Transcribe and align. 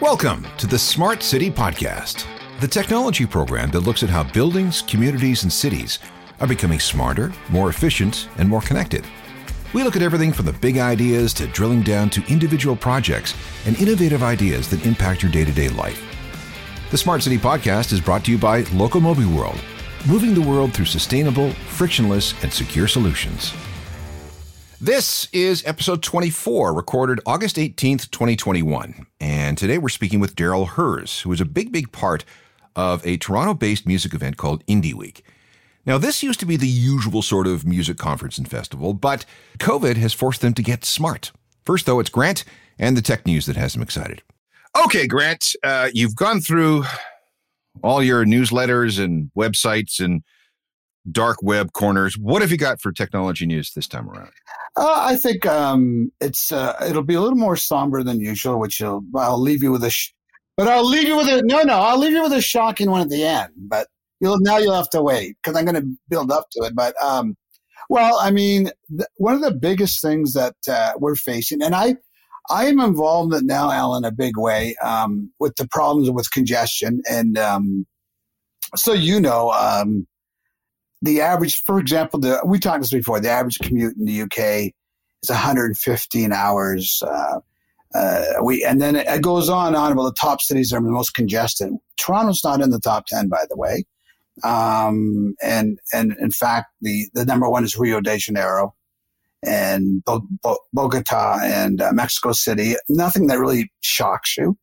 Welcome 0.00 0.46
to 0.58 0.68
the 0.68 0.78
Smart 0.78 1.24
City 1.24 1.50
Podcast, 1.50 2.24
the 2.60 2.68
technology 2.68 3.26
program 3.26 3.72
that 3.72 3.80
looks 3.80 4.04
at 4.04 4.08
how 4.08 4.22
buildings, 4.22 4.80
communities, 4.82 5.42
and 5.42 5.52
cities 5.52 5.98
are 6.38 6.46
becoming 6.46 6.78
smarter, 6.78 7.32
more 7.48 7.68
efficient, 7.68 8.28
and 8.38 8.48
more 8.48 8.60
connected. 8.60 9.04
We 9.74 9.82
look 9.82 9.96
at 9.96 10.02
everything 10.02 10.32
from 10.32 10.46
the 10.46 10.52
big 10.52 10.78
ideas 10.78 11.34
to 11.34 11.48
drilling 11.48 11.82
down 11.82 12.10
to 12.10 12.24
individual 12.32 12.76
projects 12.76 13.34
and 13.66 13.76
innovative 13.80 14.22
ideas 14.22 14.70
that 14.70 14.86
impact 14.86 15.24
your 15.24 15.32
day 15.32 15.44
to 15.44 15.50
day 15.50 15.68
life. 15.68 16.00
The 16.92 16.98
Smart 16.98 17.24
City 17.24 17.36
Podcast 17.36 17.92
is 17.92 18.00
brought 18.00 18.24
to 18.26 18.30
you 18.30 18.38
by 18.38 18.62
Locomobi 18.62 19.26
World, 19.36 19.60
moving 20.06 20.32
the 20.32 20.48
world 20.48 20.72
through 20.72 20.84
sustainable, 20.84 21.50
frictionless, 21.50 22.40
and 22.44 22.52
secure 22.52 22.86
solutions. 22.86 23.52
This 24.80 25.26
is 25.32 25.64
episode 25.66 26.04
24, 26.04 26.72
recorded 26.72 27.18
August 27.26 27.56
18th, 27.56 28.12
2021. 28.12 29.06
And 29.20 29.58
today 29.58 29.76
we're 29.76 29.88
speaking 29.88 30.20
with 30.20 30.36
Darryl 30.36 30.68
Hurs, 30.68 31.22
who 31.22 31.32
is 31.32 31.40
a 31.40 31.44
big, 31.44 31.72
big 31.72 31.90
part 31.90 32.24
of 32.76 33.04
a 33.04 33.16
Toronto 33.16 33.54
based 33.54 33.88
music 33.88 34.14
event 34.14 34.36
called 34.36 34.64
Indie 34.66 34.94
Week. 34.94 35.24
Now, 35.84 35.98
this 35.98 36.22
used 36.22 36.38
to 36.40 36.46
be 36.46 36.56
the 36.56 36.68
usual 36.68 37.22
sort 37.22 37.48
of 37.48 37.66
music 37.66 37.98
conference 37.98 38.38
and 38.38 38.48
festival, 38.48 38.94
but 38.94 39.24
COVID 39.58 39.96
has 39.96 40.14
forced 40.14 40.42
them 40.42 40.54
to 40.54 40.62
get 40.62 40.84
smart. 40.84 41.32
First, 41.66 41.84
though, 41.84 41.98
it's 41.98 42.08
Grant 42.08 42.44
and 42.78 42.96
the 42.96 43.02
tech 43.02 43.26
news 43.26 43.46
that 43.46 43.56
has 43.56 43.72
them 43.72 43.82
excited. 43.82 44.22
Okay, 44.84 45.08
Grant, 45.08 45.56
uh, 45.64 45.88
you've 45.92 46.14
gone 46.14 46.40
through 46.40 46.84
all 47.82 48.00
your 48.00 48.24
newsletters 48.24 49.02
and 49.02 49.32
websites 49.36 49.98
and 49.98 50.22
dark 51.10 51.38
web 51.42 51.72
corners. 51.72 52.16
What 52.16 52.42
have 52.42 52.50
you 52.50 52.56
got 52.56 52.80
for 52.80 52.92
technology 52.92 53.46
news 53.46 53.72
this 53.72 53.86
time 53.86 54.08
around? 54.08 54.30
Uh, 54.76 54.94
I 54.96 55.16
think 55.16 55.46
um, 55.46 56.12
it's 56.20 56.52
uh, 56.52 56.74
it'll 56.88 57.02
be 57.02 57.14
a 57.14 57.20
little 57.20 57.38
more 57.38 57.56
somber 57.56 58.02
than 58.02 58.20
usual, 58.20 58.58
which 58.58 58.80
I'll, 58.82 59.04
I'll 59.16 59.40
leave 59.40 59.62
you 59.62 59.72
with 59.72 59.84
a. 59.84 59.90
Sh- 59.90 60.12
but 60.56 60.68
I'll 60.68 60.86
leave 60.88 61.06
you 61.06 61.16
with 61.16 61.28
a 61.28 61.42
no, 61.42 61.62
no. 61.62 61.74
I'll 61.74 61.98
leave 61.98 62.12
you 62.12 62.22
with 62.22 62.32
a 62.32 62.42
shocking 62.42 62.90
one 62.90 63.00
at 63.00 63.08
the 63.08 63.24
end. 63.24 63.52
But 63.56 63.88
you'll 64.20 64.40
now 64.40 64.58
you'll 64.58 64.74
have 64.74 64.90
to 64.90 65.02
wait 65.02 65.36
because 65.42 65.56
I'm 65.56 65.64
going 65.64 65.80
to 65.80 65.88
build 66.08 66.30
up 66.30 66.46
to 66.52 66.64
it. 66.64 66.74
But 66.74 67.00
um, 67.02 67.36
well, 67.88 68.18
I 68.20 68.30
mean, 68.30 68.70
th- 68.88 69.08
one 69.16 69.34
of 69.34 69.40
the 69.40 69.54
biggest 69.54 70.02
things 70.02 70.32
that 70.34 70.56
uh, 70.68 70.92
we're 70.98 71.14
facing, 71.14 71.62
and 71.62 71.74
I 71.74 71.96
I 72.50 72.66
am 72.66 72.80
involved 72.80 73.34
in 73.34 73.40
it 73.40 73.46
now, 73.46 73.70
Alan, 73.70 74.04
a 74.04 74.12
big 74.12 74.36
way 74.36 74.74
um, 74.82 75.32
with 75.38 75.56
the 75.56 75.68
problems 75.68 76.10
with 76.10 76.30
congestion, 76.30 77.02
and 77.10 77.38
um, 77.38 77.86
so 78.76 78.92
you 78.92 79.20
know. 79.20 79.50
Um, 79.50 80.06
the 81.02 81.20
average, 81.20 81.62
for 81.62 81.78
example, 81.78 82.20
the, 82.20 82.40
we 82.44 82.58
talked 82.58 82.80
this 82.80 82.90
before. 82.90 83.20
The 83.20 83.30
average 83.30 83.58
commute 83.58 83.96
in 83.96 84.04
the 84.04 84.22
UK 84.22 84.72
is 85.22 85.30
115 85.30 86.32
hours. 86.32 87.02
Uh, 87.06 87.40
uh, 87.94 88.24
we 88.42 88.64
and 88.64 88.82
then 88.82 88.96
it 88.96 89.22
goes 89.22 89.48
on 89.48 89.68
and 89.68 89.76
on 89.76 89.92
about 89.92 90.04
the 90.04 90.16
top 90.20 90.42
cities 90.42 90.72
are 90.72 90.80
the 90.80 90.90
most 90.90 91.14
congested. 91.14 91.72
Toronto's 91.96 92.44
not 92.44 92.60
in 92.60 92.70
the 92.70 92.80
top 92.80 93.06
10, 93.06 93.28
by 93.28 93.44
the 93.48 93.56
way. 93.56 93.84
Um, 94.44 95.34
and 95.42 95.78
and 95.92 96.14
in 96.20 96.30
fact, 96.30 96.66
the 96.80 97.08
the 97.14 97.24
number 97.24 97.48
one 97.48 97.64
is 97.64 97.78
Rio 97.78 98.00
de 98.00 98.18
Janeiro 98.18 98.74
and 99.42 100.04
Bo- 100.04 100.26
Bo- 100.42 100.60
Bogota 100.72 101.38
and 101.42 101.80
uh, 101.80 101.92
Mexico 101.92 102.32
City. 102.32 102.74
Nothing 102.88 103.26
that 103.28 103.38
really 103.38 103.72
shocks 103.80 104.36
you. 104.36 104.56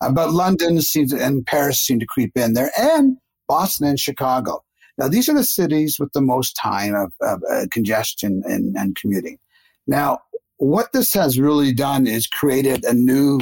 Uh, 0.00 0.12
but 0.12 0.30
London 0.30 0.80
seems 0.80 1.12
and 1.12 1.44
Paris 1.44 1.80
seem 1.80 1.98
to 1.98 2.06
creep 2.06 2.36
in 2.36 2.54
there, 2.54 2.70
and 2.78 3.16
Boston 3.48 3.88
and 3.88 3.98
Chicago. 3.98 4.62
Now, 5.00 5.08
these 5.08 5.30
are 5.30 5.34
the 5.34 5.44
cities 5.44 5.96
with 5.98 6.12
the 6.12 6.20
most 6.20 6.54
time 6.54 6.94
of, 6.94 7.14
of 7.22 7.42
uh, 7.50 7.64
congestion 7.72 8.42
and, 8.44 8.76
and 8.76 8.94
commuting. 8.94 9.38
Now, 9.86 10.18
what 10.58 10.92
this 10.92 11.14
has 11.14 11.40
really 11.40 11.72
done 11.72 12.06
is 12.06 12.26
created 12.26 12.84
a 12.84 12.92
new 12.92 13.40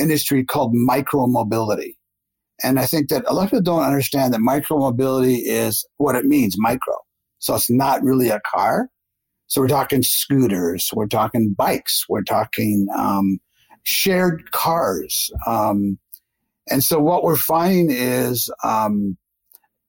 industry 0.00 0.46
called 0.46 0.74
micromobility. 0.74 1.96
And 2.64 2.80
I 2.80 2.86
think 2.86 3.10
that 3.10 3.24
a 3.26 3.34
lot 3.34 3.44
of 3.44 3.50
people 3.50 3.60
don't 3.60 3.82
understand 3.82 4.32
that 4.32 4.40
micromobility 4.40 5.42
is 5.44 5.84
what 5.98 6.16
it 6.16 6.24
means, 6.24 6.56
micro. 6.58 6.94
So 7.38 7.54
it's 7.54 7.68
not 7.68 8.02
really 8.02 8.30
a 8.30 8.40
car. 8.40 8.88
So 9.46 9.60
we're 9.60 9.68
talking 9.68 10.02
scooters, 10.02 10.88
we're 10.94 11.06
talking 11.06 11.54
bikes, 11.56 12.06
we're 12.08 12.22
talking 12.22 12.86
um, 12.96 13.40
shared 13.82 14.52
cars. 14.52 15.30
Um, 15.46 15.98
and 16.70 16.82
so 16.82 16.98
what 16.98 17.24
we're 17.24 17.36
finding 17.36 17.90
is 17.90 18.50
um, 18.64 19.18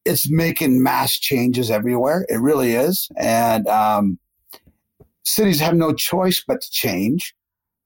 it's 0.10 0.30
making 0.30 0.82
mass 0.82 1.18
changes 1.20 1.70
everywhere. 1.70 2.26
It 2.30 2.40
really 2.40 2.72
is. 2.72 3.08
And 3.16 3.68
um, 3.68 4.18
cities 5.24 5.60
have 5.60 5.76
no 5.76 5.94
choice 5.94 6.44
but 6.46 6.62
to 6.62 6.72
change 6.72 7.36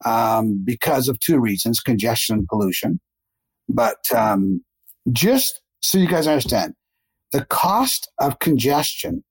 um, 0.05 0.63
because 0.63 1.09
of 1.09 1.19
two 1.19 1.37
reasons 1.39 1.81
congestion 1.81 2.37
and 2.37 2.47
pollution. 2.47 3.01
But 3.67 3.97
um, 4.15 4.63
just 5.11 5.61
so 5.81 5.97
you 5.97 6.07
guys 6.07 6.25
understand, 6.25 6.75
the 7.33 7.43
cost 7.45 8.09
of 8.19 8.39
congestion 8.39 9.23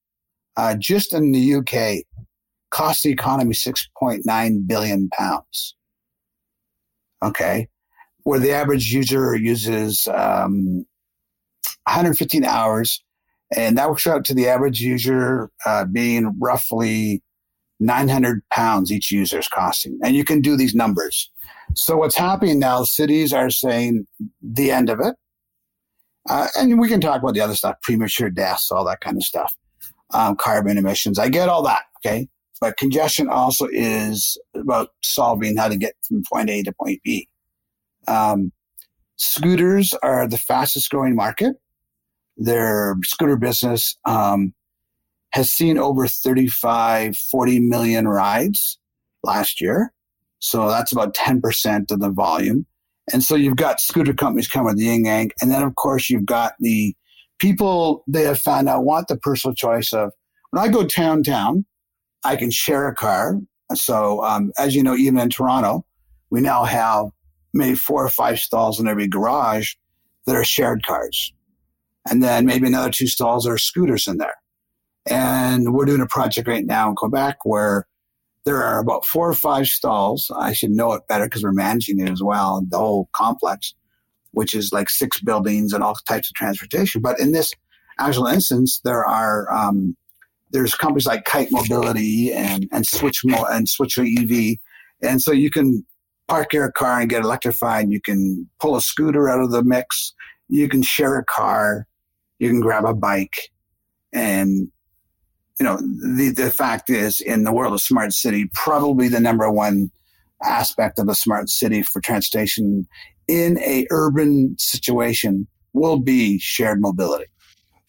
uh, 0.59 0.75
just 0.79 1.15
in 1.15 1.33
the 1.33 1.55
UK 1.55 2.05
costs 2.71 3.05
the 3.05 3.11
economy 3.11 3.55
6.9 3.55 4.67
billion 4.67 5.09
pounds. 5.09 5.75
Okay. 7.25 7.69
Where 8.25 8.39
the 8.39 8.53
average 8.53 8.93
user 8.93 9.35
uses 9.35 10.07
um, 10.09 10.85
115 11.87 12.45
hours, 12.45 13.03
and 13.57 13.77
that 13.79 13.89
works 13.89 14.07
out 14.07 14.25
to 14.27 14.35
the 14.35 14.49
average 14.49 14.81
user 14.81 15.51
uh, 15.67 15.85
being 15.85 16.37
roughly 16.41 17.23
900 17.81 18.43
pounds 18.51 18.93
each 18.93 19.11
user 19.11 19.39
is 19.39 19.49
costing. 19.49 19.99
And 20.03 20.15
you 20.15 20.25
can 20.25 20.41
do 20.41 20.57
these 20.57 20.75
numbers. 20.75 21.31
So 21.75 21.97
what's 21.97 22.17
happening 22.17 22.59
now, 22.59 22.85
cities 22.85 23.33
are 23.33 23.51
saying 23.51 24.07
the 24.41 24.71
end 24.71 24.89
of 24.89 25.01
it. 25.01 25.15
Uh, 26.29 26.47
and 26.57 26.79
we 26.79 26.89
can 26.89 27.01
talk 27.01 27.21
about 27.21 27.35
the 27.35 27.41
other 27.41 27.57
stuff, 27.57 27.77
premature 27.83 28.31
deaths, 28.31 28.71
all 28.71 28.85
that 28.85 29.01
kind 29.01 29.17
of 29.17 29.25
stuff, 29.25 29.53
um, 30.15 30.37
carbon 30.37 30.79
emissions. 30.79 31.19
I 31.19 31.29
get 31.29 31.49
all 31.49 31.63
that. 31.65 31.83
Okay. 32.05 32.29
But 32.61 32.77
congestion 32.77 33.29
also 33.29 33.67
is 33.73 34.39
about 34.55 34.91
solving 35.03 35.57
how 35.57 35.67
to 35.67 35.77
get 35.77 35.95
from 36.07 36.23
point 36.33 36.49
A 36.49 36.63
to 36.63 36.73
point 36.73 37.01
B. 37.03 37.29
Um, 38.07 38.53
scooters 39.17 39.95
are 39.95 40.29
the 40.29 40.39
fastest 40.39 40.89
growing 40.89 41.17
market. 41.17 41.57
Their 42.37 42.97
scooter 43.05 43.37
business 43.37 43.99
um, 44.05 44.55
has 45.33 45.51
seen 45.51 45.79
over 45.79 46.07
35, 46.07 47.17
40 47.17 47.61
million 47.61 48.09
rides 48.09 48.79
last 49.23 49.61
year. 49.61 49.93
So 50.39 50.69
that's 50.69 50.93
about 50.93 51.15
10% 51.15 51.91
of 51.91 52.01
the 52.01 52.11
volume. 52.11 52.67
And 53.13 53.23
so 53.23 53.35
you've 53.35 53.57
got 53.57 53.81
scooter 53.81 54.15
companies 54.15 54.49
coming 54.49 54.67
with 54.67 54.79
the 54.79 54.85
yin 54.85 55.05
yang. 55.05 55.31
And 55.41 55.51
then, 55.51 55.63
of 55.63 55.75
course, 55.75 56.11
you've 56.11 56.27
got 56.27 56.55
the 56.61 56.95
people 57.39 58.05
they 58.07 58.23
have 58.23 58.39
found 58.39 58.69
out 58.69 58.85
want 58.85 59.09
the 59.09 59.17
personal 59.17 59.55
choice 59.55 59.93
of 59.93 60.13
when 60.51 60.63
I 60.63 60.69
go 60.69 60.85
town 60.85 61.23
town, 61.23 61.65
I 62.25 62.37
can 62.37 62.51
share 62.51 62.87
a 62.89 62.95
car. 62.95 63.41
So, 63.75 64.23
um, 64.23 64.53
as 64.59 64.75
you 64.75 64.83
know, 64.83 64.95
even 64.95 65.19
in 65.19 65.31
Toronto, 65.31 65.85
we 66.31 66.41
now 66.41 66.65
have 66.65 67.07
maybe 67.55 67.75
four 67.75 68.05
or 68.05 68.09
five 68.09 68.39
stalls 68.39 68.79
in 68.79 68.87
every 68.87 69.09
garage 69.09 69.75
that 70.27 70.37
are 70.37 70.45
shared 70.45 70.85
cars. 70.85 71.33
And 72.09 72.23
then 72.23 72.47
maybe 72.47 72.67
another 72.67 72.91
two 72.91 73.07
stalls 73.07 73.47
are 73.47 73.59
scooters 73.59 74.07
in 74.07 74.19
there. 74.19 74.35
And 75.07 75.73
we're 75.73 75.85
doing 75.85 76.01
a 76.01 76.07
project 76.07 76.49
right 76.49 76.65
now 76.65 76.89
in 76.89 76.97
Quebec 76.97 77.39
where 77.45 77.87
there 78.45 78.63
are 78.63 78.81
about 78.81 79.07
four 79.07 79.29
or 79.29 79.35
five 79.35 79.69
stalls. 79.69 80.31
I 80.37 80.53
should 80.53 80.71
know 80.71 80.93
it 80.93 81.07
better 81.09 81.25
because 81.25 81.43
we're 81.43 81.53
managing 81.53 82.01
it 82.01 82.11
as 82.11 82.23
well, 82.23 82.65
the 82.69 82.79
whole 82.79 83.09
complex, 83.13 83.75
which 84.33 84.55
is 84.55 84.73
like 84.73 84.91
six 84.91 85.21
buildings 85.21 85.73
and 85.73 85.83
all 85.83 85.95
types 86.07 86.29
of 86.29 86.35
transportation. 86.35 87.01
But 87.01 87.21
in 87.21 87.33
this 87.33 87.53
actual 87.99 88.27
instance, 88.27 88.81
there 88.85 89.05
are 89.05 89.53
um, 89.53 89.97
there's 90.51 90.75
companies 90.75 91.07
like 91.07 91.25
Kite 91.25 91.51
Mobility 91.51 92.33
and 92.33 92.69
and 92.73 92.87
Switch 92.87 93.21
Mo- 93.25 93.47
and 93.51 93.69
Switch 93.69 93.99
EV, 93.99 94.57
and 95.03 95.23
so 95.23 95.33
you 95.33 95.51
can 95.51 95.85
park 96.29 96.53
your 96.53 96.71
car 96.73 97.01
and 97.01 97.11
get 97.11 97.23
electrified. 97.23 97.91
You 97.91 98.01
can 98.01 98.49
pull 98.61 98.77
a 98.77 98.81
scooter 98.81 99.29
out 99.29 99.41
of 99.41 99.51
the 99.51 99.63
mix. 99.63 100.15
You 100.49 100.69
can 100.69 100.83
share 100.83 101.19
a 101.19 101.25
car. 101.25 101.87
You 102.43 102.49
can 102.49 102.61
grab 102.61 102.85
a 102.85 102.93
bike, 102.93 103.51
and 104.13 104.67
you 105.61 105.65
know, 105.65 105.77
the, 105.77 106.33
the 106.37 106.51
fact 106.51 106.91
is 106.91 107.21
in 107.21 107.45
the 107.45 107.53
world 107.53 107.73
of 107.73 107.81
smart 107.81 108.13
city, 108.13 108.51
probably 108.53 109.07
the 109.07 109.21
number 109.21 109.49
one 109.49 109.93
aspect 110.43 110.99
of 110.99 111.09
a 111.09 111.15
smart 111.15 111.49
city 111.49 111.85
for 111.85 112.01
transportation 112.01 112.89
in 113.29 113.61
a 113.61 113.87
urban 113.93 114.57
situation 114.59 115.47
will 115.73 116.01
be 116.01 116.41
shared 116.41 116.81
mobility. 116.81 117.27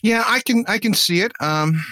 Yeah, 0.04 0.24
I 0.24 0.42
can 0.42 0.66
I 0.68 0.78
can 0.78 0.94
see 0.94 1.22
it. 1.22 1.32
Um, 1.40 1.84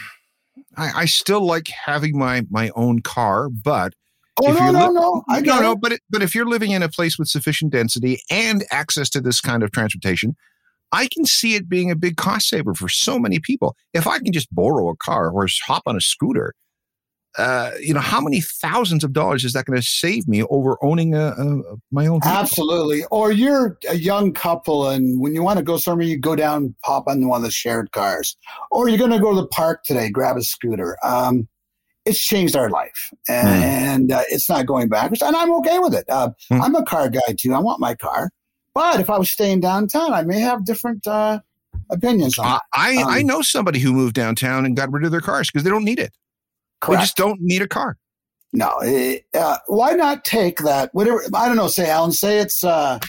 I, 0.77 0.91
I 0.97 1.05
still 1.05 1.43
like 1.43 1.67
having 1.67 2.15
my 2.15 2.45
my 2.51 2.69
own 2.75 3.01
car, 3.01 3.49
but 3.49 3.95
oh 4.39 4.51
no 4.51 4.69
no 4.69 4.87
li- 4.87 4.93
no 4.93 5.23
I 5.29 5.41
no 5.41 5.61
no, 5.61 5.75
but 5.75 5.93
it, 5.93 6.01
but 6.11 6.21
if 6.21 6.35
you're 6.35 6.45
living 6.45 6.69
in 6.69 6.83
a 6.83 6.89
place 6.89 7.17
with 7.17 7.27
sufficient 7.27 7.71
density 7.71 8.21
and 8.29 8.63
access 8.69 9.09
to 9.09 9.19
this 9.19 9.41
kind 9.41 9.63
of 9.63 9.71
transportation, 9.71 10.35
I 10.91 11.07
can 11.07 11.25
see 11.25 11.55
it 11.55 11.69
being 11.69 11.89
a 11.89 11.95
big 11.95 12.17
cost 12.17 12.49
saver 12.49 12.73
for 12.73 12.89
so 12.89 13.17
many 13.17 13.39
people. 13.39 13.75
If 13.93 14.07
I 14.07 14.19
can 14.19 14.33
just 14.33 14.53
borrow 14.53 14.89
a 14.89 14.95
car 14.97 15.29
or 15.29 15.47
hop 15.65 15.83
on 15.85 15.95
a 15.95 16.01
scooter, 16.01 16.53
uh, 17.38 17.71
you 17.79 17.93
know, 17.93 18.01
how 18.01 18.19
many 18.19 18.41
thousands 18.41 19.03
of 19.05 19.13
dollars 19.13 19.45
is 19.45 19.53
that 19.53 19.65
going 19.65 19.79
to 19.79 19.88
save 19.88 20.27
me 20.27 20.43
over 20.43 20.77
owning 20.83 21.15
a, 21.15 21.27
a 21.29 21.77
my 21.89 22.05
own? 22.05 22.19
Vehicle? 22.19 22.39
Absolutely. 22.39 23.05
Or 23.09 23.31
you're 23.31 23.77
a 23.89 23.95
young 23.95 24.33
couple, 24.33 24.89
and 24.89 25.21
when 25.21 25.33
you 25.33 25.41
want 25.41 25.57
to 25.57 25.63
go 25.63 25.77
somewhere, 25.77 26.05
you 26.05 26.17
go 26.17 26.35
down, 26.35 26.75
pop 26.83 27.05
on 27.07 27.25
one 27.27 27.38
of 27.38 27.43
the 27.43 27.51
shared 27.51 27.93
cars, 27.93 28.35
or 28.69 28.89
you're 28.89 28.97
going 28.97 29.11
to 29.11 29.19
go 29.19 29.33
to 29.33 29.41
the 29.41 29.47
park 29.47 29.83
today, 29.85 30.09
grab 30.09 30.35
a 30.35 30.43
scooter. 30.43 30.97
Um, 31.05 31.47
it's 32.03 32.19
changed 32.19 32.55
our 32.55 32.69
life, 32.69 33.13
and, 33.29 34.09
mm. 34.09 34.17
uh, 34.17 34.23
it's 34.29 34.49
not 34.49 34.65
going 34.65 34.89
backwards, 34.89 35.21
and 35.21 35.35
I'm 35.35 35.53
okay 35.57 35.79
with 35.79 35.93
it. 35.93 36.05
Uh, 36.09 36.31
mm. 36.51 36.59
I'm 36.59 36.75
a 36.75 36.83
car 36.83 37.09
guy 37.09 37.35
too. 37.38 37.53
I 37.53 37.59
want 37.59 37.79
my 37.79 37.95
car, 37.95 38.31
but 38.73 39.00
if 39.00 39.09
I 39.09 39.18
was 39.18 39.29
staying 39.29 39.62
downtown, 39.62 40.13
I 40.13 40.23
may 40.23 40.39
have 40.39 40.65
different 40.65 41.06
uh, 41.06 41.39
opinions 41.89 42.38
on 42.38 42.45
uh, 42.45 42.59
I 42.73 42.97
um, 42.97 43.07
I 43.07 43.21
know 43.21 43.41
somebody 43.41 43.79
who 43.79 43.94
moved 43.94 44.15
downtown 44.15 44.65
and 44.65 44.75
got 44.75 44.91
rid 44.91 45.03
of 45.03 45.12
their 45.12 45.21
cars 45.21 45.50
because 45.50 45.63
they 45.63 45.69
don't 45.69 45.83
need 45.83 46.00
it. 46.00 46.13
Correct. 46.79 47.00
They 47.00 47.03
just 47.03 47.18
don't 47.18 47.39
need 47.41 47.62
a 47.62 47.68
car. 47.68 47.97
No, 48.53 48.73
it, 48.81 49.25
uh, 49.33 49.57
why 49.68 49.94
not 49.94 50.25
take 50.25 50.59
that? 50.59 50.94
Whatever 50.94 51.23
I 51.33 51.47
don't 51.47 51.57
know. 51.57 51.68
Say 51.68 51.89
Alan, 51.89 52.12
say 52.12 52.39
it's 52.39 52.63
uh, 52.63 53.00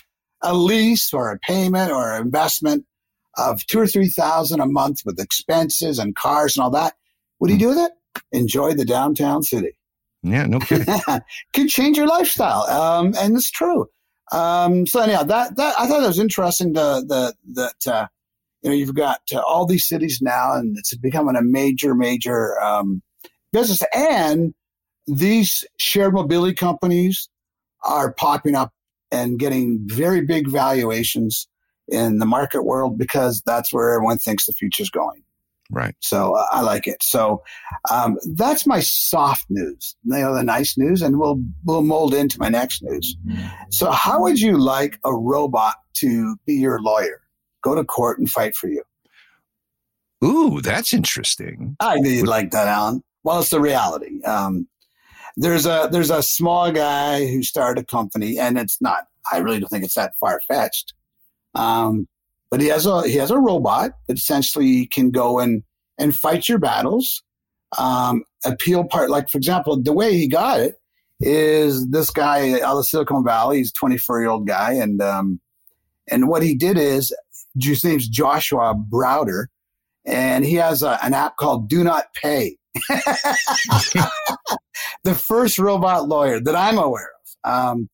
a 0.42 0.54
lease 0.54 1.12
or 1.12 1.32
a 1.32 1.38
payment 1.40 1.90
or 1.90 2.14
an 2.14 2.22
investment 2.22 2.84
of 3.36 3.66
two 3.66 3.80
or 3.80 3.86
three 3.86 4.08
thousand 4.08 4.60
a 4.60 4.66
month 4.66 5.02
with 5.04 5.18
expenses 5.18 5.98
and 5.98 6.14
cars 6.14 6.56
and 6.56 6.64
all 6.64 6.70
that. 6.70 6.94
What 7.38 7.48
do 7.48 7.54
you 7.54 7.58
hmm. 7.58 7.64
do 7.64 7.68
with 7.70 7.78
it? 7.78 7.92
Enjoy 8.32 8.74
the 8.74 8.84
downtown 8.84 9.42
city. 9.42 9.76
Yeah, 10.22 10.46
no 10.46 10.60
kidding. 10.60 10.86
Could 11.54 11.68
change 11.68 11.96
your 11.96 12.06
lifestyle, 12.06 12.62
um, 12.64 13.14
and 13.18 13.36
it's 13.36 13.50
true. 13.50 13.88
Um, 14.32 14.86
so 14.86 15.00
anyhow, 15.00 15.22
that 15.24 15.56
that 15.56 15.74
I 15.78 15.86
thought 15.86 16.00
that 16.00 16.08
was 16.08 16.18
interesting. 16.18 16.72
The 16.72 17.34
that 17.54 17.92
uh, 17.92 18.06
you 18.62 18.70
know 18.70 18.76
you've 18.76 18.94
got 18.94 19.20
uh, 19.34 19.40
all 19.40 19.66
these 19.66 19.86
cities 19.86 20.20
now, 20.22 20.54
and 20.54 20.76
it's 20.78 20.96
becoming 20.96 21.36
a 21.36 21.42
major 21.42 21.94
major 21.94 22.60
um, 22.60 23.02
business. 23.52 23.82
And 23.94 24.54
these 25.06 25.64
shared 25.78 26.14
mobility 26.14 26.54
companies 26.54 27.28
are 27.84 28.12
popping 28.12 28.54
up 28.54 28.72
and 29.10 29.38
getting 29.38 29.80
very 29.84 30.22
big 30.22 30.48
valuations 30.48 31.48
in 31.88 32.18
the 32.18 32.26
market 32.26 32.62
world 32.62 32.96
because 32.96 33.42
that's 33.44 33.72
where 33.72 33.92
everyone 33.92 34.18
thinks 34.18 34.46
the 34.46 34.52
future 34.52 34.82
is 34.82 34.90
going. 34.90 35.22
Right. 35.70 35.94
So 36.00 36.36
uh, 36.36 36.46
I 36.52 36.60
like 36.60 36.86
it. 36.86 37.02
So 37.02 37.42
um, 37.90 38.18
that's 38.34 38.66
my 38.66 38.80
soft 38.80 39.46
news. 39.48 39.96
You 40.04 40.18
know, 40.18 40.34
the 40.34 40.42
nice 40.42 40.76
news, 40.76 41.00
and 41.00 41.18
we'll 41.18 41.42
we'll 41.64 41.82
mold 41.82 42.14
into 42.14 42.38
my 42.38 42.48
next 42.48 42.82
news. 42.82 43.16
So 43.70 43.90
how 43.90 44.20
would 44.20 44.40
you 44.40 44.58
like 44.58 44.98
a 45.04 45.14
robot 45.14 45.76
to 45.94 46.36
be 46.46 46.54
your 46.54 46.80
lawyer, 46.80 47.22
go 47.62 47.74
to 47.74 47.84
court 47.84 48.18
and 48.18 48.28
fight 48.28 48.54
for 48.54 48.68
you? 48.68 48.82
Ooh, 50.24 50.60
that's 50.60 50.92
interesting. 50.92 51.76
I 51.80 51.96
knew 51.96 52.10
you'd 52.10 52.28
like 52.28 52.50
that, 52.52 52.68
Alan. 52.68 53.02
Well, 53.24 53.40
it's 53.40 53.50
the 53.50 53.60
reality. 53.60 54.22
Um, 54.24 54.68
there's 55.36 55.66
a 55.66 55.88
there's 55.90 56.10
a 56.10 56.22
small 56.22 56.70
guy 56.70 57.26
who 57.26 57.42
started 57.42 57.82
a 57.82 57.86
company, 57.86 58.38
and 58.38 58.58
it's 58.58 58.80
not. 58.80 59.04
I 59.32 59.38
really 59.38 59.60
don't 59.60 59.68
think 59.68 59.84
it's 59.84 59.94
that 59.94 60.14
far 60.20 60.40
fetched. 60.46 60.92
Um, 61.54 62.08
but 62.52 62.60
he 62.60 62.68
has 62.68 62.84
a 62.84 63.08
he 63.08 63.14
has 63.14 63.30
a 63.30 63.38
robot 63.38 63.92
that 64.06 64.18
essentially 64.18 64.86
can 64.86 65.10
go 65.10 65.40
and 65.40 65.62
and 65.98 66.14
fight 66.14 66.50
your 66.50 66.58
battles. 66.58 67.22
Um, 67.78 68.24
appeal 68.44 68.84
part, 68.84 69.08
like 69.08 69.30
for 69.30 69.38
example, 69.38 69.82
the 69.82 69.94
way 69.94 70.14
he 70.18 70.28
got 70.28 70.60
it 70.60 70.74
is 71.18 71.88
this 71.88 72.10
guy 72.10 72.60
out 72.60 72.76
of 72.76 72.84
Silicon 72.84 73.24
Valley. 73.24 73.56
He's 73.58 73.70
a 73.70 73.80
24 73.80 74.20
year 74.20 74.28
old 74.28 74.46
guy, 74.46 74.74
and 74.74 75.00
um, 75.00 75.40
and 76.10 76.28
what 76.28 76.42
he 76.42 76.54
did 76.54 76.76
is 76.76 77.14
his 77.58 77.82
name's 77.84 78.06
Joshua 78.06 78.74
Browder, 78.74 79.46
and 80.04 80.44
he 80.44 80.56
has 80.56 80.82
a, 80.82 81.02
an 81.02 81.14
app 81.14 81.38
called 81.38 81.70
Do 81.70 81.82
Not 81.82 82.12
Pay. 82.14 82.58
the 85.04 85.14
first 85.14 85.58
robot 85.58 86.06
lawyer 86.06 86.38
that 86.38 86.54
I'm 86.54 86.76
aware 86.76 87.12
of. 87.44 87.50
Um, 87.50 87.88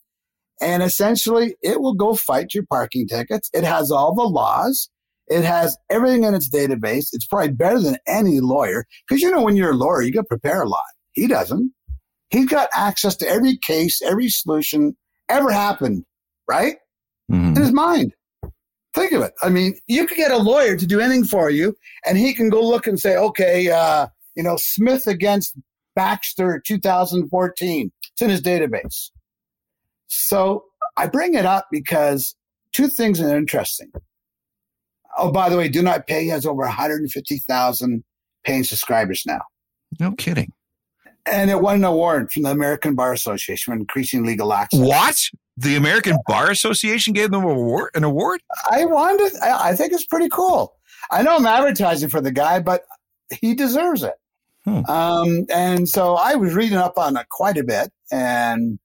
and 0.61 0.83
essentially, 0.83 1.57
it 1.63 1.81
will 1.81 1.95
go 1.95 2.15
fight 2.15 2.55
your 2.55 2.65
parking 2.67 3.07
tickets. 3.07 3.51
It 3.53 3.65
has 3.65 3.91
all 3.91 4.15
the 4.15 4.23
laws. 4.23 4.91
It 5.29 5.45
has 5.45 5.77
everything 5.91 6.25
in 6.25 6.35
its 6.35 6.49
database. 6.49 7.09
It's 7.13 7.27
probably 7.27 7.53
better 7.53 7.81
than 7.81 7.99
any 8.07 8.41
lawyer 8.41 8.87
because 9.07 9.23
you 9.23 9.31
know 9.31 9.43
when 9.43 9.57
you're 9.57 9.73
a 9.73 9.77
lawyer, 9.77 10.03
you 10.03 10.13
got 10.13 10.23
to 10.23 10.27
prepare 10.27 10.63
a 10.63 10.69
lot. 10.69 10.85
He 11.13 11.27
doesn't. 11.27 11.73
He's 12.31 12.47
got 12.47 12.69
access 12.75 13.17
to 13.17 13.29
every 13.29 13.57
case, 13.59 14.03
every 14.03 14.29
solution 14.29 14.97
ever 15.29 15.51
happened, 15.51 16.05
right? 16.49 16.77
Mm-hmm. 17.31 17.57
In 17.57 17.57
his 17.57 17.73
mind. 17.73 18.15
Think 18.95 19.13
of 19.13 19.23
it. 19.23 19.33
I 19.43 19.51
mean, 19.51 19.79
you 19.87 20.07
could 20.07 20.17
get 20.17 20.31
a 20.31 20.39
lawyer 20.39 20.77
to 20.77 20.87
do 20.87 20.99
anything 20.99 21.25
for 21.25 21.51
you, 21.51 21.77
and 22.07 22.17
he 22.17 22.35
can 22.35 22.49
go 22.49 22.61
look 22.61 22.87
and 22.87 22.99
say, 22.99 23.17
okay, 23.17 23.71
uh, 23.71 24.09
you 24.35 24.43
know, 24.43 24.57
Smith 24.59 25.07
against 25.07 25.57
Baxter 25.95 26.63
2014. 26.67 27.93
It's 28.13 28.23
in 28.23 28.31
his 28.31 28.43
database. 28.43 29.11
So 30.09 30.65
I 30.97 31.07
bring 31.07 31.35
it 31.35 31.47
up 31.47 31.69
because 31.71 32.35
two 32.73 32.89
things 32.89 33.21
are 33.21 33.37
interesting. 33.37 33.91
Oh, 35.17 35.31
by 35.31 35.49
the 35.49 35.57
way, 35.57 35.69
Do 35.69 35.83
Not 35.83 36.07
Pay 36.07 36.27
has 36.29 36.47
over 36.47 36.63
150,000 36.63 38.05
paying 38.45 38.65
subscribers 38.65 39.25
now. 39.27 39.41
No 40.01 40.13
kidding. 40.13 40.53
And 41.27 41.51
it 41.51 41.61
won 41.61 41.77
an 41.77 41.85
award 41.85 42.33
from 42.33 42.45
the 42.45 42.51
American 42.51 42.95
Bar 42.95 43.13
Association 43.13 43.73
for 43.73 43.79
increasing 43.79 44.25
legal 44.25 44.53
access. 44.53 44.81
What? 44.81 45.17
The 45.57 45.77
American 45.77 46.17
Bar 46.27 46.51
Association 46.51 47.13
gave 47.13 47.31
them 47.31 47.45
an 47.45 47.51
award? 47.51 47.91
An 47.95 48.05
award? 48.05 48.41
I 48.71 48.85
wanted. 48.85 49.33
I 49.43 49.75
think 49.75 49.93
it's 49.93 50.07
pretty 50.07 50.29
cool. 50.29 50.75
I 51.11 51.23
know 51.23 51.37
I'm 51.37 51.47
advertising 51.47 52.09
for 52.09 52.21
the 52.21 52.31
guy, 52.31 52.61
but 52.61 52.83
he 53.41 53.55
deserves 53.55 54.03
it. 54.03 54.15
Hmm. 54.65 54.85
Um, 54.89 55.47
and 55.53 55.89
so 55.89 56.15
I 56.15 56.35
was 56.37 56.55
reading 56.55 56.79
up 56.79 56.97
on 56.97 57.17
it 57.17 57.29
quite 57.29 57.59
a 57.59 57.65
bit, 57.65 57.91
and 58.11 58.79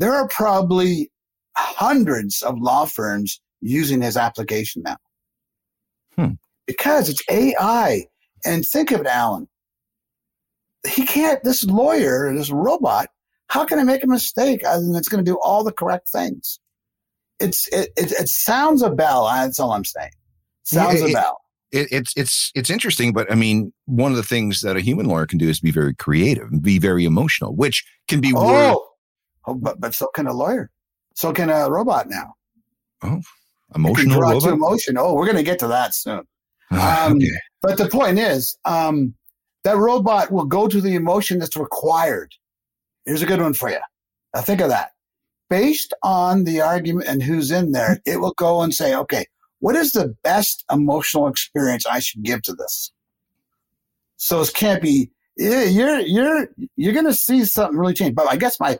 there 0.00 0.14
are 0.14 0.26
probably 0.28 1.12
hundreds 1.56 2.42
of 2.42 2.58
law 2.58 2.86
firms 2.86 3.40
using 3.60 4.00
his 4.00 4.16
application 4.16 4.82
now 4.82 4.96
hmm. 6.16 6.32
because 6.66 7.08
it's 7.08 7.22
AI. 7.30 8.06
And 8.44 8.66
think 8.66 8.90
of 8.90 9.02
it, 9.02 9.06
Alan. 9.06 9.46
He 10.88 11.04
can't, 11.04 11.44
this 11.44 11.64
lawyer, 11.64 12.34
this 12.34 12.50
robot, 12.50 13.08
how 13.48 13.66
can 13.66 13.78
I 13.78 13.84
make 13.84 14.02
a 14.02 14.06
mistake 14.06 14.62
other 14.66 14.82
than 14.82 14.96
it's 14.96 15.08
going 15.08 15.22
to 15.22 15.30
do 15.30 15.38
all 15.42 15.62
the 15.62 15.72
correct 15.72 16.08
things? 16.08 16.58
It's, 17.38 17.68
it, 17.68 17.90
it, 17.96 18.12
it 18.12 18.28
sounds 18.28 18.80
a 18.80 18.88
bell. 18.88 19.26
That's 19.26 19.60
all 19.60 19.72
I'm 19.72 19.84
saying. 19.84 20.12
Sounds 20.64 21.02
it, 21.02 21.10
a 21.10 21.12
bell. 21.12 21.42
It, 21.72 21.88
it's 21.92 22.12
it's 22.16 22.50
it's 22.56 22.68
interesting, 22.68 23.12
but 23.12 23.30
I 23.30 23.36
mean, 23.36 23.72
one 23.84 24.10
of 24.10 24.16
the 24.16 24.24
things 24.24 24.62
that 24.62 24.76
a 24.76 24.80
human 24.80 25.06
lawyer 25.06 25.26
can 25.26 25.38
do 25.38 25.48
is 25.48 25.60
be 25.60 25.70
very 25.70 25.94
creative 25.94 26.48
and 26.50 26.60
be 26.60 26.80
very 26.80 27.04
emotional, 27.04 27.54
which 27.54 27.84
can 28.08 28.20
be 28.20 28.32
oh. 28.34 28.89
Oh, 29.46 29.54
but 29.54 29.80
but 29.80 29.94
so 29.94 30.08
can 30.14 30.26
a 30.26 30.32
lawyer. 30.32 30.70
So 31.14 31.32
can 31.32 31.50
a 31.50 31.70
robot 31.70 32.08
now. 32.08 32.34
Oh, 33.02 33.20
emotional 33.74 34.20
robot. 34.20 34.42
To 34.42 34.52
emotion. 34.52 34.96
Oh, 34.98 35.14
we're 35.14 35.26
going 35.26 35.36
to 35.36 35.42
get 35.42 35.58
to 35.60 35.68
that 35.68 35.94
soon. 35.94 36.22
Ah, 36.72 37.06
um, 37.06 37.16
okay. 37.16 37.26
But 37.62 37.78
the 37.78 37.88
point 37.88 38.18
is, 38.18 38.56
um, 38.64 39.14
that 39.64 39.76
robot 39.76 40.30
will 40.30 40.44
go 40.44 40.68
to 40.68 40.80
the 40.80 40.94
emotion 40.94 41.38
that's 41.38 41.56
required. 41.56 42.32
Here's 43.04 43.22
a 43.22 43.26
good 43.26 43.40
one 43.40 43.54
for 43.54 43.70
you. 43.70 43.78
Now 44.34 44.42
think 44.42 44.60
of 44.60 44.68
that. 44.68 44.92
Based 45.48 45.92
on 46.02 46.44
the 46.44 46.60
argument 46.60 47.08
and 47.08 47.22
who's 47.22 47.50
in 47.50 47.72
there, 47.72 48.00
it 48.06 48.20
will 48.20 48.34
go 48.34 48.62
and 48.62 48.72
say, 48.72 48.94
okay, 48.94 49.26
what 49.58 49.74
is 49.74 49.92
the 49.92 50.14
best 50.22 50.64
emotional 50.70 51.26
experience 51.26 51.84
I 51.86 51.98
should 51.98 52.22
give 52.22 52.42
to 52.42 52.54
this? 52.54 52.92
So 54.16 54.40
it 54.40 54.52
can't 54.54 54.82
be. 54.82 55.10
Yeah, 55.36 55.64
you're 55.64 56.00
you're 56.00 56.48
you're 56.76 56.92
going 56.92 57.06
to 57.06 57.14
see 57.14 57.44
something 57.44 57.78
really 57.78 57.94
change. 57.94 58.14
But 58.14 58.28
I 58.28 58.36
guess 58.36 58.60
my 58.60 58.78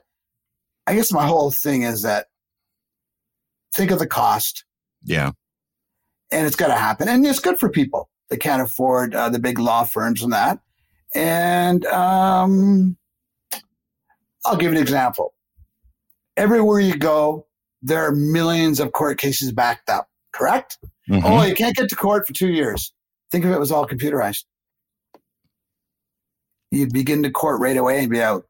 I 0.91 0.95
guess 0.97 1.13
my 1.13 1.25
whole 1.25 1.53
thing 1.53 1.83
is 1.83 2.03
that 2.03 2.27
think 3.73 3.93
of 3.93 4.01
the 4.01 4.09
cost. 4.09 4.65
Yeah. 5.05 5.31
And 6.33 6.49
it's 6.49 6.57
got 6.57 6.67
to 6.67 6.75
happen. 6.75 7.09
And 7.09 7.25
it's 7.25 7.39
good 7.39 7.61
for 7.61 7.69
people 7.69 8.11
that 8.29 8.39
can't 8.39 8.61
afford 8.61 9.15
uh, 9.15 9.29
the 9.29 9.39
big 9.39 9.61
law 9.61 9.85
firms 9.85 10.21
and 10.21 10.33
that. 10.33 10.59
And 11.15 11.87
um, 11.87 12.97
I'll 14.45 14.57
give 14.57 14.73
an 14.73 14.79
example. 14.79 15.33
Everywhere 16.37 16.81
you 16.81 16.97
go, 16.97 17.47
there 17.83 18.05
are 18.05 18.11
millions 18.11 18.81
of 18.81 18.91
court 18.91 19.17
cases 19.17 19.53
backed 19.53 19.89
up, 19.89 20.09
correct? 20.33 20.77
Mm-hmm. 21.09 21.25
Oh, 21.25 21.45
you 21.45 21.55
can't 21.55 21.77
get 21.77 21.89
to 21.89 21.95
court 21.95 22.27
for 22.27 22.33
two 22.33 22.51
years. 22.51 22.93
Think 23.31 23.45
of 23.45 23.53
it 23.53 23.61
was 23.61 23.71
all 23.71 23.87
computerized. 23.87 24.43
You'd 26.73 26.93
begin 26.93 27.23
to 27.23 27.31
court 27.31 27.61
right 27.61 27.77
away 27.77 28.01
and 28.01 28.11
be 28.11 28.21
out. 28.21 28.45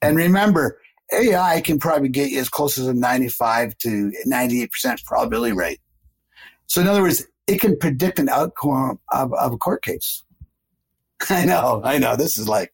And 0.00 0.16
remember, 0.16 0.78
AI 1.14 1.60
can 1.60 1.78
probably 1.78 2.08
get 2.08 2.30
you 2.30 2.40
as 2.40 2.48
close 2.48 2.78
as 2.78 2.86
a 2.86 2.94
95 2.94 3.76
to 3.78 4.12
98% 4.26 5.04
probability 5.04 5.52
rate. 5.52 5.80
So, 6.66 6.80
in 6.80 6.88
other 6.88 7.02
words, 7.02 7.24
it 7.46 7.60
can 7.60 7.76
predict 7.78 8.18
an 8.18 8.28
outcome 8.28 8.98
of, 9.12 9.32
of 9.34 9.52
a 9.52 9.58
court 9.58 9.82
case. 9.82 10.22
I 11.30 11.44
know, 11.44 11.80
I 11.84 11.98
know. 11.98 12.16
This 12.16 12.38
is 12.38 12.48
like, 12.48 12.72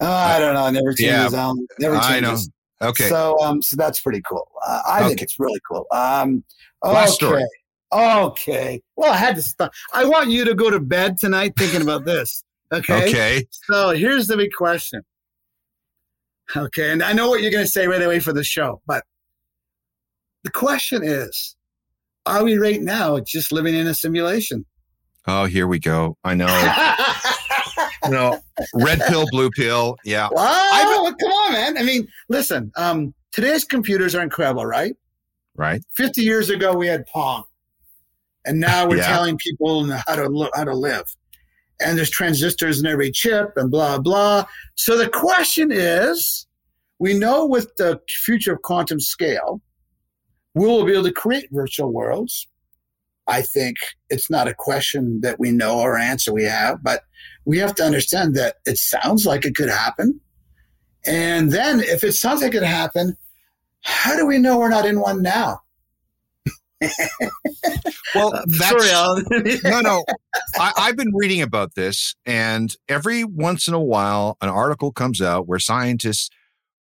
oh, 0.00 0.10
I 0.10 0.38
don't 0.38 0.54
know. 0.54 0.70
Never 0.70 0.92
changes. 0.92 1.32
Yeah, 1.32 1.48
um, 1.48 1.66
never 1.78 1.96
changes. 2.00 2.08
I 2.08 2.20
know. 2.20 2.36
Okay. 2.82 3.08
So, 3.08 3.38
um, 3.40 3.62
so 3.62 3.76
that's 3.76 4.00
pretty 4.00 4.22
cool. 4.22 4.48
Uh, 4.66 4.80
I 4.86 5.00
okay. 5.00 5.08
think 5.08 5.22
it's 5.22 5.38
really 5.38 5.60
cool. 5.68 5.86
Um, 5.90 6.44
okay. 6.84 6.94
Last 6.94 7.14
story. 7.14 7.44
Okay. 7.92 8.80
Well, 8.96 9.12
I 9.12 9.16
had 9.16 9.36
to 9.36 9.42
stop. 9.42 9.72
I 9.92 10.04
want 10.04 10.30
you 10.30 10.44
to 10.44 10.54
go 10.54 10.70
to 10.70 10.80
bed 10.80 11.18
tonight 11.18 11.52
thinking 11.58 11.82
about 11.82 12.04
this. 12.04 12.42
Okay. 12.72 13.08
Okay. 13.08 13.46
So 13.64 13.90
here's 13.90 14.28
the 14.28 14.36
big 14.36 14.52
question. 14.56 15.02
Okay. 16.56 16.90
And 16.90 17.02
I 17.02 17.12
know 17.12 17.28
what 17.28 17.42
you're 17.42 17.50
going 17.50 17.64
to 17.64 17.70
say 17.70 17.86
right 17.86 18.02
away 18.02 18.20
for 18.20 18.32
the 18.32 18.44
show, 18.44 18.80
but 18.86 19.04
the 20.44 20.50
question 20.50 21.02
is 21.04 21.56
are 22.26 22.44
we 22.44 22.56
right 22.56 22.80
now 22.80 23.18
just 23.20 23.52
living 23.52 23.74
in 23.74 23.86
a 23.86 23.94
simulation? 23.94 24.64
Oh, 25.26 25.44
here 25.46 25.66
we 25.66 25.78
go. 25.78 26.16
I 26.24 26.34
know. 26.34 26.46
no, 28.08 28.40
red 28.74 29.00
pill, 29.08 29.26
blue 29.30 29.50
pill. 29.50 29.96
Yeah. 30.04 30.28
Wow. 30.30 31.14
Come 31.20 31.30
on, 31.30 31.52
man. 31.52 31.78
I 31.78 31.82
mean, 31.82 32.08
listen, 32.28 32.72
um, 32.76 33.14
today's 33.32 33.64
computers 33.64 34.14
are 34.14 34.22
incredible, 34.22 34.66
right? 34.66 34.94
Right. 35.56 35.82
50 35.96 36.22
years 36.22 36.50
ago, 36.50 36.74
we 36.74 36.86
had 36.86 37.06
Pong. 37.06 37.44
And 38.46 38.58
now 38.60 38.88
we're 38.88 38.96
Yeah. 38.96 39.08
telling 39.08 39.36
people 39.36 39.84
how 39.90 40.16
to, 40.16 40.50
how 40.54 40.64
to 40.64 40.74
live. 40.74 41.04
And 41.80 41.96
there's 41.96 42.10
transistors 42.10 42.80
in 42.80 42.86
every 42.86 43.10
chip 43.10 43.52
and 43.56 43.70
blah, 43.70 43.98
blah. 43.98 44.44
So 44.74 44.96
the 44.96 45.08
question 45.08 45.70
is 45.72 46.46
we 46.98 47.14
know 47.14 47.46
with 47.46 47.74
the 47.76 48.00
future 48.08 48.52
of 48.52 48.62
quantum 48.62 49.00
scale, 49.00 49.60
we 50.54 50.66
will 50.66 50.84
be 50.84 50.92
able 50.92 51.04
to 51.04 51.12
create 51.12 51.48
virtual 51.50 51.92
worlds. 51.92 52.46
I 53.26 53.42
think 53.42 53.76
it's 54.08 54.30
not 54.30 54.48
a 54.48 54.54
question 54.54 55.20
that 55.22 55.38
we 55.38 55.52
know 55.52 55.78
or 55.78 55.96
answer 55.96 56.32
we 56.32 56.44
have, 56.44 56.82
but 56.82 57.02
we 57.44 57.58
have 57.58 57.74
to 57.76 57.84
understand 57.84 58.34
that 58.34 58.56
it 58.66 58.76
sounds 58.76 59.24
like 59.24 59.44
it 59.44 59.54
could 59.54 59.68
happen. 59.68 60.20
And 61.06 61.52
then 61.52 61.80
if 61.80 62.04
it 62.04 62.12
sounds 62.12 62.42
like 62.42 62.54
it 62.54 62.58
could 62.58 62.66
happen, 62.66 63.16
how 63.82 64.16
do 64.16 64.26
we 64.26 64.38
know 64.38 64.58
we're 64.58 64.68
not 64.68 64.84
in 64.84 65.00
one 65.00 65.22
now? 65.22 65.60
Well, 68.14 68.32
that's 68.46 68.88
Sorry, 68.88 69.58
no, 69.64 69.80
no. 69.80 70.04
I, 70.56 70.72
I've 70.76 70.96
been 70.96 71.12
reading 71.14 71.42
about 71.42 71.74
this, 71.76 72.16
and 72.26 72.74
every 72.88 73.22
once 73.22 73.68
in 73.68 73.74
a 73.74 73.80
while, 73.80 74.36
an 74.40 74.48
article 74.48 74.90
comes 74.90 75.22
out 75.22 75.46
where 75.46 75.60
scientists 75.60 76.28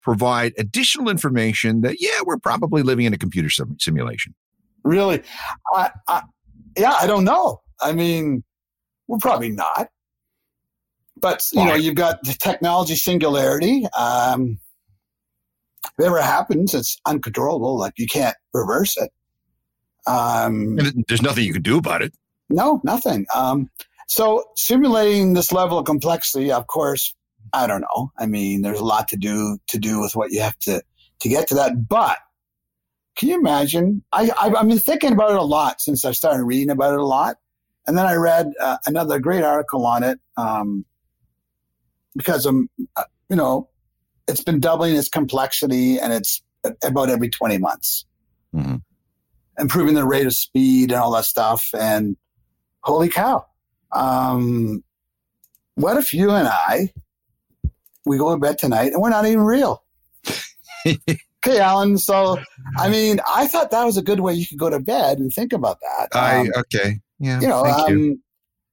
provide 0.02 0.54
additional 0.58 1.10
information 1.10 1.82
that, 1.82 1.98
yeah, 2.00 2.22
we're 2.26 2.38
probably 2.38 2.82
living 2.82 3.06
in 3.06 3.14
a 3.14 3.18
computer 3.18 3.50
sim- 3.50 3.76
simulation. 3.80 4.34
really? 4.84 5.22
I, 5.74 5.92
I, 6.08 6.22
yeah, 6.78 6.96
I 7.00 7.08
don't 7.08 7.26
know. 7.26 7.60
I 7.82 7.92
mean, 7.92 8.44
we're 9.08 9.20
probably 9.20 9.52
not. 9.52 9.90
But 11.20 11.46
you 11.54 11.64
know, 11.64 11.76
you've 11.76 11.96
got 11.96 12.24
the 12.24 12.34
technology 12.34 12.96
singularity. 12.96 13.86
Um, 13.98 14.60
if 15.86 15.92
it 16.00 16.06
ever 16.06 16.22
happens, 16.22 16.74
it's 16.74 17.00
uncontrollable. 17.06 17.78
Like 17.78 17.94
you 17.98 18.08
can't 18.08 18.36
reverse 18.54 18.98
it. 18.98 19.12
Um, 20.08 20.78
there's 21.08 21.22
nothing 21.22 21.46
you 21.46 21.54
can 21.54 21.62
do 21.62 21.78
about 21.78 22.02
it. 22.02 22.14
No, 22.50 22.82
nothing. 22.84 23.26
Um, 23.34 23.70
so 24.08 24.44
simulating 24.56 25.34
this 25.34 25.52
level 25.52 25.80
of 25.80 25.86
complexity, 25.86 26.52
of 26.52 26.68
course, 26.68 27.16
I 27.54 27.68
don't 27.68 27.82
know. 27.82 28.12
I 28.18 28.26
mean, 28.26 28.62
there's 28.62 28.80
a 28.80 28.84
lot 28.86 29.08
to 29.10 29.18
do 29.18 29.58
to 29.70 29.78
do 29.78 30.02
with 30.02 30.16
what 30.16 30.32
you 30.32 30.42
have 30.42 30.58
to 30.60 30.82
to 31.20 31.30
get 31.30 31.48
to 31.48 31.56
that. 31.56 31.88
But 31.88 32.18
can 33.16 33.30
you 33.30 33.40
imagine? 33.40 34.04
I, 34.12 34.30
I 34.38 34.54
I've 34.54 34.68
been 34.68 34.80
thinking 34.80 35.14
about 35.14 35.32
it 35.32 35.38
a 35.38 35.44
lot 35.44 35.82
since 35.82 36.04
I 36.06 36.12
started 36.12 36.44
reading 36.44 36.70
about 36.70 36.94
it 36.94 37.00
a 37.00 37.06
lot, 37.06 37.38
and 37.88 37.98
then 37.98 38.06
I 38.06 38.16
read 38.16 38.52
uh, 38.60 38.78
another 38.86 39.20
great 39.20 39.44
article 39.44 39.86
on 39.86 40.04
it 40.04 40.20
um, 40.38 40.86
because 42.16 42.46
um, 42.46 42.70
uh, 42.96 43.04
you 43.30 43.36
know, 43.36 43.70
it's 44.28 44.44
been 44.44 44.60
doubling 44.60 44.96
its 44.96 45.10
complexity, 45.10 46.00
and 46.00 46.12
it's 46.12 46.42
about 46.84 47.10
every 47.10 47.30
twenty 47.30 47.58
months 47.58 48.06
Mhm. 48.54 48.82
Improving 49.62 49.94
the 49.94 50.06
rate 50.06 50.26
of 50.26 50.34
speed 50.34 50.92
and 50.92 51.00
all 51.00 51.12
that 51.12 51.26
stuff. 51.26 51.70
And 51.74 52.18
holy 52.82 53.08
cow, 53.08 53.46
um, 53.92 54.84
what 55.76 55.98
if 55.98 56.14
you 56.14 56.32
and 56.32 56.48
I 56.48 56.92
we 58.06 58.18
go 58.18 58.34
to 58.34 58.40
bed 58.40 58.58
tonight 58.58 58.92
and 58.94 59.02
we're 59.02 59.10
not 59.10 59.26
even 59.26 59.42
real? 59.42 59.84
okay, 60.88 61.60
Alan. 61.60 61.98
So, 61.98 62.40
I 62.78 62.90
mean, 62.90 63.20
I 63.30 63.48
thought 63.48 63.72
that 63.72 63.86
was 63.86 63.98
a 63.98 64.02
good 64.02 64.20
way 64.20 64.34
you 64.34 64.48
could 64.48 64.58
go 64.58 64.70
to 64.70 64.80
bed 64.80 65.20
and 65.20 65.32
think 65.32 65.54
about 65.54 65.80
that. 65.82 66.10
I 66.14 66.40
Um, 66.40 66.52
okay. 66.58 67.00
Yeah. 67.20 67.40
you 67.40 67.48
know, 67.48 67.64
um, 67.64 67.98
you. 67.98 68.20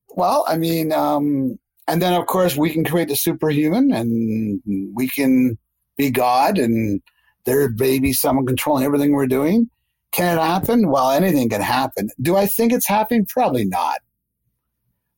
well, 0.09 0.45
I 0.49 0.57
mean, 0.57 0.93
um, 0.93 1.59
and 1.87 2.01
then 2.01 2.15
of 2.15 2.27
course 2.27 2.57
we 2.57 2.71
can 2.71 2.85
create 2.85 3.09
the 3.09 3.17
superhuman, 3.17 3.93
and 3.93 4.63
we 4.95 5.09
can 5.09 5.59
be 5.97 6.11
God, 6.11 6.59
and 6.59 7.03
there 7.45 7.69
may 7.69 7.99
be 7.99 8.13
someone 8.13 8.47
controlling 8.47 8.85
everything 8.85 9.13
we're 9.13 9.27
doing. 9.27 9.69
Can 10.13 10.39
it 10.39 10.41
happen? 10.41 10.89
Well, 10.89 11.11
anything 11.11 11.49
can 11.51 11.61
happen. 11.61 12.09
Do 12.23 12.37
I 12.37 12.47
think 12.47 12.73
it's 12.73 12.89
happening? 12.89 13.27
Probably 13.27 13.65
not. 13.65 13.99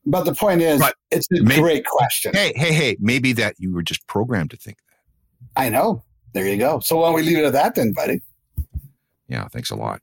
But 0.07 0.25
the 0.25 0.35
point 0.35 0.63
is, 0.63 0.81
But 0.81 0.95
it's 1.11 1.27
a 1.39 1.43
may- 1.43 1.59
great 1.61 1.85
question. 1.87 2.33
Hey, 2.35 2.53
hey, 2.57 2.73
hey! 2.73 2.97
Maybe 3.01 3.33
that 3.35 3.55
you 3.59 3.73
were 3.73 3.83
just 3.83 4.07
programmed 4.07 4.51
to 4.51 4.57
think 4.57 4.79
that. 4.89 5.63
I 5.63 5.69
know. 5.69 6.03
There 6.33 6.47
you 6.49 6.57
go. 6.57 6.81
So 6.81 6.97
why 6.97 7.07
don't 7.09 7.15
we 7.17 7.23
leave 7.23 7.39
it 7.39 7.45
at 7.45 7.53
that 7.53 7.75
then, 7.75 7.93
buddy? 7.93 8.21
Yeah. 9.29 9.47
Thanks 9.49 9.71
a 9.71 9.77
lot. 9.77 10.01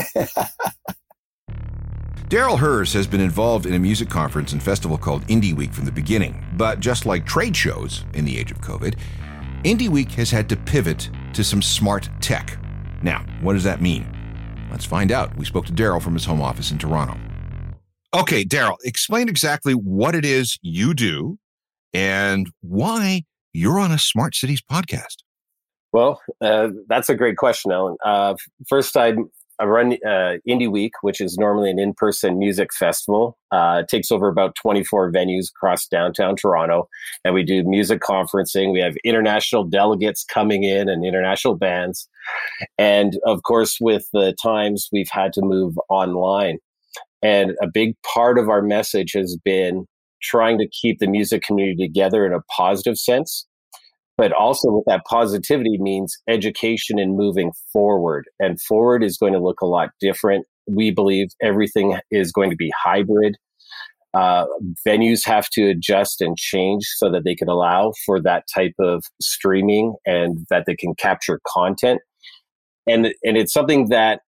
Darryl 2.28 2.58
Hurs 2.58 2.92
has 2.92 3.06
been 3.06 3.20
involved 3.20 3.66
in 3.66 3.74
a 3.74 3.78
music 3.78 4.08
conference 4.08 4.52
and 4.52 4.60
festival 4.62 4.98
called 4.98 5.24
Indie 5.28 5.54
Week 5.54 5.72
from 5.72 5.84
the 5.84 5.92
beginning. 5.92 6.44
But 6.56 6.80
just 6.80 7.06
like 7.06 7.24
trade 7.24 7.56
shows 7.56 8.04
in 8.14 8.24
the 8.24 8.36
age 8.36 8.50
of 8.50 8.60
COVID, 8.60 8.96
Indie 9.62 9.88
Week 9.88 10.10
has 10.12 10.30
had 10.30 10.48
to 10.48 10.56
pivot 10.56 11.08
to 11.34 11.44
some 11.44 11.62
smart 11.62 12.08
tech. 12.20 12.58
Now, 13.02 13.24
what 13.42 13.52
does 13.52 13.64
that 13.64 13.80
mean? 13.80 14.06
Let's 14.70 14.84
find 14.84 15.12
out. 15.12 15.36
We 15.36 15.44
spoke 15.44 15.66
to 15.66 15.72
Darryl 15.72 16.02
from 16.02 16.14
his 16.14 16.24
home 16.24 16.40
office 16.40 16.70
in 16.70 16.78
Toronto. 16.78 17.16
Okay, 18.14 18.44
Darryl, 18.44 18.76
explain 18.84 19.28
exactly 19.28 19.74
what 19.74 20.14
it 20.14 20.24
is 20.24 20.58
you 20.62 20.94
do 20.94 21.38
and 21.92 22.50
why 22.60 23.22
you're 23.52 23.78
on 23.78 23.90
a 23.90 23.98
Smart 23.98 24.34
Cities 24.34 24.62
podcast. 24.62 25.16
Well, 25.92 26.20
uh, 26.40 26.68
that's 26.88 27.08
a 27.08 27.14
great 27.14 27.36
question, 27.36 27.72
Alan. 27.72 27.96
Uh, 28.04 28.34
first, 28.68 28.96
I, 28.96 29.14
run 29.64 29.94
uh, 30.04 30.36
Indie 30.46 30.70
Week, 30.70 30.92
which 31.00 31.20
is 31.20 31.38
normally 31.38 31.70
an 31.70 31.78
in-person 31.78 32.38
music 32.38 32.74
festival. 32.74 33.38
Uh, 33.50 33.80
it 33.82 33.88
takes 33.88 34.12
over 34.12 34.28
about 34.28 34.54
24 34.56 35.10
venues 35.10 35.48
across 35.48 35.86
downtown 35.86 36.36
Toronto, 36.36 36.88
and 37.24 37.32
we 37.32 37.42
do 37.42 37.64
music 37.64 38.00
conferencing. 38.00 38.72
We 38.72 38.80
have 38.80 38.96
international 39.04 39.64
delegates 39.64 40.24
coming 40.24 40.64
in 40.64 40.88
and 40.88 41.04
international 41.04 41.54
bands, 41.54 42.08
and 42.78 43.18
of 43.26 43.42
course, 43.42 43.78
with 43.80 44.06
the 44.12 44.34
times, 44.42 44.88
we've 44.92 45.10
had 45.10 45.32
to 45.34 45.42
move 45.42 45.74
online. 45.88 46.58
And 47.22 47.52
a 47.62 47.66
big 47.66 47.94
part 48.14 48.38
of 48.38 48.48
our 48.48 48.62
message 48.62 49.12
has 49.14 49.36
been 49.44 49.86
trying 50.22 50.58
to 50.58 50.68
keep 50.68 50.98
the 50.98 51.08
music 51.08 51.42
community 51.42 51.86
together 51.86 52.26
in 52.26 52.32
a 52.32 52.42
positive 52.56 52.98
sense. 52.98 53.46
But 54.18 54.32
also 54.32 54.70
with 54.70 54.84
that 54.86 55.02
positivity 55.08 55.76
means 55.78 56.16
education 56.26 56.98
and 56.98 57.16
moving 57.16 57.52
forward. 57.72 58.24
And 58.40 58.60
forward 58.62 59.04
is 59.04 59.18
going 59.18 59.34
to 59.34 59.42
look 59.42 59.60
a 59.60 59.66
lot 59.66 59.90
different. 60.00 60.46
We 60.66 60.90
believe 60.90 61.28
everything 61.42 61.98
is 62.10 62.32
going 62.32 62.50
to 62.50 62.56
be 62.56 62.72
hybrid. 62.82 63.36
Uh, 64.14 64.46
venues 64.88 65.26
have 65.26 65.50
to 65.50 65.68
adjust 65.68 66.22
and 66.22 66.38
change 66.38 66.84
so 66.96 67.10
that 67.10 67.24
they 67.24 67.34
can 67.34 67.48
allow 67.48 67.92
for 68.06 68.18
that 68.22 68.44
type 68.54 68.72
of 68.78 69.04
streaming 69.20 69.94
and 70.06 70.46
that 70.48 70.64
they 70.66 70.74
can 70.74 70.94
capture 70.94 71.38
content 71.46 72.00
and 72.86 73.06
and 73.24 73.36
it's 73.36 73.52
something 73.52 73.88
that 73.88 74.20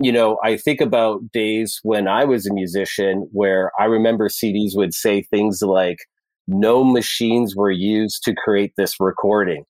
you 0.00 0.12
know 0.12 0.38
i 0.42 0.56
think 0.56 0.80
about 0.80 1.30
days 1.32 1.80
when 1.82 2.08
i 2.08 2.24
was 2.24 2.46
a 2.46 2.54
musician 2.54 3.28
where 3.32 3.70
i 3.78 3.84
remember 3.84 4.28
cds 4.28 4.74
would 4.74 4.94
say 4.94 5.22
things 5.22 5.62
like 5.62 5.98
no 6.50 6.82
machines 6.84 7.54
were 7.54 7.70
used 7.70 8.22
to 8.24 8.34
create 8.34 8.72
this 8.76 8.98
recording. 8.98 9.64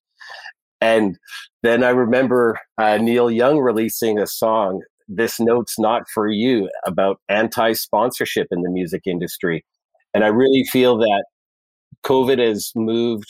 And 0.81 1.19
then 1.63 1.85
I 1.85 1.91
remember 1.91 2.59
uh, 2.79 2.97
Neil 2.97 3.31
Young 3.31 3.59
releasing 3.59 4.19
a 4.19 4.27
song, 4.27 4.83
This 5.07 5.39
Note's 5.39 5.79
Not 5.79 6.09
For 6.13 6.27
You, 6.27 6.71
about 6.87 7.21
anti 7.29 7.75
sponsorship 7.75 8.47
in 8.51 8.63
the 8.63 8.71
music 8.71 9.03
industry. 9.07 9.65
And 10.15 10.25
I 10.25 10.29
really 10.29 10.65
feel 10.65 10.97
that 10.99 11.25
COVID 12.05 12.39
has 12.39 12.73
moved 12.75 13.29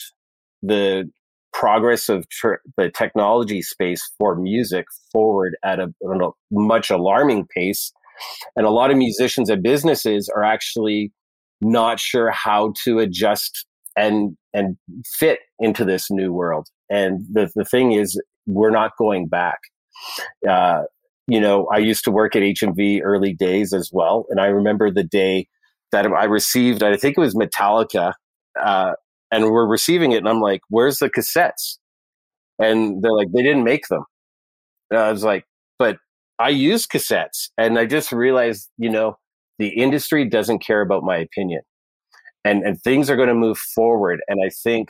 the 0.63 1.11
progress 1.53 2.09
of 2.09 2.27
tr- 2.29 2.55
the 2.77 2.89
technology 2.89 3.61
space 3.61 4.01
for 4.17 4.35
music 4.35 4.85
forward 5.11 5.55
at 5.63 5.79
a, 5.79 5.93
a 6.03 6.29
much 6.51 6.89
alarming 6.89 7.47
pace. 7.53 7.91
And 8.55 8.65
a 8.65 8.69
lot 8.69 8.91
of 8.91 8.97
musicians 8.97 9.49
and 9.49 9.63
businesses 9.63 10.29
are 10.29 10.43
actually 10.43 11.11
not 11.61 11.99
sure 11.99 12.31
how 12.31 12.73
to 12.83 12.99
adjust 12.99 13.65
and 13.95 14.37
and 14.53 14.77
fit 15.05 15.39
into 15.59 15.85
this 15.85 16.09
new 16.09 16.33
world. 16.33 16.67
And 16.89 17.25
the 17.31 17.49
the 17.55 17.65
thing 17.65 17.93
is, 17.93 18.21
we're 18.47 18.71
not 18.71 18.91
going 18.97 19.27
back. 19.27 19.59
Uh, 20.47 20.83
you 21.27 21.39
know, 21.39 21.67
I 21.67 21.77
used 21.77 22.03
to 22.05 22.11
work 22.11 22.35
at 22.35 22.41
HMV 22.41 23.01
early 23.03 23.33
days 23.33 23.73
as 23.73 23.89
well, 23.93 24.25
and 24.29 24.39
I 24.39 24.47
remember 24.47 24.91
the 24.91 25.03
day 25.03 25.47
that 25.91 26.05
I 26.05 26.25
received. 26.25 26.83
I 26.83 26.97
think 26.97 27.17
it 27.17 27.21
was 27.21 27.35
Metallica, 27.35 28.13
uh, 28.59 28.93
and 29.31 29.45
we're 29.51 29.67
receiving 29.67 30.11
it, 30.13 30.17
and 30.19 30.29
I'm 30.29 30.41
like, 30.41 30.61
"Where's 30.69 30.97
the 30.99 31.09
cassettes?" 31.09 31.77
And 32.59 33.01
they're 33.03 33.13
like, 33.13 33.31
"They 33.33 33.43
didn't 33.43 33.63
make 33.63 33.87
them." 33.89 34.03
And 34.91 34.99
I 34.99 35.11
was 35.11 35.23
like, 35.23 35.45
"But 35.79 35.97
I 36.39 36.49
use 36.49 36.87
cassettes," 36.87 37.49
and 37.57 37.79
I 37.79 37.85
just 37.85 38.11
realized, 38.11 38.69
you 38.77 38.89
know, 38.89 39.17
the 39.59 39.69
industry 39.69 40.25
doesn't 40.25 40.59
care 40.59 40.81
about 40.81 41.03
my 41.03 41.17
opinion. 41.17 41.61
and 42.45 42.63
and 42.63 42.81
things 42.81 43.09
are 43.09 43.15
going 43.15 43.27
to 43.27 43.35
move 43.35 43.57
forward 43.57 44.21
and 44.27 44.39
i 44.45 44.49
think 44.63 44.89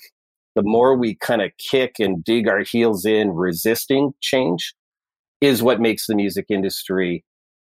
the 0.56 0.64
more 0.64 0.96
we 0.96 1.16
kind 1.16 1.42
of 1.42 1.52
kick 1.58 1.96
and 2.00 2.24
dig 2.24 2.48
our 2.48 2.60
heels 2.62 3.06
in 3.06 3.32
resisting 3.32 4.14
change 4.22 4.74
is 5.42 5.64
what 5.64 5.80
makes 5.82 6.08
the 6.08 6.16
music 6.16 6.46
industry 6.50 7.24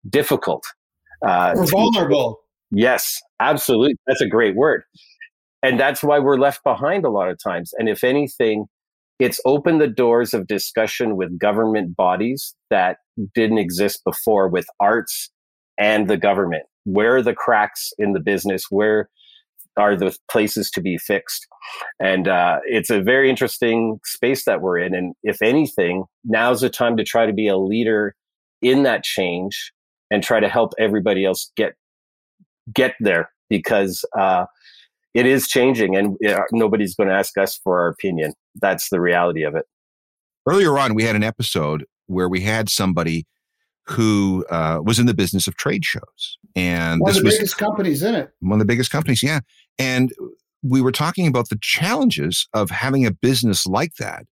difficult 0.09 0.65
uh, 1.27 1.55
or 1.57 1.67
vulnerable 1.67 2.41
yes 2.71 3.21
absolutely 3.41 3.95
that's 4.07 4.21
a 4.21 4.29
great 4.29 4.57
word 4.57 4.83
and 5.67 5.81
that's 5.81 6.03
why 6.03 6.19
we're 6.19 6.39
left 6.39 6.63
behind 6.65 7.05
a 7.05 7.11
lot 7.11 7.29
of 7.29 7.39
times 7.43 7.73
and 7.79 7.89
if 7.89 8.05
anything 8.05 8.67
it's 9.19 9.41
opened 9.47 9.81
the 9.81 9.89
doors 9.89 10.35
of 10.35 10.47
discussion 10.47 11.17
with 11.17 11.39
government 11.39 11.97
bodies 11.97 12.55
that 12.71 12.99
didn't 13.35 13.59
exist 13.59 14.03
before 14.05 14.49
with 14.49 14.67
arts 14.81 15.31
and 15.79 16.09
the 16.09 16.17
government 16.17 16.65
where 16.85 17.17
are 17.17 17.23
the 17.23 17.35
cracks 17.35 17.93
in 17.99 18.13
the 18.13 18.21
business 18.21 18.65
where 18.71 19.09
are 19.77 19.97
the 19.97 20.17
places 20.31 20.71
to 20.71 20.81
be 20.81 20.97
fixed. 20.97 21.47
And 22.01 22.29
uh, 22.29 22.61
it's 22.65 22.91
a 22.91 23.03
very 23.03 23.29
interesting 23.29 24.01
space 24.05 24.45
that 24.45 24.61
we're 24.61 24.79
in. 24.79 24.95
And 24.95 25.15
if 25.23 25.43
anything, 25.43 26.05
now's 26.25 26.63
the 26.63 26.71
time 26.71 26.97
to 26.97 27.05
try 27.05 27.27
to 27.27 27.33
be 27.33 27.49
a 27.49 27.59
leader 27.59 28.15
in 28.63 28.85
that 28.85 29.05
change 29.05 29.73
and 30.11 30.23
try 30.23 30.41
to 30.41 30.49
help 30.49 30.73
everybody 30.79 31.25
else 31.25 31.51
get 31.57 31.75
get 32.75 32.95
there 33.01 33.31
because 33.49 34.05
uh, 34.19 34.45
it 35.17 35.25
is 35.25 35.49
changing, 35.49 35.97
and 35.97 36.19
nobody's 36.53 36.95
going 36.95 37.09
to 37.09 37.15
ask 37.15 37.39
us 37.39 37.59
for 37.65 37.81
our 37.81 37.89
opinion. 37.89 38.35
That's 38.55 38.91
the 38.91 39.01
reality 39.01 39.45
of 39.45 39.55
it. 39.55 39.65
Earlier 40.47 40.79
on, 40.79 40.95
we 40.95 41.05
had 41.05 41.17
an 41.17 41.25
episode 41.25 41.87
where 42.07 42.29
we 42.29 42.43
had 42.43 42.69
somebody 42.69 43.27
who 43.87 44.45
uh, 44.51 44.81
was 44.85 44.99
in 44.99 45.07
the 45.07 45.15
business 45.15 45.49
of 45.49 45.57
trade 45.57 45.85
shows. 45.85 46.39
And 46.55 47.01
one 47.01 47.11
of 47.11 47.17
the 47.17 47.23
was 47.23 47.37
biggest 47.37 47.57
companies 47.57 48.03
in 48.03 48.15
it. 48.15 48.31
One 48.41 48.61
of 48.61 48.67
the 48.67 48.71
biggest 48.71 48.91
companies, 48.91 49.23
yeah. 49.23 49.41
And 49.79 50.13
we 50.63 50.83
were 50.83 50.93
talking 50.93 51.27
about 51.27 51.49
the 51.49 51.59
challenges 51.63 52.47
of 52.53 52.71
having 52.71 53.07
a 53.07 53.11
business 53.11 53.67
like 53.67 53.95
that 53.99 54.25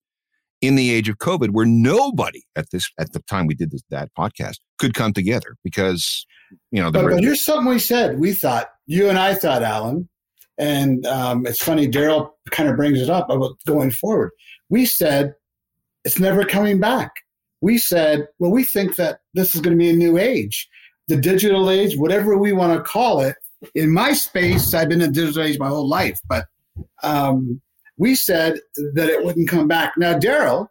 in 0.59 0.75
the 0.75 0.91
age 0.91 1.07
of 1.07 1.17
COVID, 1.17 1.51
where 1.51 1.65
nobody 1.65 2.41
at 2.55 2.71
this 2.71 2.89
at 2.99 3.13
the 3.13 3.19
time 3.21 3.47
we 3.47 3.55
did 3.55 3.71
this, 3.71 3.83
that 3.89 4.09
podcast 4.17 4.57
could 4.79 4.93
come 4.93 5.13
together 5.13 5.55
because 5.63 6.25
you 6.71 6.81
know. 6.81 6.91
But, 6.91 7.09
but, 7.09 7.23
here's 7.23 7.43
something 7.43 7.67
we 7.67 7.79
said. 7.79 8.19
We 8.19 8.33
thought 8.33 8.69
you 8.85 9.07
and 9.07 9.17
I 9.17 9.33
thought, 9.35 9.61
Alan, 9.61 10.09
and 10.57 11.05
um, 11.05 11.45
it's 11.45 11.63
funny. 11.63 11.87
Darryl 11.87 12.31
kind 12.51 12.69
of 12.69 12.75
brings 12.75 13.01
it 13.01 13.09
up 13.09 13.29
about 13.29 13.57
going 13.65 13.91
forward. 13.91 14.31
We 14.69 14.85
said 14.85 15.33
it's 16.03 16.19
never 16.19 16.45
coming 16.45 16.79
back 16.79 17.13
we 17.63 17.77
said, 17.77 18.27
well, 18.39 18.51
we 18.51 18.65
think 18.65 18.97
that 18.97 19.21
this 19.33 19.55
is 19.55 19.61
going 19.61 19.71
to 19.71 19.81
be 19.81 19.89
a 19.89 19.95
new 19.95 20.17
age, 20.17 20.67
the 21.07 21.15
digital 21.15 21.69
age, 21.69 21.97
whatever 21.97 22.37
we 22.37 22.51
want 22.51 22.77
to 22.77 22.83
call 22.83 23.21
it. 23.21 23.37
In 23.73 23.89
my 23.89 24.11
space, 24.11 24.73
I've 24.73 24.89
been 24.89 24.99
in 24.99 25.13
digital 25.13 25.43
age 25.43 25.57
my 25.57 25.69
whole 25.69 25.87
life, 25.87 26.19
but 26.27 26.45
um, 27.03 27.61
we 27.95 28.15
said 28.15 28.59
that 28.95 29.07
it 29.07 29.23
wouldn't 29.23 29.47
come 29.47 29.69
back. 29.69 29.93
Now, 29.95 30.19
Darryl, 30.19 30.67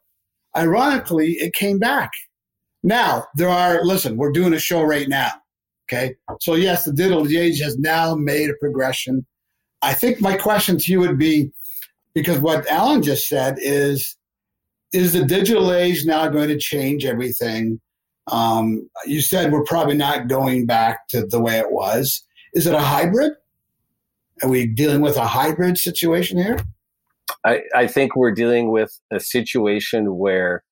ironically, 0.54 1.32
it 1.32 1.54
came 1.54 1.78
back. 1.78 2.10
Now, 2.82 3.24
there 3.36 3.48
are, 3.48 3.82
listen, 3.84 4.18
we're 4.18 4.30
doing 4.30 4.52
a 4.52 4.58
show 4.58 4.82
right 4.82 5.08
now. 5.08 5.30
Okay. 5.90 6.14
So, 6.42 6.56
yes, 6.56 6.84
the 6.84 6.92
digital 6.92 7.26
age 7.26 7.58
has 7.60 7.78
now 7.78 8.14
made 8.14 8.50
a 8.50 8.54
progression. 8.60 9.24
I 9.82 9.94
think 9.94 10.20
my 10.20 10.36
question 10.36 10.78
to 10.78 10.92
you 10.92 11.00
would 11.00 11.18
be 11.18 11.50
because 12.14 12.38
what 12.38 12.66
Alan 12.68 13.02
just 13.02 13.28
said 13.28 13.56
is 13.58 14.16
is 14.92 15.14
the 15.14 15.24
digital 15.24 15.72
age 15.72 16.04
now 16.04 16.28
going 16.28 16.48
to 16.48 16.58
change 16.58 17.04
everything? 17.04 17.80
Um, 18.30 18.88
you 19.06 19.20
said 19.20 19.50
we're 19.50 19.64
probably 19.64 19.96
not 19.96 20.28
going 20.28 20.66
back 20.66 21.08
to 21.08 21.26
the 21.26 21.40
way 21.40 21.58
it 21.58 21.72
was. 21.72 22.22
Is 22.54 22.66
it 22.66 22.74
a 22.74 22.80
hybrid? 22.80 23.32
Are 24.42 24.48
we 24.48 24.66
dealing 24.66 25.00
with 25.00 25.16
a 25.16 25.26
hybrid 25.26 25.78
situation 25.78 26.38
here? 26.38 26.58
I, 27.44 27.62
I 27.74 27.86
think 27.86 28.14
we're 28.14 28.32
dealing 28.34 28.70
with 28.70 28.98
a 29.10 29.18
situation 29.18 30.16
where, 30.16 30.62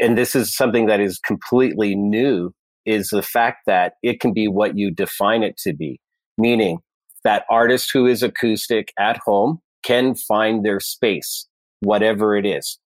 and 0.00 0.16
this 0.16 0.34
is 0.34 0.56
something 0.56 0.86
that 0.86 1.00
is 1.00 1.18
completely 1.18 1.94
new, 1.94 2.52
is 2.86 3.08
the 3.08 3.22
fact 3.22 3.66
that 3.66 3.94
it 4.02 4.20
can 4.20 4.32
be 4.32 4.48
what 4.48 4.76
you 4.76 4.90
define 4.90 5.42
it 5.42 5.56
to 5.58 5.72
be, 5.72 6.00
meaning 6.38 6.78
that 7.24 7.44
artist 7.50 7.90
who 7.92 8.06
is 8.06 8.22
acoustic 8.22 8.92
at 8.98 9.18
home 9.24 9.60
can 9.82 10.14
find 10.14 10.64
their 10.64 10.80
space, 10.80 11.46
whatever 11.80 12.36
it 12.36 12.46
is 12.46 12.78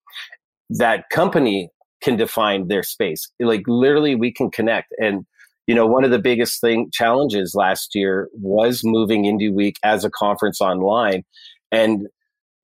that 0.71 1.09
company 1.11 1.71
can 2.03 2.17
define 2.17 2.69
their 2.69 2.83
space. 2.83 3.31
Like 3.41 3.63
literally 3.67 4.15
we 4.15 4.33
can 4.33 4.51
connect. 4.51 4.89
And, 4.99 5.27
you 5.67 5.75
know, 5.75 5.87
one 5.87 6.05
of 6.05 6.11
the 6.11 6.19
biggest 6.19 6.61
thing 6.61 6.91
challenges 6.93 7.55
last 7.55 7.95
year 7.95 8.29
was 8.35 8.83
moving 8.85 9.25
Indie 9.25 9.53
Week 9.53 9.77
as 9.85 10.05
a 10.05 10.11
conference 10.11 10.61
online. 10.61 11.25
And 11.73 12.09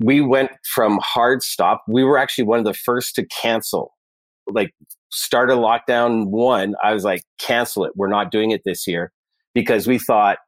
we 0.00 0.20
went 0.20 0.50
from 0.74 0.98
hard 1.02 1.42
stop. 1.42 1.82
We 1.88 2.04
were 2.04 2.18
actually 2.18 2.44
one 2.44 2.58
of 2.58 2.64
the 2.64 2.74
first 2.74 3.14
to 3.16 3.26
cancel. 3.26 3.92
Like 4.46 4.72
start 5.10 5.50
a 5.50 5.54
lockdown 5.54 6.26
one, 6.26 6.74
I 6.82 6.92
was 6.92 7.04
like, 7.04 7.22
cancel 7.38 7.84
it. 7.84 7.92
We're 7.96 8.08
not 8.08 8.30
doing 8.30 8.50
it 8.50 8.62
this 8.64 8.86
year 8.86 9.12
because 9.54 9.86
we 9.86 9.98
thought 9.98 10.38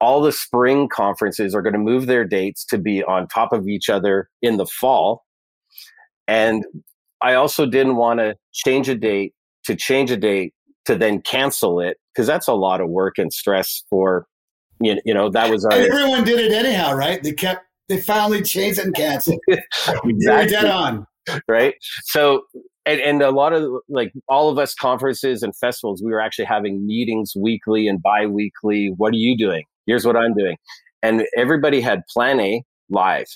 all 0.00 0.20
the 0.20 0.32
spring 0.32 0.88
conferences 0.88 1.54
are 1.54 1.62
going 1.62 1.72
to 1.72 1.78
move 1.78 2.06
their 2.06 2.24
dates 2.24 2.64
to 2.66 2.78
be 2.78 3.02
on 3.04 3.26
top 3.28 3.52
of 3.52 3.66
each 3.66 3.88
other 3.88 4.28
in 4.42 4.56
the 4.56 4.66
fall. 4.66 5.24
And 6.28 6.64
I 7.20 7.34
also 7.34 7.66
didn't 7.66 7.96
want 7.96 8.20
to 8.20 8.36
change 8.52 8.88
a 8.88 8.94
date 8.94 9.34
to 9.64 9.74
change 9.74 10.10
a 10.10 10.16
date 10.16 10.54
to 10.84 10.96
then 10.96 11.20
cancel 11.20 11.80
it 11.80 11.98
because 12.14 12.26
that's 12.26 12.48
a 12.48 12.54
lot 12.54 12.80
of 12.80 12.88
work 12.88 13.18
and 13.18 13.32
stress 13.32 13.82
for 13.90 14.26
you, 14.80 15.00
you 15.04 15.14
know 15.14 15.30
that 15.30 15.50
was 15.50 15.64
our 15.64 15.72
everyone 15.72 16.24
did 16.24 16.38
it 16.38 16.52
anyhow 16.52 16.92
right? 16.92 17.22
They 17.22 17.32
kept 17.32 17.64
they 17.88 18.00
finally 18.00 18.42
changed 18.42 18.78
and 18.78 18.94
canceled. 18.94 19.40
Exactly. 20.04 20.50
dead 20.50 20.66
on. 20.66 21.06
Right? 21.48 21.74
So 22.04 22.42
and, 22.84 23.00
and 23.00 23.22
a 23.22 23.30
lot 23.30 23.52
of 23.52 23.68
like 23.88 24.12
all 24.28 24.50
of 24.50 24.58
us 24.58 24.74
conferences 24.74 25.42
and 25.42 25.56
festivals 25.56 26.02
we 26.04 26.10
were 26.10 26.20
actually 26.20 26.44
having 26.44 26.86
meetings 26.86 27.32
weekly 27.36 27.88
and 27.88 28.02
bi-weekly. 28.02 28.92
What 28.96 29.12
are 29.14 29.18
you 29.18 29.36
doing 29.36 29.64
here's 29.86 30.06
what 30.06 30.16
i'm 30.16 30.34
doing 30.34 30.56
and 31.02 31.24
everybody 31.36 31.80
had 31.80 32.02
plan 32.12 32.40
a 32.40 32.62
live 32.90 33.26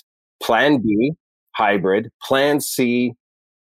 plan 0.41 0.81
b 0.81 1.13
hybrid, 1.55 2.09
plan 2.23 2.59
C, 2.59 3.13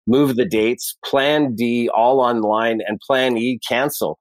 move 0.08 0.36
the 0.36 0.45
dates, 0.45 0.97
plan 1.06 1.56
D, 1.56 1.89
all 1.89 2.19
online, 2.19 2.80
and 2.86 2.99
plan 2.99 3.38
E, 3.38 3.60
cancel. 3.67 4.19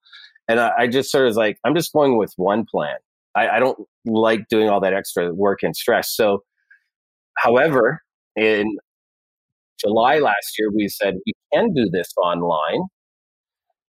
And 0.49 0.61
I, 0.61 0.73
I 0.79 0.87
just 0.87 1.11
sort 1.11 1.29
of 1.29 1.37
like, 1.37 1.59
I'm 1.65 1.75
just 1.75 1.93
going 1.93 2.17
with 2.19 2.33
one 2.37 2.65
plan. 2.65 2.97
I, 3.35 3.49
I 3.49 3.59
don't 3.59 3.79
like 4.05 4.49
doing 4.49 4.69
all 4.69 4.81
that 4.81 4.95
extra 4.95 5.33
work 5.35 5.61
and 5.63 5.77
stress. 5.77 6.15
So, 6.15 6.43
however, 7.37 8.03
in 8.37 8.77
July 9.79 10.19
last 10.19 10.59
year, 10.59 10.71
we 10.75 10.89
said 10.89 11.15
we 11.27 11.33
can 11.53 11.73
do 11.75 11.89
this 11.91 12.09
online. 12.23 12.83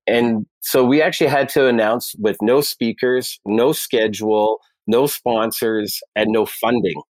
And 0.05 0.45
so 0.61 0.83
we 0.83 1.01
actually 1.01 1.27
had 1.27 1.49
to 1.49 1.67
announce 1.67 2.15
with 2.17 2.37
no 2.41 2.61
speakers, 2.61 3.39
no 3.45 3.71
schedule, 3.71 4.57
no 4.89 5.07
sponsors, 5.07 5.99
and 6.15 6.31
no 6.31 6.45
funding. 6.45 7.01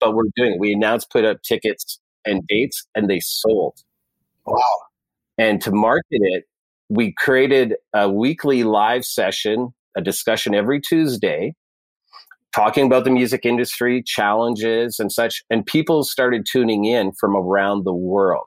But 0.00 0.14
we're 0.14 0.24
doing 0.36 0.54
it. 0.54 0.60
We 0.60 0.72
announced, 0.72 1.10
put 1.10 1.24
up 1.24 1.42
tickets 1.42 2.00
and 2.24 2.42
dates, 2.48 2.86
and 2.94 3.08
they 3.08 3.20
sold. 3.20 3.78
Wow. 4.46 4.62
And 5.38 5.60
to 5.62 5.70
market 5.70 6.04
it, 6.10 6.44
we 6.88 7.12
created 7.16 7.74
a 7.94 8.08
weekly 8.10 8.64
live 8.64 9.04
session, 9.04 9.74
a 9.96 10.00
discussion 10.00 10.54
every 10.54 10.80
Tuesday, 10.80 11.54
talking 12.54 12.86
about 12.86 13.04
the 13.04 13.10
music 13.10 13.44
industry, 13.44 14.02
challenges, 14.02 14.98
and 14.98 15.12
such. 15.12 15.42
And 15.50 15.64
people 15.66 16.04
started 16.04 16.46
tuning 16.50 16.84
in 16.84 17.12
from 17.12 17.36
around 17.36 17.84
the 17.84 17.94
world. 17.94 18.46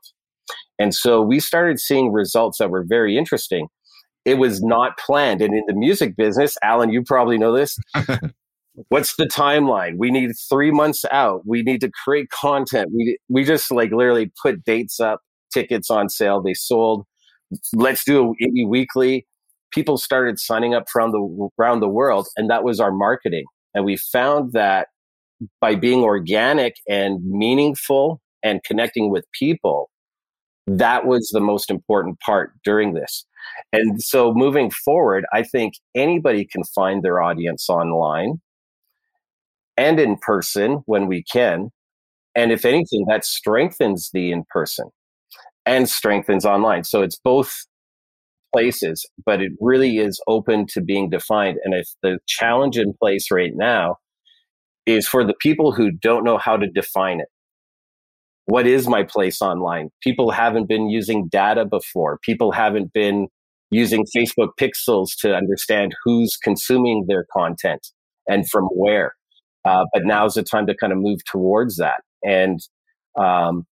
And 0.80 0.96
so 0.96 1.22
we 1.22 1.40
started 1.40 1.80
seeing 1.80 2.12
results 2.12 2.58
that 2.58 2.70
were 2.70 2.86
very 2.88 3.18
interesting. 3.18 3.68
It 4.26 4.36
was 4.36 4.62
not 4.62 4.98
planned. 4.98 5.42
And 5.42 5.54
in 5.54 5.64
the 5.68 5.74
music 5.74 6.16
business, 6.16 6.58
Alan, 6.64 6.92
you 6.92 7.04
probably 7.04 7.38
know 7.38 7.54
this. 7.54 7.78
what's 8.88 9.16
the 9.16 9.26
timeline? 9.26 9.98
We 9.98 10.12
need 10.12 10.32
three 10.50 10.72
months 10.72 11.06
out. 11.12 11.42
We 11.46 11.64
need 11.64 11.82
to 11.82 11.92
create 12.04 12.30
content. 12.30 12.92
We 12.94 13.18
we 13.28 13.44
just 13.44 13.72
like 13.72 13.92
literally 13.92 14.32
put 14.42 14.64
dates 14.64 15.00
up 15.00 15.22
tickets 15.54 15.90
on 15.90 16.10
sale. 16.10 16.42
They 16.42 16.54
sold. 16.54 17.06
Let's 17.74 18.04
do 18.04 18.36
a 18.42 18.66
weekly. 18.66 19.28
People 19.72 19.98
started 19.98 20.40
signing 20.40 20.74
up 20.74 20.90
from 20.90 21.12
the 21.12 21.50
around 21.60 21.82
the 21.82 21.90
world 21.90 22.28
and 22.38 22.50
that 22.50 22.64
was 22.64 22.80
our 22.80 22.92
marketing. 22.92 23.46
And 23.74 23.86
we 23.86 23.98
found 23.98 24.54
that 24.54 24.88
by 25.62 25.76
being 25.76 26.04
organic 26.04 26.76
and 26.88 27.24
meaningful 27.24 28.22
and 28.44 28.64
connecting 28.64 29.10
with 29.12 29.26
people 29.38 29.90
that 30.68 31.08
was 31.08 31.30
the 31.34 31.40
most 31.40 31.72
important 31.72 32.20
part 32.20 32.52
during 32.64 32.94
this. 32.94 33.26
And 33.74 34.02
so 34.02 34.34
moving 34.34 34.70
forward 34.70 35.26
i 35.34 35.42
think 35.44 35.74
anybody 35.96 36.46
can 36.46 36.64
find 36.64 37.04
their 37.04 37.22
audience 37.22 37.70
online 37.70 38.40
and 39.80 40.00
in 40.00 40.18
person 40.18 40.82
when 40.86 41.08
we 41.08 41.24
can. 41.24 41.70
And 42.36 42.52
if 42.52 42.66
anything, 42.66 43.06
that 43.08 43.26
strengthens 43.26 44.10
the 44.14 44.32
in 44.32 44.44
person 44.50 44.90
and 45.66 45.90
strengthens 45.90 46.46
online. 46.46 46.84
So 46.84 47.02
it's 47.02 47.20
both 47.24 47.56
places, 48.54 49.06
but 49.26 49.42
it 49.42 49.54
really 49.62 49.98
is 49.98 50.22
open 50.28 50.66
to 50.74 50.82
being 50.82 51.10
defined. 51.10 51.58
And 51.64 51.74
if 51.74 51.88
the 52.04 52.20
challenge 52.28 52.78
in 52.78 52.94
place 53.02 53.28
right 53.32 53.54
now 53.56 53.96
is 54.86 55.08
for 55.08 55.24
the 55.24 55.36
people 55.40 55.72
who 55.72 55.92
don't 55.92 56.24
know 56.24 56.38
how 56.38 56.58
to 56.58 56.68
define 56.68 57.20
it. 57.20 57.28
What 58.46 58.66
is 58.66 58.88
my 58.88 59.04
place 59.04 59.42
online? 59.42 59.90
People 60.02 60.32
haven't 60.32 60.68
been 60.68 60.90
using 60.90 61.28
data 61.30 61.66
before. 61.66 62.18
People 62.24 62.52
haven't 62.52 62.92
been 62.92 63.28
using 63.70 64.04
Facebook 64.16 64.50
pixels 64.60 65.10
to 65.20 65.36
understand 65.36 65.96
who's 66.04 66.36
consuming 66.44 67.06
their 67.08 67.26
content 67.32 67.88
and 68.28 68.50
from 68.50 68.66
where. 68.74 69.14
Uh, 69.70 69.86
but 69.94 70.04
now's 70.04 70.34
the 70.34 70.42
time 70.42 70.66
to 70.66 70.76
kind 70.76 70.92
of 70.92 70.98
move 70.98 71.20
towards 71.26 71.78
that. 71.78 72.02
And, 72.24 72.60
um, 73.20 73.68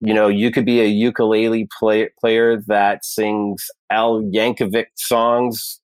you 0.00 0.12
know, 0.12 0.28
you 0.28 0.50
could 0.50 0.66
be 0.66 0.80
a 0.80 0.86
ukulele 0.86 1.66
play- 1.78 2.10
player 2.20 2.60
that 2.66 3.04
sings 3.04 3.64
Al 3.90 4.20
Yankovic 4.20 4.86
songs 4.96 5.80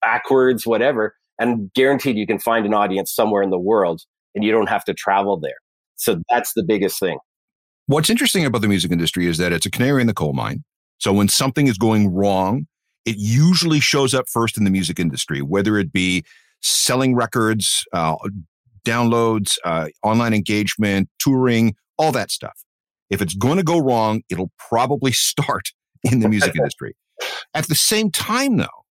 backwards, 0.00 0.64
whatever, 0.64 1.16
and 1.40 1.72
guaranteed 1.74 2.16
you 2.16 2.26
can 2.26 2.38
find 2.38 2.64
an 2.66 2.72
audience 2.72 3.12
somewhere 3.12 3.42
in 3.42 3.50
the 3.50 3.58
world 3.58 4.02
and 4.34 4.44
you 4.44 4.52
don't 4.52 4.68
have 4.68 4.84
to 4.84 4.94
travel 4.94 5.40
there. 5.40 5.58
So 5.96 6.20
that's 6.30 6.52
the 6.54 6.62
biggest 6.62 7.00
thing. 7.00 7.18
What's 7.86 8.10
interesting 8.10 8.44
about 8.44 8.62
the 8.62 8.68
music 8.68 8.92
industry 8.92 9.26
is 9.26 9.38
that 9.38 9.52
it's 9.52 9.66
a 9.66 9.70
canary 9.70 10.00
in 10.00 10.06
the 10.06 10.14
coal 10.14 10.34
mine. 10.34 10.62
So 10.98 11.12
when 11.12 11.28
something 11.28 11.66
is 11.66 11.78
going 11.78 12.12
wrong, 12.12 12.66
it 13.04 13.16
usually 13.18 13.80
shows 13.80 14.14
up 14.14 14.26
first 14.32 14.56
in 14.56 14.64
the 14.64 14.70
music 14.70 15.00
industry, 15.00 15.42
whether 15.42 15.78
it 15.78 15.92
be 15.92 16.24
selling 16.62 17.14
records, 17.14 17.84
uh, 17.92 18.16
downloads, 18.86 19.56
uh, 19.64 19.88
online 20.02 20.34
engagement, 20.34 21.08
touring, 21.18 21.74
all 21.98 22.12
that 22.12 22.30
stuff. 22.30 22.62
If 23.10 23.22
it's 23.22 23.34
going 23.34 23.56
to 23.56 23.62
go 23.62 23.78
wrong, 23.78 24.22
it'll 24.30 24.52
probably 24.58 25.12
start 25.12 25.72
in 26.04 26.20
the 26.20 26.28
music 26.28 26.54
industry. 26.58 26.96
At 27.54 27.68
the 27.68 27.74
same 27.74 28.10
time, 28.10 28.56
though, 28.56 28.84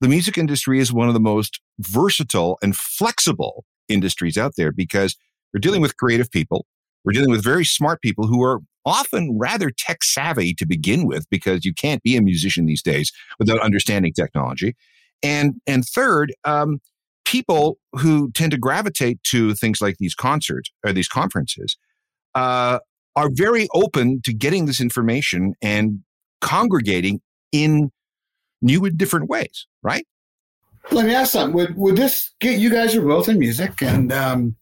the 0.00 0.08
music 0.08 0.38
industry 0.38 0.78
is 0.78 0.92
one 0.92 1.08
of 1.08 1.14
the 1.14 1.20
most 1.20 1.60
versatile 1.78 2.58
and 2.62 2.76
flexible 2.76 3.64
industries 3.88 4.36
out 4.36 4.52
there 4.56 4.72
because 4.72 5.16
we're 5.52 5.60
dealing 5.60 5.80
with 5.80 5.96
creative 5.96 6.30
people. 6.30 6.66
We're 7.04 7.12
dealing 7.12 7.30
with 7.30 7.42
very 7.42 7.64
smart 7.64 8.02
people 8.02 8.26
who 8.26 8.42
are 8.42 8.60
often 8.84 9.36
rather 9.38 9.70
tech 9.70 10.02
savvy 10.04 10.54
to 10.54 10.66
begin 10.66 11.06
with 11.06 11.28
because 11.30 11.64
you 11.64 11.74
can't 11.74 12.02
be 12.02 12.16
a 12.16 12.22
musician 12.22 12.66
these 12.66 12.82
days 12.82 13.12
without 13.38 13.60
understanding 13.60 14.12
technology. 14.12 14.76
And, 15.22 15.54
and 15.66 15.84
third, 15.84 16.32
um, 16.44 16.80
people 17.28 17.76
who 17.92 18.30
tend 18.32 18.50
to 18.50 18.56
gravitate 18.56 19.22
to 19.22 19.54
things 19.54 19.82
like 19.82 19.98
these 19.98 20.14
concerts 20.14 20.70
or 20.82 20.94
these 20.94 21.08
conferences 21.08 21.76
uh, 22.34 22.78
are 23.16 23.28
very 23.30 23.68
open 23.74 24.22
to 24.22 24.32
getting 24.32 24.64
this 24.64 24.80
information 24.80 25.52
and 25.60 26.00
congregating 26.40 27.20
in 27.52 27.90
new 28.62 28.82
and 28.86 28.96
different 28.96 29.28
ways, 29.28 29.66
right? 29.82 30.06
Let 30.90 31.04
me 31.04 31.14
ask 31.14 31.32
something. 31.32 31.54
Would 31.54 31.76
would 31.76 31.96
this 31.96 32.32
get 32.40 32.58
you 32.58 32.70
guys 32.70 32.96
are 32.96 33.02
both 33.02 33.28
in 33.28 33.38
music 33.38 33.82
and 33.82 34.10
um, 34.10 34.56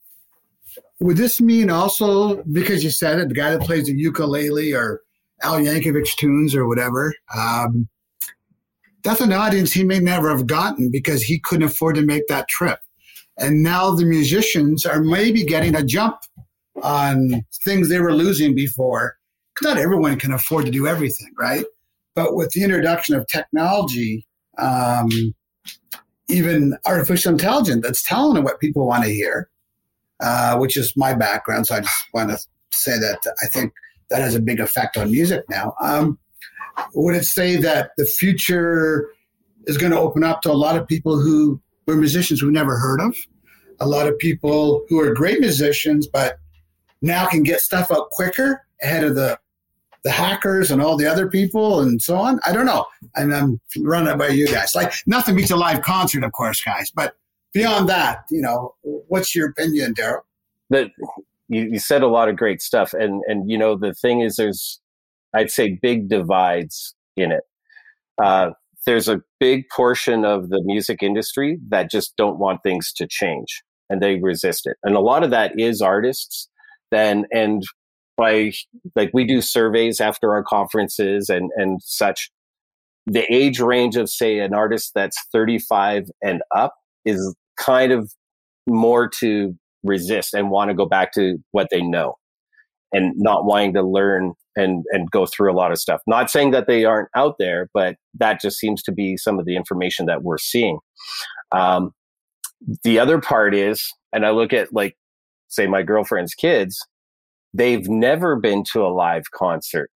would 0.99 1.19
this 1.19 1.41
mean 1.41 1.71
also 1.71 2.43
because 2.51 2.83
you 2.83 2.91
said 2.91 3.21
it, 3.21 3.29
the 3.29 3.35
guy 3.35 3.53
that 3.53 3.61
plays 3.61 3.87
the 3.87 3.97
ukulele 3.97 4.75
or 4.75 5.03
Al 5.41 5.61
Yankovic 5.61 6.17
tunes 6.17 6.53
or 6.53 6.67
whatever, 6.67 7.15
um, 7.37 7.89
that's 9.07 9.21
an 9.21 9.33
audience 9.33 9.73
he 9.73 9.85
may 9.85 10.01
never 10.01 10.29
have 10.29 10.49
gotten 10.49 10.91
because 10.91 11.23
he 11.23 11.39
couldn't 11.39 11.69
afford 11.69 11.95
to 11.95 12.03
make 12.03 12.27
that 12.27 12.49
trip. 12.49 12.81
And 13.39 13.63
now 13.63 13.93
the 13.93 14.05
musicians 14.05 14.85
are 14.85 15.01
maybe 15.01 15.45
getting 15.45 15.77
a 15.77 15.85
jump 15.85 16.17
on 16.83 17.45
things 17.65 17.89
they 17.89 18.01
were 18.01 18.15
losing 18.15 18.53
before. 18.53 19.17
Not 19.63 19.79
everyone 19.79 20.19
can 20.19 20.33
afford 20.33 20.65
to 20.65 20.73
do 20.73 20.89
everything, 20.89 21.33
right? 21.39 21.65
But 22.17 22.35
with 22.35 22.51
the 22.51 22.65
introduction 22.65 23.15
of 23.15 23.25
technology, 23.29 24.27
um, 24.59 25.09
even 26.29 26.77
artificial 26.85 27.31
intelligence 27.31 27.83
that's 27.85 28.03
telling 28.03 28.35
them 28.35 28.43
what 28.43 28.59
people 28.59 28.89
want 28.89 29.05
to 29.05 29.11
hear, 29.11 29.49
uh, 30.19 30.57
which 30.59 30.77
is 30.77 30.93
my 30.97 31.15
background. 31.15 31.69
So 31.69 31.77
I 31.77 31.81
just 31.81 32.07
want 32.13 32.31
to 32.31 32.39
say 32.73 32.99
that 32.99 33.21
I 33.41 33.47
think 33.47 33.73
that 34.11 34.21
has 34.21 34.35
a 34.35 34.43
big 34.43 34.59
effect 34.59 34.97
on 34.97 35.13
music 35.13 35.45
now. 35.49 35.75
Um, 35.81 36.19
would 36.95 37.17
it 37.17 37.25
say 37.25 37.57
that 37.57 37.91
the 37.97 38.07
future 38.07 39.11
is 39.67 39.79
going 39.79 39.93
to 39.93 39.99
open 39.99 40.25
up 40.25 40.43
to 40.43 40.51
a 40.51 40.55
lot 40.55 40.77
of 40.77 40.87
people 40.87 41.21
who 41.21 41.61
were 41.87 41.97
musicians 41.97 42.43
we 42.43 42.51
never 42.51 42.79
heard 42.79 43.01
of? 43.01 43.17
A 43.81 43.87
lot 43.87 44.07
of 44.07 44.19
people 44.19 44.85
who 44.89 45.01
are 45.01 45.13
great 45.13 45.41
musicians, 45.41 46.07
but 46.07 46.39
now 47.03 47.27
can 47.27 47.43
get 47.43 47.61
stuff 47.61 47.91
out 47.91 48.11
quicker 48.11 48.63
ahead 48.83 49.05
of 49.05 49.15
the 49.15 49.39
the 50.05 50.13
hackers 50.13 50.71
and 50.71 50.81
all 50.81 50.97
the 50.97 51.05
other 51.07 51.29
people 51.29 51.81
and 51.81 52.01
so 52.01 52.17
on. 52.17 52.39
I 52.47 52.53
don't 52.53 52.65
know. 52.65 52.87
And 53.17 53.35
I'm 53.35 53.61
running 53.79 54.17
by 54.17 54.29
you 54.29 54.47
guys. 54.47 54.73
Like 54.73 54.93
nothing 55.05 55.35
beats 55.35 55.51
a 55.51 55.57
live 55.57 55.83
concert, 55.83 56.23
of 56.23 56.31
course, 56.31 56.63
guys. 56.63 56.93
But 56.93 57.17
beyond 57.53 57.89
that, 57.89 58.21
you 58.31 58.41
know, 58.41 58.77
what's 58.83 59.35
your 59.35 59.49
opinion, 59.49 59.95
Darryl? 59.95 60.21
That 60.71 60.93
you, 61.49 61.63
you 61.73 61.79
said 61.81 62.03
a 62.03 62.07
lot 62.07 62.29
of 62.29 62.37
great 62.37 62.63
stuff, 62.63 62.93
and 62.93 63.23
and 63.27 63.51
you 63.51 63.59
know 63.59 63.77
the 63.77 63.95
thing 63.95 64.21
is, 64.21 64.37
there's 64.37 64.81
I'd 65.35 65.51
say 65.51 65.79
big 65.81 66.09
divides 66.09 66.95
in 67.17 67.33
it. 67.33 67.43
Uh, 68.23 68.51
there's 68.87 69.09
a 69.09 69.21
big 69.41 69.65
portion 69.75 70.25
of 70.25 70.49
the 70.49 70.63
music 70.65 71.03
industry 71.03 71.59
that 71.69 71.91
just 71.91 72.17
don't 72.17 72.39
want 72.39 72.63
things 72.63 72.93
to 72.95 73.07
change 73.09 73.63
and 73.91 74.01
they 74.01 74.17
resist 74.17 74.67
it, 74.67 74.77
and 74.83 74.97
a 74.97 75.01
lot 75.01 75.23
of 75.23 75.31
that 75.31 75.59
is 75.59 75.81
artists. 75.81 76.49
Then 76.91 77.27
and 77.33 77.63
by 78.17 78.53
like 78.95 79.11
we 79.13 79.25
do 79.25 79.41
surveys 79.41 80.01
after 80.01 80.33
our 80.33 80.43
conferences 80.43 81.29
and 81.29 81.51
and 81.57 81.81
such 81.83 82.31
the 83.07 83.25
age 83.33 83.61
range 83.61 83.97
of 83.97 84.09
say 84.09 84.41
an 84.41 84.55
artist 84.55 84.93
that's 84.95 85.17
35 85.33 86.11
and 86.23 86.43
up 86.55 86.75
is 87.05 87.35
kind 87.57 87.93
of 87.93 88.13
more 88.67 89.09
to 89.09 89.55
resist 89.85 90.35
and 90.35 90.51
want 90.51 90.71
to 90.71 90.75
go 90.75 90.87
back 90.87 91.13
to 91.13 91.39
what 91.53 91.69
they 91.71 91.81
know 91.81 92.15
and 92.93 93.15
not 93.17 93.45
wanting 93.45 93.75
to 93.75 93.83
learn 93.83 94.35
and 94.57 94.85
and 94.91 95.11
go 95.11 95.27
through 95.27 95.53
a 95.53 95.57
lot 95.57 95.73
of 95.73 95.79
stuff. 95.79 96.01
Not 96.07 96.31
saying 96.31 96.51
that 96.53 96.67
they 96.67 96.85
aren't 96.85 97.09
out 97.15 97.37
there 97.39 97.69
but 97.75 97.97
that 98.15 98.41
just 98.41 98.59
seems 98.59 98.83
to 98.85 98.93
be 98.93 99.17
some 99.17 99.39
of 99.39 99.45
the 99.45 99.57
information 99.57 100.07
that 100.07 100.23
we're 100.23 100.39
seeing. 100.39 100.79
Um, 101.53 101.93
the 102.85 102.99
other 102.99 103.21
part 103.21 103.55
is 103.55 103.93
and 104.15 104.25
i 104.25 104.31
look 104.31 104.55
at 104.55 104.73
like 104.73 104.97
say 105.49 105.67
my 105.67 105.83
girlfriend's 105.83 106.35
kids 106.35 106.81
they've 107.57 107.89
never 107.89 108.37
been 108.37 108.65
to 108.73 108.85
a 108.85 108.89
live 108.89 109.31
concert, 109.31 109.91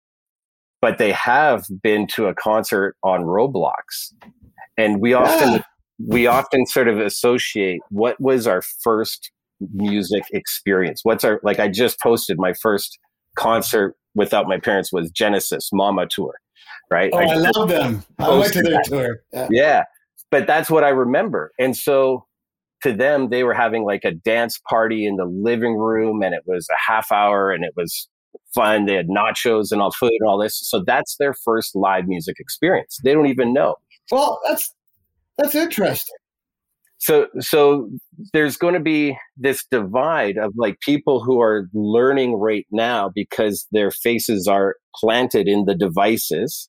but 0.81 0.99
they 0.99 1.13
have 1.13 1.65
been 1.83 2.07
to 2.09 2.27
a 2.27 2.35
concert 2.35 2.97
on 3.03 3.23
Roblox. 3.23 4.13
And 4.77 5.01
we 5.01 5.15
often 5.15 5.65
we 5.99 6.27
often 6.27 6.67
sort 6.67 6.89
of 6.89 6.99
associate 6.99 7.81
what 7.89 8.21
was 8.21 8.47
our 8.47 8.63
first 8.83 9.31
music 9.73 10.25
experience. 10.33 11.01
What's 11.03 11.25
our 11.25 11.41
like 11.43 11.59
I 11.59 11.69
just 11.69 12.01
posted 12.01 12.39
my 12.39 12.53
first 12.53 12.99
concert 13.37 13.95
without 14.15 14.49
my 14.49 14.59
parents 14.59 14.93
was 14.93 15.11
Genesis 15.11 15.71
Mama 15.73 16.07
Tour. 16.09 16.35
Right. 16.91 17.11
Oh, 17.13 17.19
I, 17.19 17.25
I 17.25 17.35
love 17.35 17.69
them. 17.69 18.05
I 18.19 18.31
went 18.31 18.53
to 18.53 18.63
their 18.63 18.75
that. 18.75 18.85
tour. 18.85 19.19
Yeah. 19.33 19.49
yeah. 19.51 19.85
But 20.31 20.47
that's 20.47 20.71
what 20.71 20.85
I 20.85 20.89
remember. 20.89 21.53
And 21.59 21.77
so 21.77 22.27
to 22.83 22.93
them, 22.93 23.31
they 23.31 23.45
were 23.45 23.55
having 23.55 23.85
like 23.85 24.05
a 24.05 24.13
dance 24.13 24.61
party 24.69 25.07
in 25.07 25.17
the 25.17 25.25
living 25.25 25.77
room 25.77 26.23
and 26.23 26.35
it 26.35 26.43
was 26.47 26.69
a 26.71 26.93
half 26.93 27.11
hour 27.11 27.51
and 27.51 27.65
it 27.65 27.73
was 27.77 28.09
fun. 28.55 28.87
They 28.87 28.95
had 28.95 29.09
nachos 29.09 29.73
and 29.73 29.81
all 29.81 29.93
food 29.93 30.13
and 30.21 30.29
all 30.29 30.39
this. 30.39 30.59
So 30.69 30.83
that's 30.85 31.17
their 31.19 31.35
first 31.45 31.75
live 31.75 32.07
music 32.07 32.37
experience. 32.39 32.99
They 33.03 33.15
don't 33.15 33.27
even 33.27 33.53
know. 33.53 33.77
Well, 34.11 34.41
that's 34.47 34.73
that's 35.39 35.55
interesting. 35.55 36.15
So 36.99 37.29
so 37.41 37.91
there's 38.33 38.57
going 38.57 38.75
to 38.75 38.81
be 38.81 39.17
this 39.37 39.65
divide 39.71 40.39
of 40.39 40.53
like 40.57 40.81
people 40.81 41.23
who 41.23 41.41
are 41.41 41.69
learning 41.75 42.35
right 42.35 42.67
now 42.71 43.11
because 43.15 43.67
their 43.71 43.91
faces 43.91 44.49
are 44.49 44.77
planted 44.95 45.47
in 45.47 45.67
the 45.67 45.75
devices 45.75 46.69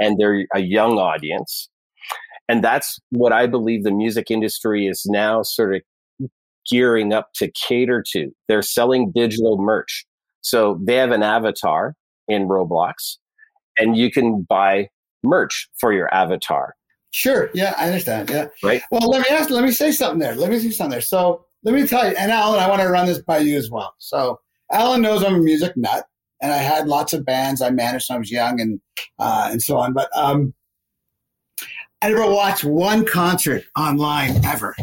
and 0.00 0.16
they're 0.18 0.46
a 0.54 0.60
young 0.60 0.98
audience 0.98 1.68
and 2.50 2.64
that's 2.64 2.98
what 3.10 3.32
I 3.32 3.46
believe 3.46 3.84
the 3.84 3.92
music 3.92 4.28
industry 4.28 4.88
is 4.88 5.06
now 5.06 5.42
sort 5.42 5.72
of 5.76 5.82
gearing 6.68 7.12
up 7.12 7.28
to 7.36 7.48
cater 7.52 8.02
to. 8.10 8.32
They're 8.48 8.60
selling 8.60 9.12
digital 9.14 9.56
merch. 9.56 10.04
So 10.40 10.80
they 10.82 10.96
have 10.96 11.12
an 11.12 11.22
avatar 11.22 11.94
in 12.26 12.48
Roblox 12.48 13.18
and 13.78 13.96
you 13.96 14.10
can 14.10 14.42
buy 14.48 14.88
merch 15.22 15.68
for 15.78 15.92
your 15.92 16.12
avatar. 16.12 16.74
Sure. 17.12 17.50
Yeah, 17.54 17.74
I 17.76 17.86
understand. 17.86 18.30
Yeah. 18.30 18.48
Right. 18.62 18.82
Well, 18.90 19.08
let 19.08 19.20
me 19.20 19.36
ask, 19.36 19.50
let 19.50 19.64
me 19.64 19.72
say 19.72 19.90
something 19.90 20.18
there. 20.18 20.34
Let 20.34 20.50
me 20.50 20.58
say 20.58 20.70
something 20.70 20.92
there. 20.92 21.00
So 21.00 21.44
let 21.64 21.74
me 21.74 21.86
tell 21.86 22.08
you, 22.08 22.16
and 22.16 22.30
Alan, 22.30 22.60
I 22.60 22.68
want 22.68 22.82
to 22.82 22.88
run 22.88 23.06
this 23.06 23.20
by 23.20 23.38
you 23.38 23.56
as 23.56 23.70
well. 23.70 23.94
So 23.98 24.38
Alan 24.72 25.02
knows 25.02 25.24
I'm 25.24 25.34
a 25.34 25.38
music 25.38 25.76
nut 25.76 26.04
and 26.40 26.52
I 26.52 26.58
had 26.58 26.86
lots 26.86 27.12
of 27.12 27.24
bands 27.24 27.62
I 27.62 27.70
managed 27.70 28.08
when 28.08 28.16
I 28.16 28.18
was 28.20 28.30
young 28.30 28.60
and, 28.60 28.80
uh, 29.18 29.48
and 29.50 29.60
so 29.60 29.76
on. 29.76 29.92
But, 29.92 30.08
um, 30.16 30.54
I 32.02 32.08
never 32.08 32.30
watched 32.30 32.64
one 32.64 33.04
concert 33.04 33.64
online 33.76 34.42
ever. 34.44 34.74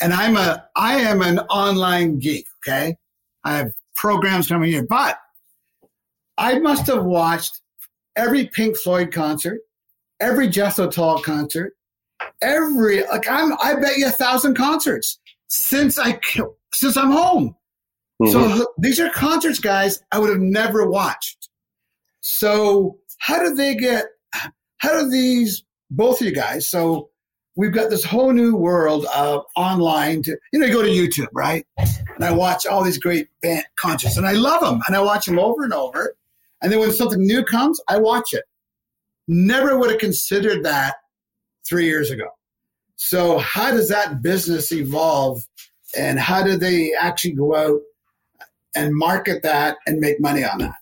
And 0.00 0.12
I'm 0.12 0.36
a 0.36 0.64
I 0.76 0.96
am 0.96 1.22
an 1.22 1.40
online 1.40 2.18
geek, 2.18 2.46
okay? 2.58 2.96
I 3.44 3.56
have 3.56 3.72
programs 3.96 4.46
coming 4.46 4.70
here, 4.70 4.86
but 4.88 5.18
I 6.38 6.58
must 6.58 6.86
have 6.86 7.04
watched 7.04 7.60
every 8.16 8.46
Pink 8.46 8.76
Floyd 8.76 9.12
concert, 9.12 9.60
every 10.20 10.48
Jethro 10.48 10.88
Tull 10.88 11.20
concert, 11.22 11.72
every 12.42 13.06
like 13.06 13.28
I'm 13.28 13.52
I 13.54 13.74
bet 13.74 13.96
you 13.96 14.06
a 14.06 14.10
thousand 14.10 14.54
concerts 14.54 15.18
since 15.48 15.98
I 15.98 16.18
since 16.72 16.96
I'm 16.96 17.10
home. 17.10 17.56
Mm-hmm. 18.22 18.58
So 18.58 18.66
these 18.78 19.00
are 19.00 19.10
concerts, 19.10 19.58
guys. 19.58 20.02
I 20.12 20.18
would 20.18 20.30
have 20.30 20.40
never 20.40 20.88
watched. 20.88 21.48
So 22.20 22.98
how 23.18 23.42
do 23.42 23.54
they 23.54 23.74
get? 23.74 24.06
How 24.78 25.00
do 25.00 25.10
these 25.10 25.64
both 25.90 26.20
of 26.20 26.26
you 26.26 26.34
guys? 26.34 26.68
So 26.68 27.10
we've 27.56 27.72
got 27.72 27.90
this 27.90 28.04
whole 28.04 28.32
new 28.32 28.54
world 28.54 29.06
of 29.14 29.44
online. 29.56 30.22
To 30.24 30.36
you 30.52 30.58
know, 30.58 30.66
you 30.66 30.72
go 30.72 30.82
to 30.82 30.88
YouTube, 30.88 31.28
right? 31.32 31.66
And 31.78 32.24
I 32.24 32.32
watch 32.32 32.66
all 32.66 32.84
these 32.84 32.98
great 32.98 33.28
band 33.42 33.64
concerts, 33.78 34.16
and 34.16 34.26
I 34.26 34.32
love 34.32 34.60
them, 34.60 34.80
and 34.86 34.96
I 34.96 35.00
watch 35.00 35.26
them 35.26 35.38
over 35.38 35.64
and 35.64 35.72
over. 35.72 36.14
And 36.62 36.70
then 36.70 36.78
when 36.78 36.92
something 36.92 37.26
new 37.26 37.42
comes, 37.42 37.80
I 37.88 37.98
watch 37.98 38.34
it. 38.34 38.44
Never 39.32 39.78
would 39.78 39.90
have 39.90 40.00
considered 40.00 40.64
that 40.64 40.96
three 41.64 41.84
years 41.84 42.10
ago. 42.10 42.26
So 42.96 43.38
how 43.38 43.70
does 43.70 43.88
that 43.88 44.22
business 44.22 44.72
evolve, 44.72 45.40
and 45.96 46.18
how 46.18 46.42
do 46.42 46.56
they 46.56 46.92
actually 46.98 47.34
go 47.34 47.54
out 47.54 47.80
and 48.74 48.92
market 48.92 49.44
that 49.44 49.76
and 49.86 50.00
make 50.00 50.20
money 50.20 50.42
on 50.42 50.58
that? 50.58 50.74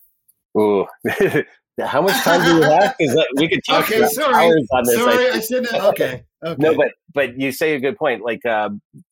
Ooh. 0.57 0.87
How 1.85 2.01
much 2.01 2.21
time 2.23 2.43
do 2.43 2.55
we 2.55 2.61
have? 2.73 2.95
Because 2.97 3.25
we 3.35 3.47
could 3.47 3.63
talk 3.63 3.85
okay, 3.85 4.05
sorry. 4.07 4.33
hours 4.33 4.67
on 4.73 4.83
this. 4.83 4.95
Sorry, 4.95 5.29
I, 5.29 5.33
I 5.35 5.39
shouldn't. 5.39 5.73
Okay. 5.73 6.23
okay. 6.43 6.55
No, 6.61 6.75
but 6.75 6.91
but 7.13 7.39
you 7.39 7.51
say 7.51 7.75
a 7.75 7.79
good 7.79 7.97
point. 7.97 8.21
Like 8.21 8.45
uh, 8.45 8.71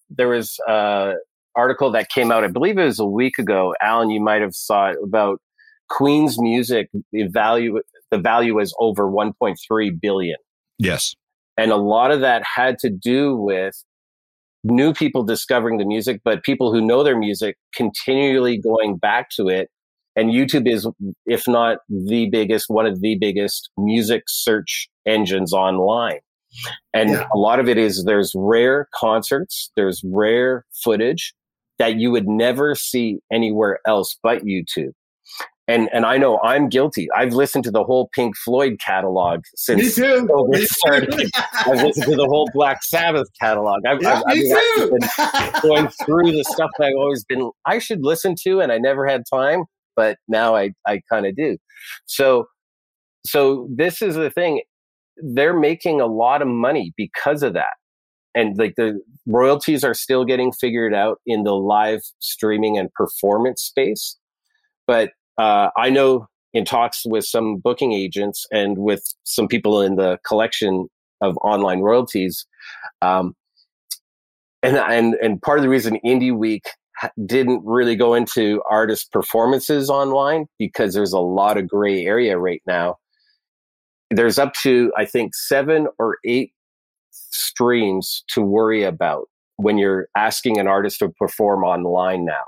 there 0.09 0.27
was 0.27 0.59
an 0.67 0.73
uh, 0.73 1.13
article 1.55 1.91
that 1.91 2.09
came 2.09 2.31
out. 2.31 2.43
I 2.43 2.47
believe 2.47 2.77
it 2.77 2.83
was 2.83 2.99
a 2.99 3.05
week 3.05 3.37
ago. 3.37 3.73
Alan, 3.81 4.09
you 4.09 4.19
might 4.19 4.41
have 4.41 4.53
saw 4.53 4.89
it 4.89 4.97
about 5.01 5.39
Queen's 5.89 6.41
music. 6.41 6.89
The 7.13 7.27
value 7.27 7.79
the 8.11 8.17
value 8.17 8.59
is 8.59 8.73
over 8.79 9.09
1.3 9.09 10.01
billion. 10.01 10.37
Yes, 10.77 11.15
and 11.57 11.71
a 11.71 11.77
lot 11.77 12.11
of 12.11 12.21
that 12.21 12.43
had 12.43 12.77
to 12.79 12.89
do 12.89 13.35
with 13.35 13.83
new 14.63 14.93
people 14.93 15.23
discovering 15.23 15.77
the 15.77 15.85
music, 15.85 16.21
but 16.23 16.43
people 16.43 16.73
who 16.73 16.81
know 16.81 17.03
their 17.03 17.17
music 17.17 17.57
continually 17.73 18.57
going 18.57 18.97
back 18.97 19.29
to 19.31 19.47
it 19.47 19.69
and 20.17 20.31
YouTube 20.31 20.67
is, 20.67 20.89
if 21.27 21.47
not 21.47 21.77
the 21.89 22.27
biggest, 22.31 22.65
one 22.69 22.87
of 22.87 23.01
the 23.01 23.15
biggest 23.19 23.69
music 23.77 24.23
search 24.27 24.89
engines 25.05 25.53
online. 25.53 26.19
And 26.91 27.11
yeah. 27.11 27.27
a 27.31 27.37
lot 27.37 27.59
of 27.59 27.69
it 27.69 27.77
is 27.77 28.03
there's 28.03 28.33
rare 28.35 28.87
concerts, 28.95 29.71
there's 29.75 30.01
rare 30.03 30.65
footage 30.83 31.35
that 31.77 31.97
you 31.97 32.09
would 32.09 32.27
never 32.27 32.73
see 32.73 33.19
anywhere 33.31 33.79
else 33.85 34.17
but 34.23 34.43
YouTube. 34.43 34.93
And 35.69 35.89
and 35.91 36.05
I 36.05 36.17
know 36.17 36.39
I'm 36.43 36.69
guilty. 36.69 37.07
I've 37.15 37.33
listened 37.33 37.65
to 37.65 37.71
the 37.71 37.83
whole 37.83 38.09
Pink 38.13 38.37
Floyd 38.37 38.77
catalog 38.79 39.41
since 39.55 39.97
me 39.97 40.05
too. 40.05 40.25
COVID 40.25 40.65
started. 40.65 41.29
I've 41.53 41.83
listened 41.83 42.05
to 42.05 42.15
the 42.15 42.27
whole 42.27 42.49
Black 42.53 42.83
Sabbath 42.83 43.27
catalog. 43.41 43.81
I've, 43.85 44.01
yeah, 44.01 44.21
I've, 44.25 44.37
me 44.37 44.53
I've 44.53 44.75
too. 44.75 44.97
been 44.97 45.61
going 45.61 45.87
through 46.05 46.31
the 46.31 46.45
stuff 46.45 46.69
that 46.77 46.85
I've 46.85 46.97
always 46.97 47.25
been 47.25 47.51
I 47.65 47.79
should 47.79 47.99
listen 48.01 48.35
to, 48.43 48.61
and 48.61 48.71
I 48.71 48.77
never 48.77 49.05
had 49.05 49.23
time 49.31 49.65
but 49.97 50.17
now 50.29 50.55
I, 50.55 50.71
I 50.87 51.01
kind 51.11 51.25
of 51.25 51.35
do. 51.35 51.57
So, 52.05 52.45
so 53.25 53.67
this 53.75 54.01
is 54.01 54.15
the 54.15 54.29
thing. 54.29 54.61
They're 55.17 55.57
making 55.57 55.99
a 55.99 56.05
lot 56.05 56.41
of 56.41 56.47
money 56.47 56.93
because 56.95 57.43
of 57.43 57.53
that. 57.55 57.73
And 58.33 58.55
like 58.57 58.75
the 58.77 59.01
royalties 59.25 59.83
are 59.83 59.95
still 59.95 60.23
getting 60.23 60.53
figured 60.53 60.93
out 60.93 61.17
in 61.25 61.43
the 61.43 61.55
live 61.55 62.01
streaming 62.19 62.77
and 62.77 62.93
performance 62.93 63.63
space. 63.63 64.15
But 64.85 65.09
uh, 65.37 65.69
I 65.77 65.89
know 65.89 66.27
in 66.53 66.65
talks 66.65 67.03
with 67.05 67.25
some 67.25 67.57
booking 67.57 67.93
agents 67.93 68.45
and 68.51 68.77
with 68.77 69.13
some 69.23 69.47
people 69.47 69.81
in 69.81 69.95
the 69.95 70.17
collection 70.25 70.87
of 71.21 71.37
online 71.37 71.81
royalties, 71.81 72.45
um, 73.01 73.35
and 74.63 74.77
and 74.77 75.15
and 75.15 75.41
part 75.41 75.59
of 75.59 75.63
the 75.63 75.69
reason 75.69 75.99
Indie 76.05 76.35
Week 76.35 76.63
didn't 77.25 77.63
really 77.63 77.95
go 77.95 78.13
into 78.13 78.61
artist 78.69 79.11
performances 79.11 79.89
online 79.89 80.47
because 80.57 80.93
there's 80.93 81.13
a 81.13 81.19
lot 81.19 81.57
of 81.57 81.67
gray 81.67 82.05
area 82.05 82.37
right 82.37 82.61
now. 82.65 82.95
There's 84.09 84.39
up 84.39 84.53
to, 84.63 84.91
I 84.97 85.05
think, 85.05 85.35
seven 85.35 85.87
or 85.99 86.17
eight 86.25 86.53
streams 87.11 88.23
to 88.29 88.41
worry 88.41 88.83
about 88.83 89.27
when 89.57 89.77
you're 89.77 90.07
asking 90.15 90.59
an 90.59 90.67
artist 90.67 90.99
to 90.99 91.09
perform 91.09 91.63
online 91.63 92.25
now. 92.25 92.43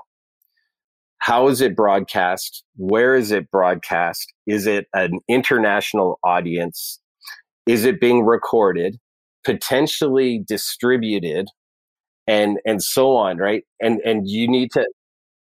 How 1.19 1.47
is 1.47 1.61
it 1.61 1.75
broadcast? 1.75 2.63
Where 2.77 3.15
is 3.15 3.31
it 3.31 3.51
broadcast? 3.51 4.33
Is 4.47 4.65
it 4.65 4.87
an 4.93 5.19
international 5.27 6.19
audience? 6.23 6.99
Is 7.67 7.85
it 7.85 7.99
being 7.99 8.25
recorded? 8.25 8.97
Potentially 9.45 10.43
distributed 10.47 11.47
and 12.29 12.59
and 12.63 12.81
so 12.81 13.15
on 13.15 13.37
right 13.37 13.63
and 13.81 13.99
and 14.05 14.29
you 14.29 14.47
need 14.47 14.71
to 14.71 14.85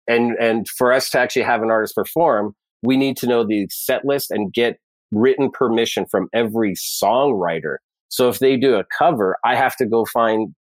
and 0.08 0.38
and 0.40 0.70
for 0.70 0.94
us 0.94 1.10
to 1.10 1.20
actually 1.20 1.42
have 1.42 1.64
an 1.64 1.72
artist 1.72 1.96
perform 1.96 2.54
we 2.84 2.96
need 2.96 3.18
to 3.18 3.26
know 3.26 3.44
the 3.44 3.68
set 3.72 4.06
list 4.06 4.30
and 4.30 4.54
get 4.54 4.78
written 5.12 5.50
permission 5.50 6.06
from 6.06 6.30
every 6.34 6.76
songwriter 6.76 7.78
so 8.10 8.30
if 8.30 8.38
they 8.38 8.56
do 8.56 8.76
a 8.76 8.86
cover 8.98 9.36
i 9.44 9.56
have 9.56 9.76
to 9.76 9.86
go 9.86 10.06
find 10.06 10.54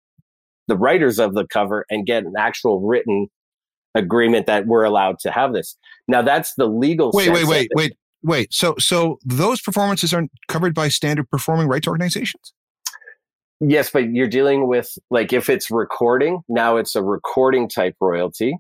the 0.68 0.76
writers 0.76 1.18
of 1.18 1.34
the 1.34 1.46
cover 1.46 1.84
and 1.90 2.06
get 2.06 2.22
an 2.22 2.34
actual 2.38 2.80
written 2.80 3.26
agreement 3.94 4.46
that 4.46 4.66
we're 4.66 4.84
allowed 4.84 5.18
to 5.18 5.30
have 5.30 5.52
this 5.52 5.76
now 6.08 6.22
that's 6.22 6.54
the 6.54 6.66
legal 6.66 7.10
wait 7.12 7.30
wait 7.30 7.46
wait 7.46 7.70
wait 7.74 7.92
wait 8.22 8.52
so 8.52 8.74
so 8.78 9.18
those 9.24 9.60
performances 9.60 10.14
aren't 10.14 10.30
covered 10.48 10.74
by 10.74 10.88
standard 10.88 11.28
performing 11.30 11.68
rights 11.68 11.86
organizations 11.86 12.52
Yes, 13.64 13.90
but 13.90 14.10
you're 14.10 14.26
dealing 14.26 14.66
with 14.66 14.98
like 15.08 15.32
if 15.32 15.48
it's 15.48 15.70
recording, 15.70 16.40
now 16.48 16.76
it's 16.78 16.96
a 16.96 17.02
recording 17.02 17.68
type 17.68 17.94
royalty. 18.00 18.56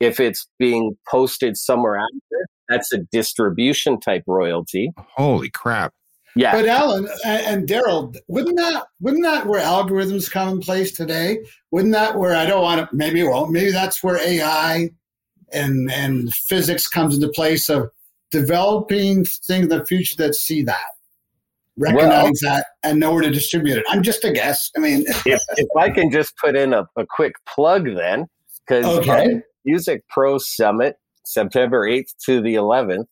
If 0.00 0.18
it's 0.18 0.48
being 0.58 0.96
posted 1.06 1.58
somewhere 1.58 1.96
after, 1.96 2.46
that's 2.70 2.90
a 2.94 3.00
distribution 3.12 4.00
type 4.00 4.22
royalty. 4.26 4.92
Holy 4.96 5.50
crap. 5.50 5.92
Yeah. 6.36 6.52
But 6.52 6.66
Alan 6.66 7.08
and, 7.24 7.46
and 7.46 7.68
Darryl, 7.68 8.16
wouldn't 8.28 8.56
that 8.56 8.86
wouldn't 9.00 9.24
that 9.24 9.46
where 9.46 9.62
algorithms 9.62 10.30
come 10.30 10.48
in 10.48 10.60
place 10.60 10.92
today? 10.92 11.38
Wouldn't 11.70 11.92
that 11.92 12.18
where 12.18 12.34
I 12.34 12.46
don't 12.46 12.62
want 12.62 12.88
to 12.88 12.96
maybe 12.96 13.22
well 13.22 13.46
maybe 13.46 13.70
that's 13.70 14.02
where 14.02 14.18
AI 14.18 14.90
and 15.52 15.90
and 15.92 16.34
physics 16.34 16.88
comes 16.88 17.14
into 17.14 17.28
place 17.28 17.68
of 17.68 17.90
developing 18.30 19.24
things 19.24 19.50
in 19.50 19.68
the 19.68 19.84
future 19.86 20.16
that 20.18 20.34
see 20.34 20.62
that 20.64 20.94
recognize 21.76 22.40
well, 22.42 22.54
that 22.54 22.66
and 22.82 23.00
know 23.00 23.12
where 23.12 23.22
to 23.22 23.30
distribute 23.30 23.78
it. 23.78 23.84
I'm 23.88 24.02
just 24.02 24.24
a 24.24 24.32
guess. 24.32 24.70
I 24.76 24.80
mean, 24.80 25.04
if, 25.26 25.40
if 25.56 25.68
I 25.78 25.90
can 25.90 26.10
just 26.10 26.36
put 26.36 26.56
in 26.56 26.72
a, 26.72 26.86
a 26.96 27.06
quick 27.08 27.34
plug 27.48 27.86
then, 27.94 28.26
because 28.66 28.86
okay. 28.98 29.40
Music 29.64 30.02
Pro 30.08 30.38
Summit, 30.38 30.96
September 31.24 31.88
8th 31.88 32.14
to 32.26 32.40
the 32.40 32.54
11th, 32.54 33.06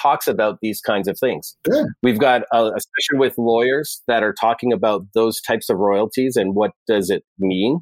talks 0.00 0.26
about 0.26 0.58
these 0.60 0.80
kinds 0.80 1.08
of 1.08 1.18
things. 1.18 1.56
Good. 1.64 1.86
We've 2.02 2.18
got 2.18 2.42
a, 2.52 2.66
a 2.66 2.80
session 2.80 3.18
with 3.18 3.34
lawyers 3.38 4.02
that 4.06 4.22
are 4.22 4.32
talking 4.32 4.72
about 4.72 5.06
those 5.14 5.40
types 5.40 5.68
of 5.68 5.78
royalties 5.78 6.36
and 6.36 6.54
what 6.54 6.72
does 6.86 7.10
it 7.10 7.24
mean. 7.38 7.80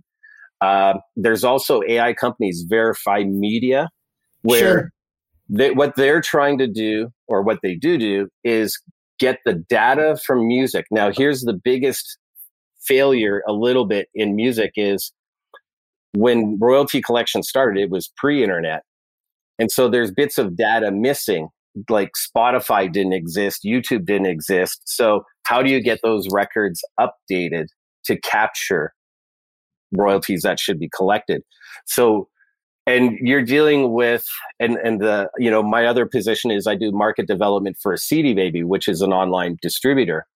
Uh, 0.60 0.94
there's 1.16 1.42
also 1.42 1.82
AI 1.88 2.14
companies, 2.14 2.64
Verifi 2.70 3.28
Media, 3.28 3.88
where 4.42 4.60
sure. 4.60 4.90
they, 5.48 5.70
what 5.72 5.96
they're 5.96 6.20
trying 6.20 6.58
to 6.58 6.68
do, 6.68 7.08
or 7.26 7.42
what 7.42 7.58
they 7.62 7.74
do 7.74 7.98
do, 7.98 8.28
is 8.44 8.80
get 9.18 9.38
the 9.44 9.54
data 9.54 10.18
from 10.24 10.46
music. 10.46 10.86
Now, 10.90 11.10
here's 11.10 11.42
the 11.42 11.58
biggest 11.64 12.18
failure 12.80 13.42
a 13.48 13.52
little 13.52 13.86
bit 13.86 14.08
in 14.14 14.36
music 14.36 14.72
is 14.76 15.12
when 16.14 16.58
royalty 16.60 17.00
collection 17.00 17.42
started, 17.42 17.80
it 17.80 17.90
was 17.90 18.12
pre 18.16 18.42
internet. 18.42 18.82
And 19.58 19.70
so 19.70 19.88
there's 19.88 20.10
bits 20.10 20.38
of 20.38 20.56
data 20.56 20.90
missing, 20.90 21.48
like 21.88 22.10
Spotify 22.16 22.90
didn't 22.90 23.14
exist, 23.14 23.62
YouTube 23.64 24.04
didn't 24.04 24.26
exist. 24.26 24.82
So, 24.84 25.24
how 25.44 25.62
do 25.62 25.70
you 25.70 25.80
get 25.80 26.00
those 26.02 26.26
records 26.30 26.82
updated 27.00 27.66
to 28.04 28.18
capture 28.20 28.92
royalties 29.92 30.42
that 30.42 30.60
should 30.60 30.78
be 30.78 30.90
collected? 30.94 31.42
So, 31.86 32.28
and 32.86 33.16
you're 33.20 33.44
dealing 33.44 33.92
with 33.92 34.24
and 34.60 34.76
and 34.76 35.00
the 35.00 35.30
you 35.38 35.50
know 35.50 35.62
my 35.62 35.86
other 35.86 36.06
position 36.06 36.50
is 36.50 36.66
I 36.66 36.74
do 36.74 36.92
market 36.92 37.26
development 37.26 37.76
for 37.80 37.92
a 37.92 37.98
CD 37.98 38.34
Baby, 38.34 38.64
which 38.64 38.88
is 38.88 39.02
an 39.02 39.12
online 39.12 39.56
distributor. 39.62 40.26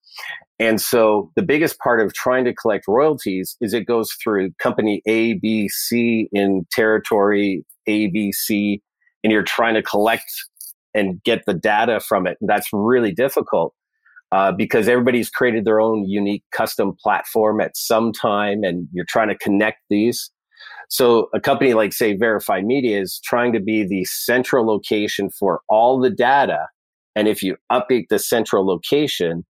And 0.59 0.81
so 0.81 1.31
the 1.37 1.42
biggest 1.42 1.79
part 1.79 2.01
of 2.01 2.14
trying 2.14 2.46
to 2.46 2.55
collect 2.55 2.88
royalties 2.88 3.57
is 3.61 3.75
it 3.75 3.87
goes 3.87 4.12
through 4.22 4.53
company 4.59 5.03
A, 5.07 5.35
B, 5.35 5.68
C 5.68 6.29
in 6.33 6.64
territory 6.72 7.64
A, 7.87 8.07
B, 8.07 8.33
C, 8.33 8.81
and 9.22 9.33
you're 9.33 9.42
trying 9.42 9.75
to 9.75 9.83
collect 9.83 10.25
and 10.97 11.23
get 11.23 11.45
the 11.47 11.55
data 11.55 12.01
from 12.01 12.27
it. 12.27 12.37
And 12.41 12.49
that's 12.49 12.69
really 12.73 13.13
difficult 13.13 13.75
uh, 14.33 14.53
because 14.53 14.89
everybody's 14.89 15.31
created 15.31 15.65
their 15.65 15.81
own 15.81 16.05
unique 16.09 16.45
custom 16.53 16.97
platform 17.01 17.61
at 17.61 17.77
some 17.77 18.13
time, 18.13 18.65
and 18.65 18.89
you're 18.93 19.05
trying 19.09 19.29
to 19.29 19.39
connect 19.39 19.79
these. 19.91 20.31
So 20.89 21.29
a 21.35 21.41
company 21.41 21.75
like 21.75 21.93
say 21.93 22.17
Verifi 22.17 22.65
Media 22.65 23.01
is 23.01 23.21
trying 23.25 23.53
to 23.53 23.61
be 23.61 23.85
the 23.85 24.05
central 24.05 24.67
location 24.67 25.31
for 25.31 25.61
all 25.69 26.01
the 26.01 26.11
data. 26.11 26.67
And 27.15 27.29
if 27.29 27.43
you 27.43 27.57
update 27.73 28.07
the 28.09 28.19
central 28.19 28.67
location 28.67 29.45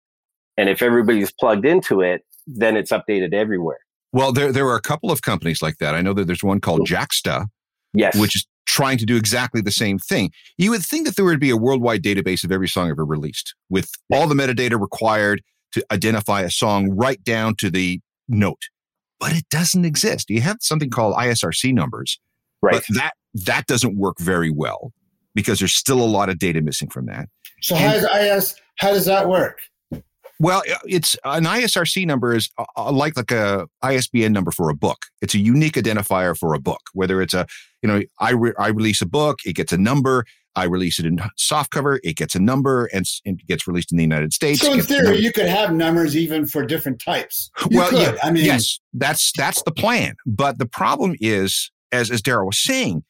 and 0.57 0.69
if 0.69 0.83
everybody's 0.83 1.33
plugged 1.33 1.67
into 1.67 2.01
it, 2.01 2.23
then 2.47 2.77
it's 2.77 2.91
updated 2.91 3.35
everywhere. 3.35 3.79
Well, 4.13 4.33
there 4.33 4.53
there 4.53 4.67
are 4.69 4.77
a 4.77 4.81
couple 4.81 5.11
of 5.11 5.21
companies 5.23 5.61
like 5.61 5.77
that. 5.79 5.95
I 5.95 6.01
know 6.01 6.15
that 6.15 6.27
there's 6.27 6.45
one 6.45 6.61
called 6.61 6.89
Jaxsta, 6.89 7.47
Yes. 7.93 8.19
which 8.19 8.37
is 8.37 8.47
trying 8.67 8.99
to 8.99 9.07
do 9.07 9.17
exactly 9.17 9.61
the 9.61 9.71
same 9.71 9.99
thing. 9.99 10.31
You 10.59 10.71
would 10.73 10.83
think 10.83 11.07
that 11.07 11.17
there 11.17 11.25
would 11.25 11.41
be 11.41 11.51
a 11.51 11.57
worldwide 11.57 12.03
database 12.03 12.45
of 12.45 12.53
every 12.53 12.69
song 12.69 12.91
ever 12.91 13.05
released 13.05 13.55
with 13.71 13.91
all 14.13 14.27
the 14.27 14.35
metadata 14.35 14.81
required 14.81 15.43
to 15.73 15.85
identify 15.91 16.43
a 16.43 16.51
song 16.51 16.91
right 16.91 17.23
down 17.23 17.55
to 17.57 17.71
the 17.71 18.01
note. 18.29 18.63
But 19.19 19.33
it 19.33 19.49
doesn't 19.51 19.85
exist. 19.85 20.29
You 20.29 20.41
have 20.43 20.59
something 20.61 20.91
called 20.91 21.15
ISRC 21.15 21.73
numbers, 21.73 22.21
right. 22.61 22.75
but 22.75 22.85
that 22.95 23.13
that 23.35 23.67
doesn't 23.67 23.97
work 23.97 24.19
very 24.19 24.51
well 24.51 24.93
because 25.35 25.59
there's 25.59 25.75
still 25.75 26.01
a 26.01 26.05
lot 26.05 26.29
of 26.29 26.39
data 26.39 26.61
missing 26.61 26.89
from 26.89 27.07
that. 27.07 27.29
So 27.63 27.77
how 27.77 27.93
does 27.93 28.05
IS 28.05 28.57
how 28.77 28.93
does 28.93 29.07
that 29.07 29.29
work? 29.29 29.61
Well, 30.39 30.63
it's 30.85 31.17
an 31.25 31.45
ISRC 31.45 32.07
number 32.07 32.35
is 32.35 32.51
uh, 32.59 32.65
uh, 32.77 32.93
like 32.93 33.17
like 33.17 33.31
a 33.31 33.69
ISBN 33.83 34.33
number 34.33 34.51
for 34.51 34.69
a 34.69 34.75
book. 34.75 35.07
It's 35.23 35.35
a 35.35 35.39
unique 35.39 35.75
identifier 35.75 36.37
for 36.37 36.55
a 36.55 36.61
book. 36.61 36.81
Whether 36.93 37.23
it's 37.23 37.35
a 37.35 37.47
you 37.83 37.89
know 37.89 38.03
I 38.21 38.33
re- 38.33 38.55
I 38.59 38.69
release 38.69 39.01
a 39.01 39.07
book, 39.07 39.39
it 39.45 39.55
gets 39.55 39.73
a 39.73 39.79
number. 39.79 40.25
I 40.57 40.65
release 40.65 40.99
it 40.99 41.05
in 41.05 41.21
soft 41.37 41.71
cover, 41.71 42.01
it 42.03 42.17
gets 42.17 42.35
a 42.35 42.41
number, 42.41 42.87
and, 42.87 43.07
and 43.27 43.39
gets 43.47 43.67
released 43.67 43.93
in 43.93 43.99
the 43.99 44.05
United 44.05 44.33
States. 44.33 44.63
So 44.63 44.73
in 44.73 44.81
theory, 44.81 45.19
you 45.19 45.31
could 45.31 45.47
have 45.47 45.73
numbers 45.75 46.17
even 46.17 46.47
for 46.47 46.65
different 46.65 46.99
types. 46.99 47.51
You 47.71 47.79
well, 47.79 47.91
could. 47.91 48.01
yeah, 48.01 48.17
I 48.23 48.31
mean, 48.31 48.45
yes, 48.45 48.81
that's 48.95 49.33
that's 49.37 49.63
the 49.63 49.71
plan. 49.71 50.17
But 50.25 50.59
the 50.59 50.67
problem 50.67 51.15
is, 51.21 51.71
as 51.93 52.11
as 52.11 52.23
Darryl 52.23 52.47
was 52.47 52.59
saying, 52.59 53.05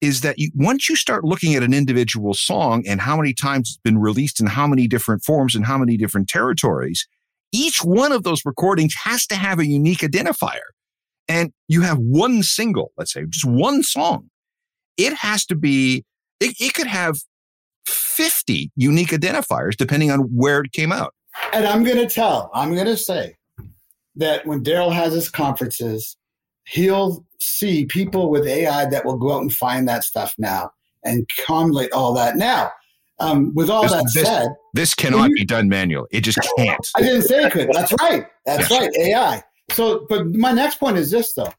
is 0.00 0.20
that 0.20 0.38
you, 0.38 0.50
once 0.54 0.88
you 0.88 0.96
start 0.96 1.24
looking 1.24 1.54
at 1.54 1.62
an 1.62 1.72
individual 1.72 2.34
song 2.34 2.84
and 2.86 3.00
how 3.00 3.16
many 3.16 3.32
times 3.32 3.70
it's 3.70 3.78
been 3.78 3.98
released 3.98 4.40
in 4.40 4.46
how 4.46 4.66
many 4.66 4.86
different 4.86 5.22
forms 5.22 5.54
and 5.54 5.64
how 5.64 5.78
many 5.78 5.96
different 5.96 6.28
territories, 6.28 7.06
each 7.52 7.82
one 7.82 8.12
of 8.12 8.22
those 8.22 8.42
recordings 8.44 8.94
has 9.04 9.26
to 9.26 9.36
have 9.36 9.58
a 9.58 9.66
unique 9.66 10.00
identifier. 10.00 10.58
And 11.28 11.52
you 11.68 11.82
have 11.82 11.98
one 11.98 12.42
single, 12.42 12.92
let's 12.98 13.12
say, 13.12 13.24
just 13.28 13.46
one 13.46 13.82
song. 13.82 14.28
It 14.96 15.14
has 15.14 15.46
to 15.46 15.56
be. 15.56 16.04
It, 16.40 16.54
it 16.60 16.74
could 16.74 16.86
have. 16.86 17.18
50 18.14 18.70
unique 18.76 19.08
identifiers 19.08 19.76
depending 19.76 20.10
on 20.10 20.20
where 20.20 20.60
it 20.60 20.72
came 20.72 20.92
out. 20.92 21.14
And 21.52 21.66
I'm 21.66 21.82
going 21.82 21.96
to 21.96 22.06
tell, 22.06 22.50
I'm 22.54 22.72
going 22.72 22.86
to 22.86 22.96
say 22.96 23.36
that 24.16 24.46
when 24.46 24.62
Darryl 24.62 24.92
has 24.92 25.12
his 25.12 25.28
conferences, 25.28 26.16
he'll 26.66 27.24
see 27.44 27.84
people 27.86 28.30
with 28.30 28.46
AI 28.46 28.86
that 28.86 29.04
will 29.04 29.16
go 29.16 29.32
out 29.32 29.42
and 29.42 29.52
find 29.52 29.86
that 29.88 30.04
stuff 30.04 30.34
now 30.38 30.70
and 31.04 31.26
accumulate 31.38 31.92
all 31.92 32.14
that. 32.14 32.36
Now, 32.36 32.70
um, 33.20 33.52
with 33.54 33.68
all 33.70 33.82
This- 33.82 33.92
that 33.92 34.10
this- 34.14 34.26
said, 34.26 34.48
This 34.72 34.94
cannot 34.94 35.30
be 35.30 35.44
done 35.44 35.68
manually. 35.68 36.08
It 36.10 36.22
just 36.22 36.38
can't. 36.56 36.84
I 36.96 37.02
didn't 37.02 37.22
say 37.22 37.44
it 37.44 37.52
could. 37.52 37.70
That's 37.72 37.92
right. 38.00 38.26
That's 38.44 38.68
right. 38.70 38.90
AI. 38.96 39.42
So, 39.70 40.04
but 40.08 40.26
my 40.34 40.52
next 40.52 40.80
point 40.80 40.98
is 40.98 41.10
this 41.10 41.32
though. 41.34 41.52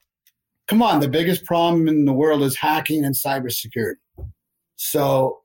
Come 0.68 0.82
on, 0.82 1.00
the 1.00 1.08
biggest 1.08 1.44
problem 1.44 1.88
in 1.88 2.04
the 2.04 2.12
world 2.12 2.42
is 2.42 2.56
hacking 2.56 3.04
and 3.04 3.14
cybersecurity. 3.14 3.94
So 4.74 5.40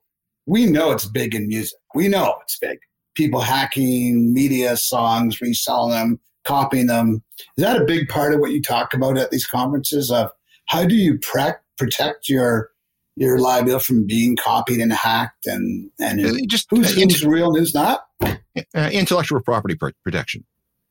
we 0.46 0.66
know 0.66 0.90
it's 0.90 1.06
big 1.06 1.34
in 1.34 1.48
music. 1.48 1.78
We 1.94 2.08
know 2.08 2.34
it's 2.42 2.58
big. 2.58 2.78
People 3.14 3.40
hacking 3.40 4.32
media 4.34 4.76
songs, 4.76 5.40
reselling 5.40 5.92
them, 5.92 6.20
copying 6.44 6.86
them. 6.86 7.22
Is 7.56 7.64
that 7.64 7.80
a 7.80 7.84
big 7.84 8.08
part 8.08 8.34
of 8.34 8.40
what 8.40 8.52
you 8.52 8.62
talk 8.62 8.94
about 8.94 9.18
at 9.18 9.30
these 9.30 9.46
conferences? 9.46 10.10
Of 10.10 10.30
how 10.66 10.84
do 10.84 10.94
you 10.94 11.18
pre- 11.18 11.52
protect 11.78 12.28
your 12.28 12.70
your 13.16 13.38
liability 13.38 13.84
from 13.84 14.06
being 14.06 14.36
copied 14.36 14.80
and 14.80 14.92
hacked, 14.92 15.46
and 15.46 15.90
and 16.00 16.48
just 16.48 16.66
who's, 16.70 16.96
uh, 16.96 17.00
who's 17.00 17.24
real 17.24 17.48
and 17.48 17.58
who's 17.58 17.74
not? 17.74 18.06
uh, 18.22 18.90
intellectual 18.92 19.40
property 19.40 19.74
pr- 19.74 19.90
protection. 20.04 20.44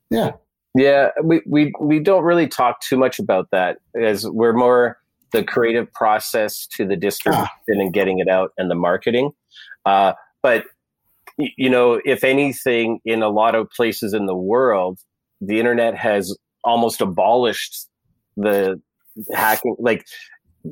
Yeah. 0.09 0.31
Yeah, 0.73 1.09
we, 1.21 1.41
we 1.45 1.73
we 1.81 1.99
don't 1.99 2.23
really 2.23 2.47
talk 2.47 2.79
too 2.79 2.95
much 2.95 3.19
about 3.19 3.49
that 3.51 3.79
as 3.93 4.25
we're 4.25 4.53
more 4.53 4.97
the 5.33 5.43
creative 5.43 5.91
process 5.91 6.65
to 6.67 6.85
the 6.85 6.95
distribution 6.95 7.47
and 7.67 7.93
getting 7.93 8.19
it 8.19 8.29
out 8.29 8.51
and 8.57 8.71
the 8.71 8.75
marketing. 8.75 9.31
Uh, 9.85 10.13
but 10.41 10.65
you 11.37 11.69
know, 11.69 11.99
if 12.05 12.23
anything, 12.23 12.99
in 13.03 13.21
a 13.21 13.29
lot 13.29 13.55
of 13.55 13.69
places 13.69 14.13
in 14.13 14.27
the 14.27 14.35
world, 14.35 14.99
the 15.41 15.59
internet 15.59 15.95
has 15.95 16.35
almost 16.63 17.01
abolished 17.01 17.87
the 18.37 18.79
hacking. 19.33 19.75
Like, 19.79 20.05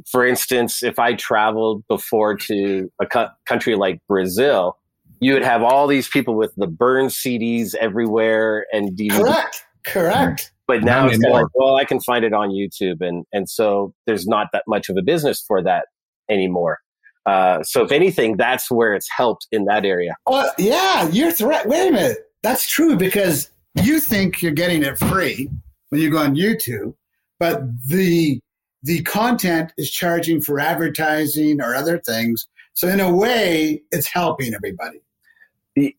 for 0.10 0.26
instance, 0.26 0.84
if 0.84 1.00
I 1.00 1.14
traveled 1.16 1.84
before 1.88 2.36
to 2.38 2.92
a 3.02 3.06
co- 3.06 3.30
country 3.46 3.76
like 3.76 4.00
Brazil, 4.08 4.78
you 5.20 5.34
would 5.34 5.44
have 5.44 5.64
all 5.64 5.88
these 5.88 6.08
people 6.08 6.36
with 6.36 6.54
the 6.56 6.68
burned 6.68 7.10
CDs 7.10 7.76
everywhere 7.76 8.66
and 8.72 8.98
DVDs 8.98 9.20
Correct. 9.20 9.66
Correct. 9.86 10.52
but 10.68 10.84
now 10.84 11.02
Not 11.04 11.14
it's 11.14 11.24
kind 11.24 11.34
of 11.34 11.42
like, 11.42 11.48
well, 11.56 11.76
I 11.76 11.86
can 11.86 12.00
find 12.02 12.24
it 12.24 12.34
on 12.34 12.50
YouTube, 12.50 13.02
and 13.02 13.26
and 13.34 13.50
so 13.50 13.94
there's 14.06 14.28
not 14.28 14.48
that 14.54 14.64
much 14.68 14.90
of 14.90 14.98
a 14.98 15.02
business 15.02 15.44
for 15.46 15.64
that 15.64 15.88
anymore. 16.30 16.80
Uh, 17.26 17.64
so 17.64 17.84
if 17.84 17.92
anything, 17.92 18.38
that's 18.38 18.70
where 18.72 18.94
it's 18.94 19.08
helped 19.16 19.48
in 19.52 19.66
that 19.66 19.86
area. 19.86 20.16
Well, 20.26 20.52
yeah, 20.58 21.08
you're 21.10 21.32
threat. 21.32 21.68
Wait 21.68 21.90
a 21.90 21.92
minute. 21.92 22.18
That's 22.44 22.68
true 22.70 22.96
because 22.96 23.50
you 23.86 24.00
think 24.00 24.42
you're 24.42 24.52
getting 24.52 24.84
it 24.84 24.98
free 24.98 25.50
when 25.90 26.02
you 26.02 26.10
go 26.10 26.20
on 26.20 26.36
YouTube, 26.36 26.94
but 27.40 27.62
the 27.88 28.40
the 28.84 29.04
content 29.04 29.74
is 29.78 29.92
charging 29.92 30.42
for 30.42 30.60
advertising 30.60 31.62
or 31.62 31.76
other 31.76 32.00
things. 32.00 32.48
So 32.74 32.88
in 32.88 33.00
a 33.00 33.14
way, 33.14 33.82
it's 33.92 34.08
helping 34.08 34.54
everybody. 34.54 35.02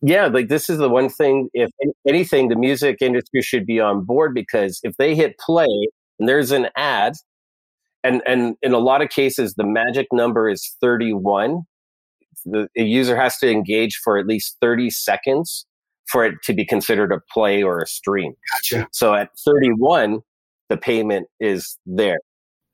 Yeah, 0.02 0.26
like 0.26 0.48
this 0.48 0.70
is 0.70 0.78
the 0.78 0.88
one 0.88 1.08
thing. 1.08 1.48
If 1.52 1.70
anything, 2.06 2.48
the 2.48 2.56
music 2.56 2.98
industry 3.00 3.42
should 3.42 3.66
be 3.66 3.80
on 3.80 4.04
board 4.04 4.34
because 4.34 4.80
if 4.82 4.96
they 4.96 5.14
hit 5.14 5.38
play 5.38 5.88
and 6.18 6.28
there's 6.28 6.50
an 6.50 6.68
ad, 6.76 7.14
and 8.02 8.22
and 8.26 8.56
in 8.62 8.72
a 8.72 8.78
lot 8.78 9.02
of 9.02 9.10
cases 9.10 9.54
the 9.54 9.64
magic 9.64 10.06
number 10.12 10.48
is 10.48 10.76
31. 10.80 11.62
The, 12.46 12.68
user 12.74 13.16
has 13.16 13.36
to 13.38 13.50
engage 13.50 14.00
for 14.02 14.16
at 14.16 14.26
least 14.26 14.56
30 14.62 14.88
seconds 14.88 15.66
for 16.10 16.24
it 16.24 16.34
to 16.44 16.52
be 16.52 16.64
considered 16.64 17.12
a 17.12 17.20
play 17.32 17.62
or 17.62 17.80
a 17.80 17.86
stream. 17.86 18.34
Gotcha. 18.52 18.88
So 18.92 19.14
at 19.14 19.30
31, 19.44 20.20
the 20.68 20.76
payment 20.76 21.28
is 21.38 21.78
there. 21.86 22.18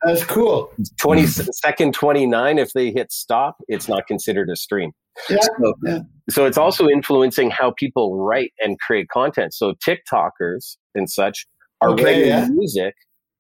That's 0.03 0.25
cool. 0.25 0.70
20 1.01 1.27
second 1.27 1.94
29, 1.94 2.59
if 2.59 2.72
they 2.72 2.90
hit 2.90 3.11
stop, 3.12 3.57
it's 3.68 3.88
not 3.88 4.07
considered 4.07 4.49
a 4.51 4.57
stream. 4.57 4.92
Yeah. 5.31 5.38
So, 5.40 5.75
yeah. 5.85 5.99
so 6.29 6.44
it's 6.44 6.59
also 6.59 6.88
influencing 6.88 7.51
how 7.51 7.72
people 7.72 8.18
write 8.22 8.53
and 8.61 8.79
create 8.81 9.09
content. 9.09 9.55
So 9.55 9.75
TikTokers 9.87 10.77
and 10.94 11.11
such 11.11 11.46
are 11.81 11.90
Okay, 11.90 12.05
writing 12.05 12.27
yeah. 12.27 12.49
music 12.49 12.94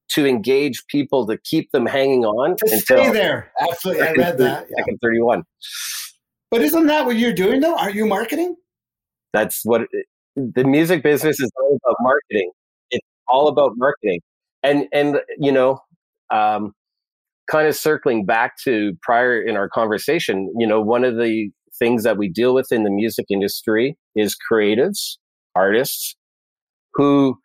to 0.08 0.26
engage 0.26 0.84
people 0.88 1.26
to 1.26 1.38
keep 1.44 1.70
them 1.72 1.84
hanging 1.84 2.24
on 2.24 2.56
To 2.56 2.64
until 2.64 2.78
stay 2.80 3.12
there. 3.12 3.52
Absolutely. 3.60 4.02
I 4.02 4.12
read 4.12 4.38
that. 4.38 4.66
Yeah. 4.68 4.76
second 4.78 4.98
31. 5.02 5.42
But 6.50 6.62
isn't 6.62 6.86
that 6.86 7.04
what 7.04 7.16
you're 7.16 7.34
doing 7.34 7.60
though? 7.60 7.76
Aren't 7.76 7.96
you 7.96 8.06
marketing? 8.06 8.56
That's 9.36 9.60
what 9.64 9.82
it, 9.92 10.06
the 10.34 10.64
music 10.64 11.02
business 11.02 11.38
is 11.38 11.50
all 11.60 11.78
about 11.84 11.96
marketing. 12.00 12.50
It's 12.90 13.06
all 13.28 13.48
about 13.48 13.72
marketing. 13.76 14.20
And, 14.62 14.86
and, 14.94 15.20
you 15.38 15.52
know, 15.52 15.78
um, 16.32 16.72
kind 17.50 17.68
of 17.68 17.76
circling 17.76 18.24
back 18.24 18.54
to 18.64 18.94
prior 19.02 19.40
in 19.40 19.56
our 19.56 19.68
conversation, 19.68 20.50
you 20.58 20.66
know, 20.66 20.80
one 20.80 21.04
of 21.04 21.16
the 21.16 21.50
things 21.78 22.02
that 22.04 22.16
we 22.16 22.28
deal 22.30 22.54
with 22.54 22.72
in 22.72 22.84
the 22.84 22.90
music 22.90 23.26
industry 23.28 23.98
is 24.14 24.34
creatives, 24.50 25.18
artists 25.54 26.16
who, 26.94 27.38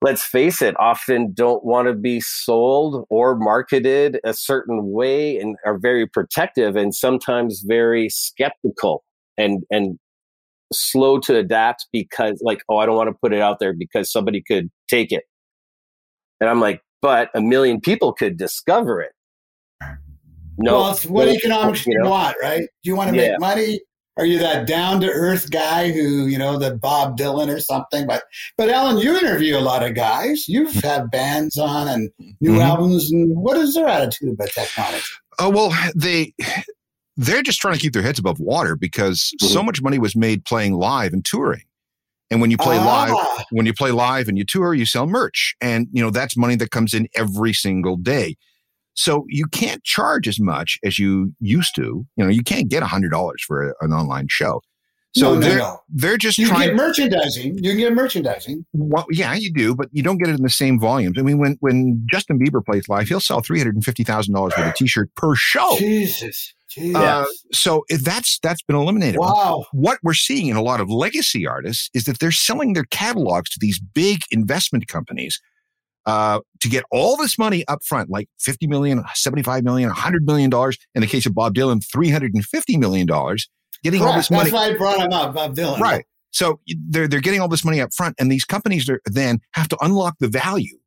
let's 0.00 0.24
face 0.24 0.62
it, 0.62 0.74
often 0.80 1.34
don't 1.34 1.62
want 1.62 1.88
to 1.88 1.94
be 1.94 2.20
sold 2.20 3.04
or 3.10 3.36
marketed 3.36 4.18
a 4.24 4.32
certain 4.32 4.90
way 4.90 5.36
and 5.36 5.56
are 5.66 5.78
very 5.78 6.06
protective 6.06 6.74
and 6.74 6.94
sometimes 6.94 7.62
very 7.66 8.08
skeptical 8.08 9.04
and, 9.36 9.62
and 9.70 9.98
slow 10.72 11.18
to 11.20 11.36
adapt 11.36 11.86
because 11.92 12.40
like, 12.44 12.62
oh, 12.68 12.78
I 12.78 12.86
don't 12.86 12.96
want 12.96 13.08
to 13.08 13.16
put 13.20 13.32
it 13.32 13.40
out 13.40 13.58
there 13.60 13.72
because 13.72 14.10
somebody 14.10 14.42
could 14.46 14.70
take 14.88 15.12
it. 15.12 15.24
And 16.40 16.48
I'm 16.50 16.60
like, 16.60 16.82
but 17.00 17.30
a 17.34 17.40
million 17.40 17.80
people 17.80 18.12
could 18.12 18.36
discover 18.36 19.00
it. 19.00 19.12
No, 20.58 20.74
well, 20.74 20.90
it's 20.92 21.06
what 21.06 21.26
no, 21.26 21.32
economics 21.32 21.86
you 21.86 21.94
you 22.00 22.08
want, 22.08 22.36
right? 22.42 22.60
Do 22.60 22.90
you 22.90 22.96
want 22.96 23.10
to 23.10 23.16
Yeah. 23.16 23.30
make 23.32 23.40
money? 23.40 23.80
Are 24.18 24.26
you 24.26 24.38
that 24.40 24.66
down 24.66 25.00
to 25.00 25.08
earth 25.08 25.50
guy 25.50 25.90
who, 25.90 26.26
you 26.26 26.36
know, 26.36 26.58
the 26.58 26.74
Bob 26.76 27.16
Dylan 27.16 27.48
or 27.48 27.60
something? 27.60 28.06
But 28.06 28.24
but 28.58 28.68
Alan, 28.68 28.98
you 28.98 29.16
interview 29.16 29.56
a 29.56 29.60
lot 29.60 29.82
of 29.82 29.94
guys. 29.94 30.46
You've 30.48 30.74
had 30.74 31.10
bands 31.10 31.56
on 31.56 31.88
and 31.88 32.10
new 32.40 32.56
Mhm. 32.58 32.62
albums 32.62 33.10
and 33.10 33.34
what 33.34 33.56
is 33.56 33.74
their 33.74 33.88
attitude 33.88 34.34
about 34.34 34.50
technology? 34.50 35.02
Oh 35.38 35.48
well, 35.48 35.72
they 35.96 36.34
they're 37.24 37.42
just 37.42 37.60
trying 37.60 37.74
to 37.74 37.80
keep 37.80 37.92
their 37.92 38.02
heads 38.02 38.18
above 38.18 38.40
water 38.40 38.76
because 38.76 39.32
so 39.40 39.60
Mhm. 39.60 39.66
much 39.66 39.82
money 39.82 39.98
was 39.98 40.14
made 40.16 40.44
playing 40.44 40.74
live 40.74 41.12
and 41.12 41.24
touring. 41.24 41.62
And 42.30 42.40
when 42.40 42.50
you 42.50 42.56
play 42.56 42.78
live, 42.78 43.12
Ah, 43.14 43.44
when 43.50 43.66
you 43.66 43.74
play 43.74 43.90
live 43.90 44.26
and 44.28 44.38
you 44.38 44.44
tour, 44.44 44.72
you 44.74 44.86
sell 44.86 45.06
merch, 45.06 45.54
and 45.60 45.86
you 45.92 46.02
know 46.02 46.10
that's 46.10 46.36
money 46.36 46.56
that 46.56 46.70
comes 46.70 46.94
in 46.94 47.06
every 47.14 47.52
single 47.52 47.96
day. 47.96 48.36
So 48.94 49.24
you 49.28 49.46
can't 49.46 49.82
charge 49.84 50.26
as 50.28 50.38
much 50.40 50.78
as 50.84 50.98
you 50.98 51.34
used 51.40 51.74
to. 51.76 52.06
You 52.16 52.24
know, 52.24 52.28
you 52.28 52.42
can't 52.42 52.68
get 52.68 52.82
hundred 52.82 53.10
dollars 53.10 53.42
for 53.46 53.70
a- 53.70 53.74
an 53.82 53.92
online 53.92 54.26
show. 54.30 54.62
So 55.14 55.34
No, 55.34 55.40
no, 55.40 55.46
they're 55.46 55.58
no. 55.58 55.78
they're 55.90 56.16
just 56.16 56.38
You 56.38 56.46
trying. 56.48 56.68
get 56.68 56.76
merchandising. 56.76 57.58
You 57.58 57.70
can 57.72 57.76
get 57.78 57.92
merchandising. 57.94 58.64
Well, 58.72 59.04
yeah, 59.10 59.34
you 59.34 59.52
do, 59.52 59.74
but 59.74 59.90
you 59.92 60.02
don't 60.02 60.16
get 60.16 60.28
it 60.30 60.36
in 60.36 60.42
the 60.42 60.48
same 60.48 60.80
volumes. 60.80 61.18
I 61.18 61.22
mean, 61.22 61.36
when 61.36 61.56
when 61.60 62.06
Justin 62.10 62.38
Bieber 62.38 62.64
plays 62.64 62.88
live, 62.88 63.08
he'll 63.08 63.20
sell 63.20 63.42
three 63.42 63.58
hundred 63.58 63.74
and 63.74 63.84
fifty 63.84 64.04
thousand 64.04 64.32
dollars 64.32 64.54
worth 64.56 64.68
of 64.68 64.74
T-shirt 64.76 65.14
per 65.16 65.34
show. 65.34 65.76
Jesus. 65.78 66.54
Uh, 66.94 67.24
so 67.52 67.84
if 67.88 68.02
that's 68.02 68.38
that's 68.42 68.62
been 68.62 68.76
eliminated. 68.76 69.18
wow. 69.18 69.64
What 69.72 69.98
we're 70.02 70.14
seeing 70.14 70.48
in 70.48 70.56
a 70.56 70.62
lot 70.62 70.80
of 70.80 70.90
legacy 70.90 71.46
artists 71.46 71.90
is 71.94 72.04
that 72.04 72.18
they're 72.18 72.32
selling 72.32 72.72
their 72.72 72.86
catalogs 72.90 73.50
to 73.50 73.58
these 73.60 73.78
big 73.78 74.20
investment 74.30 74.88
companies 74.88 75.40
uh, 76.06 76.40
to 76.60 76.68
get 76.68 76.84
all 76.90 77.16
this 77.16 77.38
money 77.38 77.64
up 77.68 77.84
front, 77.84 78.10
like 78.10 78.28
50 78.40 78.66
million, 78.66 79.04
75 79.14 79.64
million, 79.64 79.88
100 79.88 80.24
million 80.26 80.50
dollars. 80.50 80.78
In 80.94 81.00
the 81.00 81.06
case 81.06 81.26
of 81.26 81.34
Bob 81.34 81.54
Dylan, 81.54 81.84
350 81.92 82.76
million 82.76 83.06
dollars, 83.06 83.48
getting 83.82 84.02
all 84.02 84.14
this 84.14 84.30
money. 84.30 84.50
That's 84.50 84.52
why 84.52 84.70
I 84.70 84.76
brought 84.76 85.00
him 85.00 85.12
up, 85.12 85.34
Bob 85.34 85.54
Dylan. 85.54 85.78
Right. 85.78 86.04
So 86.30 86.60
they're 86.88 87.06
they're 87.06 87.20
getting 87.20 87.40
all 87.40 87.48
this 87.48 87.64
money 87.64 87.80
up 87.80 87.92
front, 87.94 88.16
and 88.18 88.32
these 88.32 88.44
companies 88.44 88.88
are, 88.88 89.00
then 89.06 89.40
have 89.52 89.68
to 89.68 89.76
unlock 89.80 90.16
the 90.18 90.28
value 90.28 90.78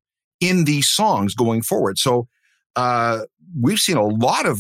in 0.42 0.66
these 0.66 0.90
songs 0.90 1.36
going 1.36 1.62
forward. 1.62 1.98
So 1.98 2.28
uh, 2.76 3.22
we've 3.60 3.80
seen 3.80 3.98
a 3.98 4.06
lot 4.06 4.46
of 4.46 4.60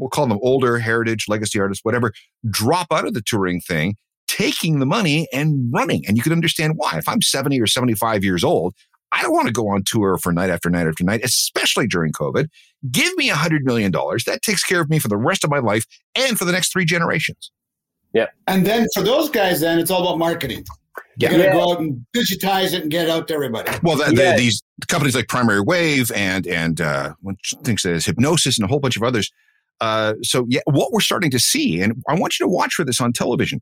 we'll 0.00 0.10
call 0.10 0.26
them 0.26 0.38
older 0.42 0.78
heritage 0.78 1.26
legacy 1.28 1.60
artists, 1.60 1.84
whatever, 1.84 2.12
drop 2.50 2.88
out 2.90 3.06
of 3.06 3.14
the 3.14 3.22
touring 3.22 3.60
thing, 3.60 3.94
taking 4.26 4.78
the 4.78 4.86
money 4.86 5.28
and 5.32 5.70
running. 5.72 6.04
And 6.06 6.16
you 6.16 6.22
can 6.22 6.32
understand 6.32 6.74
why. 6.76 6.96
If 6.98 7.08
I'm 7.08 7.22
70 7.22 7.60
or 7.60 7.66
75 7.66 8.24
years 8.24 8.42
old, 8.42 8.74
I 9.12 9.22
don't 9.22 9.32
want 9.32 9.48
to 9.48 9.52
go 9.52 9.68
on 9.68 9.82
tour 9.84 10.18
for 10.18 10.32
night 10.32 10.50
after 10.50 10.70
night 10.70 10.86
after 10.86 11.02
night, 11.04 11.20
especially 11.24 11.86
during 11.88 12.12
COVID. 12.12 12.46
Give 12.90 13.12
me 13.16 13.28
a 13.28 13.34
hundred 13.34 13.64
million 13.64 13.90
dollars. 13.90 14.24
That 14.24 14.40
takes 14.42 14.62
care 14.62 14.80
of 14.80 14.88
me 14.88 14.98
for 15.00 15.08
the 15.08 15.16
rest 15.16 15.42
of 15.44 15.50
my 15.50 15.58
life 15.58 15.84
and 16.14 16.38
for 16.38 16.44
the 16.44 16.52
next 16.52 16.72
three 16.72 16.84
generations. 16.84 17.50
Yeah. 18.12 18.26
And 18.46 18.64
then 18.64 18.86
for 18.94 19.02
those 19.02 19.28
guys, 19.28 19.60
then 19.60 19.78
it's 19.78 19.90
all 19.90 20.02
about 20.02 20.18
marketing. 20.18 20.64
You 21.16 21.28
Yeah. 21.28 21.30
got 21.30 21.36
to 21.36 21.42
Yeah. 21.44 21.52
go 21.52 21.72
out 21.72 21.80
and 21.80 22.04
digitize 22.16 22.72
it 22.72 22.82
and 22.82 22.90
get 22.90 23.04
it 23.06 23.10
out 23.10 23.28
to 23.28 23.34
everybody. 23.34 23.70
Well, 23.82 23.96
the, 23.96 24.14
Yeah. 24.14 24.32
the, 24.32 24.38
these 24.38 24.62
companies 24.88 25.14
like 25.14 25.28
Primary 25.28 25.60
Wave 25.60 26.10
and 26.14 26.46
and 26.46 26.80
uh, 26.80 27.14
which 27.20 27.52
thinks 27.64 27.82
that 27.82 27.92
is 27.92 28.06
Hipgnosis 28.06 28.58
and 28.58 28.64
a 28.64 28.68
whole 28.68 28.80
bunch 28.80 28.96
of 28.96 29.02
others. 29.02 29.30
Uh, 29.80 30.14
so 30.22 30.46
yeah, 30.48 30.60
what 30.66 30.92
we're 30.92 31.00
starting 31.00 31.30
to 31.30 31.38
see, 31.38 31.80
and 31.80 32.02
I 32.08 32.14
want 32.14 32.38
you 32.38 32.44
to 32.46 32.50
watch 32.50 32.74
for 32.74 32.84
this 32.84 33.00
on 33.00 33.12
television, 33.12 33.60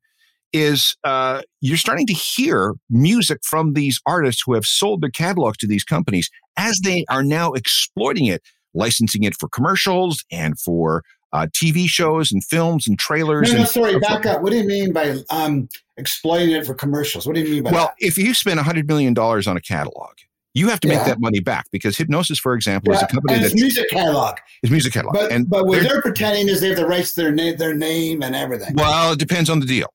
is 0.53 0.97
uh, 1.05 1.43
you're 1.61 1.77
starting 1.77 2.07
to 2.07 2.15
hear 2.15 2.75
music 2.89 3.39
from 3.45 3.75
these 3.75 4.01
artists 4.07 4.43
who 4.45 4.55
have 4.55 4.65
sold 4.65 5.03
their 5.03 5.11
catalogs 5.11 5.59
to 5.59 5.67
these 5.67 5.85
companies 5.85 6.31
as 6.57 6.81
they 6.81 7.05
are 7.11 7.23
now 7.23 7.53
exploiting 7.53 8.27
it, 8.27 8.43
licensing 8.75 9.25
it 9.25 9.35
for 9.39 9.49
commercials 9.49 10.25
and 10.33 10.59
for 10.59 11.03
uh, 11.33 11.47
TV 11.55 11.87
shows 11.87 12.33
and 12.33 12.43
films 12.43 12.89
and 12.89 12.99
trailers. 12.99 13.49
No, 13.51 13.57
no, 13.57 13.61
and, 13.61 13.69
sorry, 13.69 13.99
back 13.99 14.25
up. 14.25 14.43
What 14.43 14.51
do 14.51 14.57
you 14.57 14.67
mean 14.67 14.93
by 14.93 15.19
um, 15.31 15.69
exploiting 15.99 16.51
it 16.51 16.65
for 16.65 16.75
commercials? 16.75 17.27
What 17.27 17.35
do 17.35 17.43
you 17.43 17.51
mean 17.51 17.63
by 17.65 17.71
Well, 17.73 17.87
that? 17.87 17.95
if 17.99 18.17
you 18.17 18.33
spend 18.33 18.59
$100 18.59 18.89
million 18.89 19.17
on 19.19 19.57
a 19.57 19.61
catalog, 19.61 20.13
you 20.55 20.69
have 20.69 20.81
to 20.81 20.89
make 20.89 20.99
Yeah. 20.99 21.05
that 21.05 21.21
money 21.21 21.41
back 21.41 21.67
because 21.71 21.97
Hipgnosis, 21.97 22.39
for 22.41 22.55
example, 22.55 22.93
is 22.95 23.03
a 23.03 23.07
company 23.07 23.35
and 23.35 23.45
that 23.45 23.53
it's 23.53 23.61
music 23.61 23.89
catalog. 23.91 24.37
is 24.63 24.71
music 24.71 24.93
catalog. 24.93 25.15
But 25.15 25.31
and 25.33 25.49
but 25.49 25.67
what 25.67 25.83
they're- 25.83 26.03
pretending 26.03 26.49
is 26.49 26.61
they 26.61 26.69
have 26.69 26.77
the 26.77 26.87
rights 26.87 27.15
to 27.15 27.23
their 27.23 27.33
name, 27.33 27.57
their 27.57 27.75
name, 27.75 28.23
and 28.23 28.35
everything. 28.35 28.75
well, 28.75 29.13
it 29.13 29.19
depends 29.19 29.49
on 29.51 29.61
the 29.61 29.67
deal. 29.67 29.89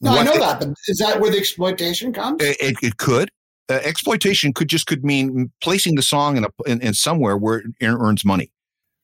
no, 0.00 0.10
I 0.18 0.24
know 0.24 0.32
they- 0.34 0.38
that, 0.40 0.60
but 0.60 0.68
is 0.88 0.98
that 0.98 1.20
where 1.20 1.30
the 1.30 1.38
exploitation 1.38 2.12
comes? 2.12 2.42
It, 2.42 2.56
it, 2.60 2.76
it 2.82 2.96
could. 2.98 3.30
Uh, 3.68 3.80
exploitation 3.82 4.52
could 4.52 4.68
just 4.68 4.86
could 4.86 5.04
mean 5.04 5.50
placing 5.62 5.94
the 5.96 6.02
song 6.02 6.36
in 6.36 6.44
a 6.44 6.48
in, 6.66 6.80
in 6.82 6.94
somewhere 6.94 7.36
where 7.36 7.58
it 7.80 7.86
earns 7.86 8.24
money. 8.24 8.52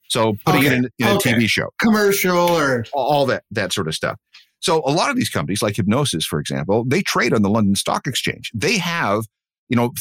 So 0.09 0.35
putting 0.45 0.63
it 0.63 0.67
Okay. 0.67 0.75
in, 0.77 0.89
in 0.99 1.07
a 1.07 1.15
Okay. 1.15 1.33
TV 1.33 1.47
show, 1.49 1.69
Commercial 1.81 2.37
or 2.37 2.85
all 2.93 3.25
that 3.25 3.43
that 3.51 3.73
sort 3.73 3.87
of 3.87 3.95
stuff. 3.95 4.17
So 4.59 4.81
a 4.85 4.91
lot 4.91 5.09
of 5.09 5.17
these 5.17 5.29
companies, 5.29 5.61
like 5.61 5.75
Hipgnosis, 5.75 6.23
for 6.23 6.39
example, 6.39 6.85
they 6.87 7.01
trade 7.01 7.33
on 7.33 7.41
the 7.41 7.49
London 7.49 7.75
Stock 7.75 8.07
Exchange. 8.07 8.49
They 8.53 8.77
have, 8.77 9.25
you 9.69 9.75
know, 9.75 9.91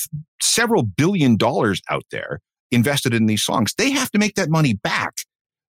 several 0.40 0.82
billion 0.82 1.36
dollars 1.36 1.80
out 1.90 2.04
there 2.10 2.40
invested 2.70 3.14
in 3.14 3.26
these 3.26 3.42
songs. 3.42 3.74
They 3.76 3.90
have 3.90 4.10
to 4.12 4.18
make 4.18 4.34
that 4.34 4.48
money 4.50 4.74
back. 4.74 5.14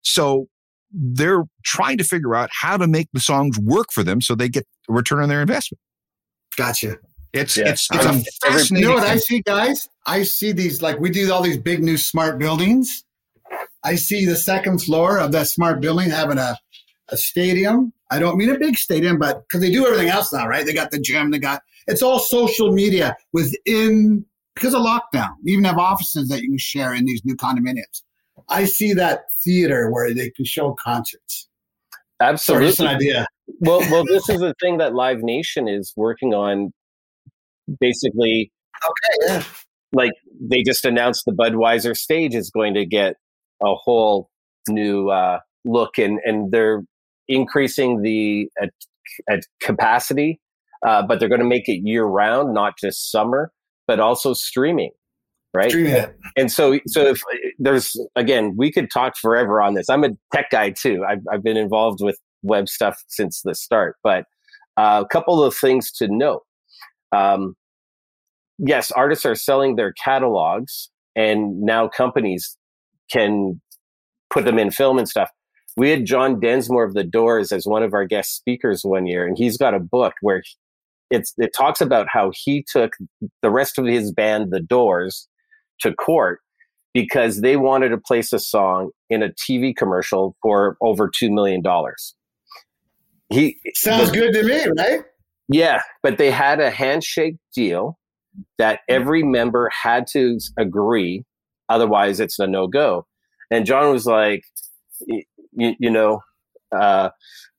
So 0.02 0.48
they're 0.91 1.44
trying 1.64 1.98
to 1.98 2.04
figure 2.04 2.36
out 2.36 2.50
how 2.54 2.78
to 2.78 2.88
make 2.88 3.08
the 3.14 3.20
songs 3.20 3.58
work 3.60 3.88
for 3.91 4.04
them 4.04 4.22
so 4.22 4.36
they 4.36 4.50
get 4.50 4.66
a 4.89 4.94
return 4.94 5.22
on 5.22 5.30
their 5.30 5.41
investment. 5.41 5.80
gotcha. 6.56 6.98
It's 7.34 7.58
Yeah. 7.58 7.70
it's 7.70 7.88
it's 7.91 8.06
Um, 8.06 8.18
a 8.18 8.48
fascinating. 8.48 8.78
You 8.78 8.89
know 8.89 9.02
what 9.02 9.10
I 9.10 9.18
see, 9.18 9.41
guys? 9.41 9.89
I 10.06 10.22
see 10.24 10.52
these 10.52 10.82
like 10.84 11.00
we 11.00 11.10
do 11.10 11.32
all 11.34 11.41
these 11.41 11.58
big 11.58 11.82
new 11.84 11.98
smart 11.98 12.38
buildings. 12.38 13.04
I 13.84 13.96
see 13.96 14.26
the 14.26 14.36
second 14.36 14.80
floor 14.84 15.18
of 15.20 15.32
that 15.32 15.48
smart 15.48 15.82
building 15.82 16.10
having 16.12 16.38
a, 16.38 16.58
a 17.10 17.18
stadium. 17.18 17.91
I 18.12 18.20
don't 18.20 18.38
mean 18.38 18.50
a 18.52 18.60
big 18.60 18.78
stadium, 18.78 19.18
but 19.18 19.41
because 19.41 19.62
they 19.62 19.72
do 19.72 19.86
everything 19.86 20.10
else 20.10 20.32
now, 20.32 20.48
right? 20.48 20.64
They 20.66 20.74
got 20.74 20.91
the 20.91 21.00
gym, 21.00 21.32
they 21.32 21.39
got 21.39 21.64
it's 21.88 22.01
all 22.01 22.19
social 22.19 22.71
media 22.71 23.15
within 23.31 24.25
because 24.55 24.73
of 24.73 24.81
lockdown. 24.81 25.29
You 25.43 25.53
even 25.53 25.65
have 25.65 25.77
offices 25.77 26.29
that 26.29 26.41
you 26.41 26.49
can 26.49 26.57
share 26.57 26.93
in 26.93 27.05
these 27.05 27.23
new 27.25 27.36
condominiums. 27.36 28.03
I 28.49 28.65
see 28.65 28.93
that 28.93 29.25
theater 29.43 29.89
where 29.91 30.13
they 30.13 30.29
can 30.29 30.45
show 30.45 30.75
concerts. 30.84 31.49
Absolutely. 32.21 32.67
just 32.67 32.79
an 32.79 32.88
idea. 32.88 33.27
well, 33.59 33.79
well, 33.91 34.05
this 34.05 34.29
is 34.29 34.39
the 34.39 34.53
thing 34.61 34.77
that 34.77 34.93
Live 34.93 35.21
Nation 35.21 35.67
is 35.67 35.93
working 35.95 36.34
on. 36.34 36.71
Basically, 37.79 38.51
Okay, 38.86 39.34
yeah. 39.34 39.43
like 39.93 40.11
they 40.41 40.63
just 40.63 40.86
announced 40.86 41.23
the 41.25 41.31
Budweiser 41.31 41.95
stage 41.95 42.36
is 42.36 42.49
going 42.49 42.73
to 42.73 42.86
get 42.86 43.15
a 43.61 43.73
whole 43.75 44.29
new 44.67 45.09
uh, 45.09 45.39
look, 45.63 45.97
and 45.97 46.19
and 46.25 46.51
they're 46.51 46.81
increasing 47.27 48.01
the 48.01 48.49
at, 48.61 48.69
at 49.29 49.43
capacity, 49.61 50.39
uh, 50.86 51.03
but 51.05 51.19
they're 51.19 51.29
going 51.29 51.41
to 51.41 51.47
make 51.47 51.67
it 51.67 51.81
year 51.84 52.03
round, 52.03 52.53
not 52.53 52.73
just 52.79 53.11
summer, 53.11 53.51
but 53.88 53.99
also 53.99 54.34
streaming, 54.34 54.91
right? 55.53 55.69
Streaming 55.69 55.93
it. 55.93 56.17
And 56.36 56.51
so, 56.51 56.79
so 56.88 57.07
if 57.07 57.21
there's 57.59 57.95
again, 58.15 58.55
we 58.57 58.71
could 58.71 58.89
talk 58.91 59.17
forever 59.17 59.61
on 59.61 59.73
this. 59.73 59.89
I'm 59.89 60.03
a 60.03 60.09
tech 60.34 60.49
guy 60.51 60.71
too. 60.71 61.03
I've, 61.07 61.21
I've 61.31 61.43
been 61.43 61.57
involved 61.57 61.99
with 62.01 62.17
web 62.41 62.67
stuff 62.67 63.01
since 63.07 63.41
the 63.43 63.55
start. 63.55 63.95
But 64.03 64.25
uh, 64.77 65.03
a 65.05 65.07
couple 65.07 65.43
of 65.43 65.55
things 65.55 65.91
to 65.93 66.07
note. 66.07 66.41
Um, 67.11 67.55
yes, 68.57 68.91
artists 68.91 69.25
are 69.25 69.36
selling 69.36 69.75
their 69.75 69.93
catalogs, 70.03 70.89
and 71.15 71.61
now 71.61 71.88
companies 71.88 72.57
can 73.11 73.61
put 74.29 74.45
them 74.45 74.57
in 74.57 74.71
film 74.71 74.97
and 74.97 75.07
stuff. 75.07 75.29
We 75.75 75.89
had 75.89 76.05
John 76.05 76.39
Densmore 76.39 76.86
of 76.86 76.93
the 76.93 77.03
Doors 77.03 77.51
as 77.51 77.65
one 77.65 77.84
of 77.84 77.93
our 77.93 78.05
guest 78.05 78.36
speakers 78.36 78.81
one 78.84 79.05
year, 79.05 79.25
and 79.25 79.38
he's 79.38 79.57
got 79.57 79.73
a 79.73 79.79
book 79.79 80.13
where 80.21 80.43
it's 81.10 81.34
it 81.38 81.51
talks 81.56 81.82
about 81.82 82.08
how 82.10 82.32
he 82.34 82.64
took 82.70 82.93
the 83.41 83.49
rest 83.51 83.78
of 83.78 83.86
his 83.86 84.12
band, 84.12 84.51
the 84.51 84.60
Doors, 84.62 85.28
to 85.82 85.93
court 85.93 86.39
because 86.93 87.41
they 87.41 87.58
wanted 87.58 87.89
to 87.89 87.97
place 87.97 88.32
a 88.34 88.39
song 88.39 88.91
in 89.10 89.24
a 89.24 89.30
TV 89.30 89.76
commercial 89.76 90.36
for 90.41 90.78
over 90.82 91.10
two 91.14 91.32
million 91.32 91.62
dollars. 91.62 92.16
He 93.30 93.58
Sounds 93.74 94.12
the- 94.12 94.18
good 94.18 94.34
to 94.34 94.43
me, 94.43 94.66
right? 94.78 95.01
yeah, 95.49 95.82
but 96.04 96.18
they 96.18 96.30
had 96.32 96.60
a 96.60 96.70
handshake 96.70 97.36
deal 97.56 97.97
that 98.58 98.80
every 98.88 99.24
member 99.24 99.70
had 99.70 100.06
to 100.08 100.38
agree, 100.58 101.24
otherwise 101.70 102.20
it's 102.20 102.39
a 102.39 102.47
no 102.47 102.68
go. 102.68 103.06
And 103.51 103.66
John 103.66 103.91
was 103.91 104.06
like, 104.06 104.43
y- 105.08 105.24
y- 105.54 105.76
you 105.80 105.89
know, 105.89 106.22
uh, 106.76 107.10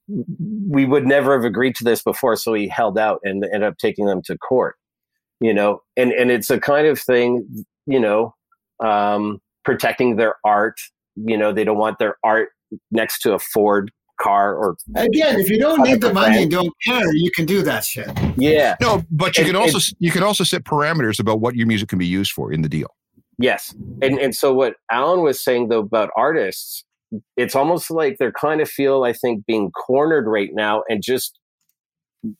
we 0.08 0.84
would 0.84 1.06
never 1.06 1.34
have 1.34 1.44
agreed 1.44 1.74
to 1.76 1.84
this 1.84 2.02
before, 2.02 2.36
so 2.36 2.52
he 2.54 2.68
held 2.68 2.98
out 2.98 3.20
and 3.24 3.44
ended 3.44 3.62
up 3.62 3.78
taking 3.78 4.06
them 4.06 4.22
to 4.26 4.36
court. 4.38 4.76
You 5.40 5.52
know, 5.52 5.80
and 5.96 6.12
and 6.12 6.30
it's 6.30 6.50
a 6.50 6.60
kind 6.60 6.86
of 6.86 6.98
thing, 7.00 7.64
you 7.86 8.00
know, 8.00 8.34
um, 8.82 9.40
protecting 9.64 10.16
their 10.16 10.36
art. 10.44 10.76
You 11.16 11.36
know, 11.36 11.52
they 11.52 11.64
don't 11.64 11.78
want 11.78 11.98
their 11.98 12.16
art 12.24 12.50
next 12.90 13.20
to 13.20 13.34
a 13.34 13.38
Ford 13.38 13.90
car 14.20 14.54
or 14.56 14.76
Again, 14.94 15.40
if 15.40 15.50
you 15.50 15.58
don't 15.58 15.82
need 15.82 16.00
the 16.00 16.12
money 16.12 16.42
and 16.42 16.50
don't 16.50 16.72
care, 16.86 17.12
you 17.14 17.30
can 17.34 17.46
do 17.46 17.62
that 17.62 17.84
shit. 17.84 18.08
yeah, 18.36 18.76
No, 18.80 19.02
but 19.10 19.36
you 19.36 19.42
It- 19.42 19.46
can 19.48 19.56
also 19.56 19.78
you 19.98 20.10
can 20.12 20.22
also 20.22 20.44
set 20.44 20.62
parameters 20.64 21.18
about 21.18 21.40
what 21.40 21.56
your 21.56 21.66
music 21.66 21.88
can 21.88 21.98
be 21.98 22.06
used 22.06 22.30
for 22.32 22.52
in 22.52 22.62
the 22.62 22.68
deal. 22.68 22.94
Yes. 23.38 23.74
And 24.02 24.18
and 24.20 24.34
so 24.34 24.54
what 24.54 24.76
Alan 24.90 25.22
was 25.22 25.42
saying 25.42 25.68
though 25.68 25.80
about 25.80 26.10
artists, 26.16 26.84
it's 27.36 27.54
almost 27.54 27.90
like 27.90 28.16
they're 28.18 28.32
kind 28.32 28.60
of 28.60 28.68
feel, 28.68 29.04
I 29.04 29.12
think, 29.12 29.46
being 29.46 29.70
cornered 29.70 30.26
right 30.26 30.50
now 30.52 30.82
and 30.88 31.02
just 31.02 31.38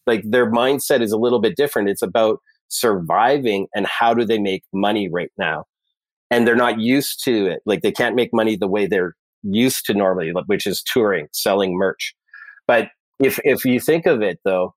like 0.07 0.23
their 0.25 0.51
mindset 0.51 1.03
is 1.03 1.13
a 1.13 1.19
little 1.19 1.41
bit 1.41 1.57
different. 1.57 1.89
It's 1.89 2.03
about 2.03 2.39
surviving 2.69 3.67
and 3.75 3.87
how 3.87 4.15
do 4.15 4.25
they 4.25 4.39
make 4.39 4.65
money 4.73 5.09
right 5.13 5.31
now. 5.39 5.65
And 6.31 6.47
they're 6.47 6.57
not 6.57 6.81
used 6.81 7.23
to 7.25 7.47
it. 7.47 7.61
Like 7.67 7.83
they 7.83 7.93
can't 7.93 8.17
make 8.17 8.31
money 8.33 8.57
the 8.57 8.69
way 8.69 8.87
they're 8.87 9.15
used 9.43 9.85
to 9.87 9.95
normally, 9.95 10.33
which 10.47 10.67
is 10.67 10.83
touring, 10.83 11.29
selling 11.33 11.77
merch. 11.77 12.15
But 12.67 12.89
if 13.21 13.39
if 13.45 13.65
you 13.65 13.79
think 13.79 14.07
of 14.07 14.23
it 14.23 14.41
though, 14.45 14.75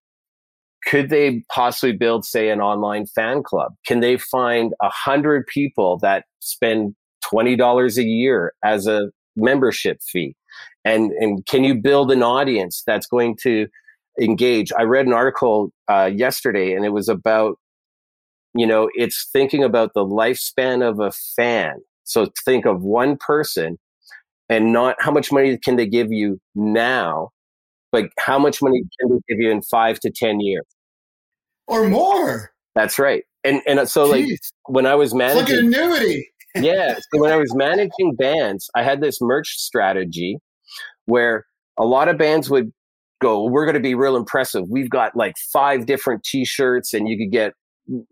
could 0.86 1.10
they 1.10 1.44
possibly 1.52 1.96
build, 1.96 2.26
say, 2.26 2.50
an 2.50 2.62
online 2.62 3.06
fan 3.08 3.44
club? 3.44 3.74
Can 3.86 4.02
they 4.02 4.18
find 4.18 4.74
a 4.82 4.90
hundred 4.90 5.48
people 5.48 5.98
that 6.00 6.26
spend 6.40 6.96
twenty 7.28 7.56
dollars 7.56 7.98
a 7.98 8.04
year 8.04 8.54
as 8.64 8.88
a 8.88 9.10
membership 9.38 10.00
fee? 10.02 10.36
And 10.84 11.12
and 11.14 11.46
can 11.46 11.64
you 11.64 11.76
build 11.76 12.12
an 12.12 12.24
audience 12.24 12.84
that's 12.86 13.08
going 13.08 13.38
to 13.44 13.68
engage. 14.20 14.72
I 14.78 14.84
read 14.84 15.06
an 15.06 15.14
article 15.14 15.72
uh, 15.88 16.10
yesterday, 16.14 16.74
and 16.74 16.86
it 16.86 16.90
was 16.90 17.08
about 17.08 17.58
you 18.54 18.66
know 18.66 18.90
it's 18.96 19.30
thinking 19.32 19.64
about 19.64 19.94
the 19.94 20.06
lifespan 20.06 20.88
of 20.88 21.00
a 21.00 21.12
fan. 21.36 21.76
So 22.04 22.28
think 22.46 22.66
of 22.66 22.82
one 22.82 23.18
person, 23.18 23.78
and 24.50 24.74
not 24.74 24.96
how 25.00 25.12
much 25.12 25.32
money 25.32 25.58
can 25.58 25.76
they 25.76 25.88
give 25.88 26.12
you 26.12 26.40
now, 26.56 27.30
but 27.92 28.10
how 28.18 28.40
much 28.40 28.62
money 28.62 28.82
can 29.00 29.10
they 29.10 29.22
give 29.30 29.42
you 29.42 29.52
in 29.52 29.62
five 29.62 30.00
to 30.02 30.12
ten 30.12 30.40
years 30.40 30.66
or 31.68 31.88
more. 31.88 32.52
That's 32.76 33.00
right. 33.00 33.24
And 33.44 33.62
and 33.68 33.88
so 33.88 34.08
Jeez. 34.08 34.12
like 34.12 34.40
when 34.68 34.86
I 34.86 34.96
was 34.96 35.14
managing, 35.14 35.42
it's 35.42 35.52
like 35.52 35.60
an 35.60 35.66
annuity. 35.68 36.30
Yeah. 36.62 36.96
So 36.96 37.22
when 37.22 37.32
I 37.32 37.38
was 37.38 37.54
managing 37.56 38.16
bands, 38.18 38.70
I 38.76 38.84
had 38.84 39.02
this 39.02 39.20
merch 39.22 39.58
strategy 39.58 40.38
where 41.06 41.46
a 41.78 41.86
lot 41.86 42.08
of 42.08 42.18
bands 42.18 42.50
would 42.50 42.72
go, 43.22 43.44
we're 43.46 43.66
going 43.66 43.76
to 43.76 43.82
be 43.82 43.96
real 43.96 44.16
impressive. 44.16 44.66
We've 44.70 44.90
got 44.90 45.16
like 45.16 45.36
five 45.52 45.86
different 45.86 46.24
t-shirts 46.24 46.94
and 46.94 47.08
you 47.08 47.18
could 47.18 47.32
get 47.32 47.54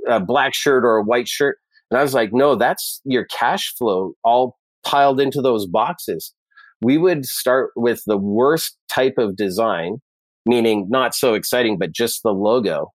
a 0.08 0.20
black 0.20 0.54
shirt 0.54 0.84
or 0.84 0.98
a 0.98 1.04
white 1.04 1.28
shirt. 1.28 1.58
And 1.92 2.00
I 2.00 2.04
was 2.04 2.14
like, 2.14 2.32
no, 2.34 2.56
that's 2.56 3.02
your 3.04 3.26
cash 3.26 3.74
flow 3.78 4.14
all 4.24 4.58
piled 4.84 5.20
into 5.20 5.42
those 5.42 5.68
boxes. 5.68 6.34
We 6.82 6.98
would 6.98 7.26
start 7.26 7.72
with 7.76 8.02
the 8.06 8.18
worst 8.18 8.78
type 8.92 9.18
of 9.18 9.36
design, 9.36 9.98
meaning 10.46 10.88
not 10.90 11.16
so 11.16 11.34
exciting, 11.34 11.78
but 11.78 11.92
just 11.92 12.24
the 12.24 12.32
logo. 12.32 12.92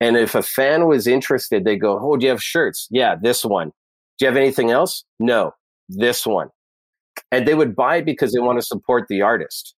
And 0.00 0.16
if 0.16 0.34
a 0.34 0.42
fan 0.42 0.86
was 0.86 1.06
interested, 1.06 1.64
they 1.64 1.76
go, 1.76 1.98
Oh, 2.00 2.16
do 2.16 2.24
you 2.24 2.30
have 2.30 2.42
shirts? 2.42 2.88
Yeah, 2.90 3.14
this 3.20 3.44
one. 3.44 3.70
Do 4.22 4.26
you 4.26 4.30
have 4.30 4.40
anything 4.40 4.70
else? 4.70 5.02
No, 5.18 5.50
this 5.88 6.24
one. 6.24 6.50
And 7.32 7.44
they 7.44 7.54
would 7.54 7.74
buy 7.74 8.02
because 8.02 8.32
they 8.32 8.38
want 8.38 8.60
to 8.60 8.64
support 8.64 9.06
the 9.08 9.20
artist. 9.20 9.74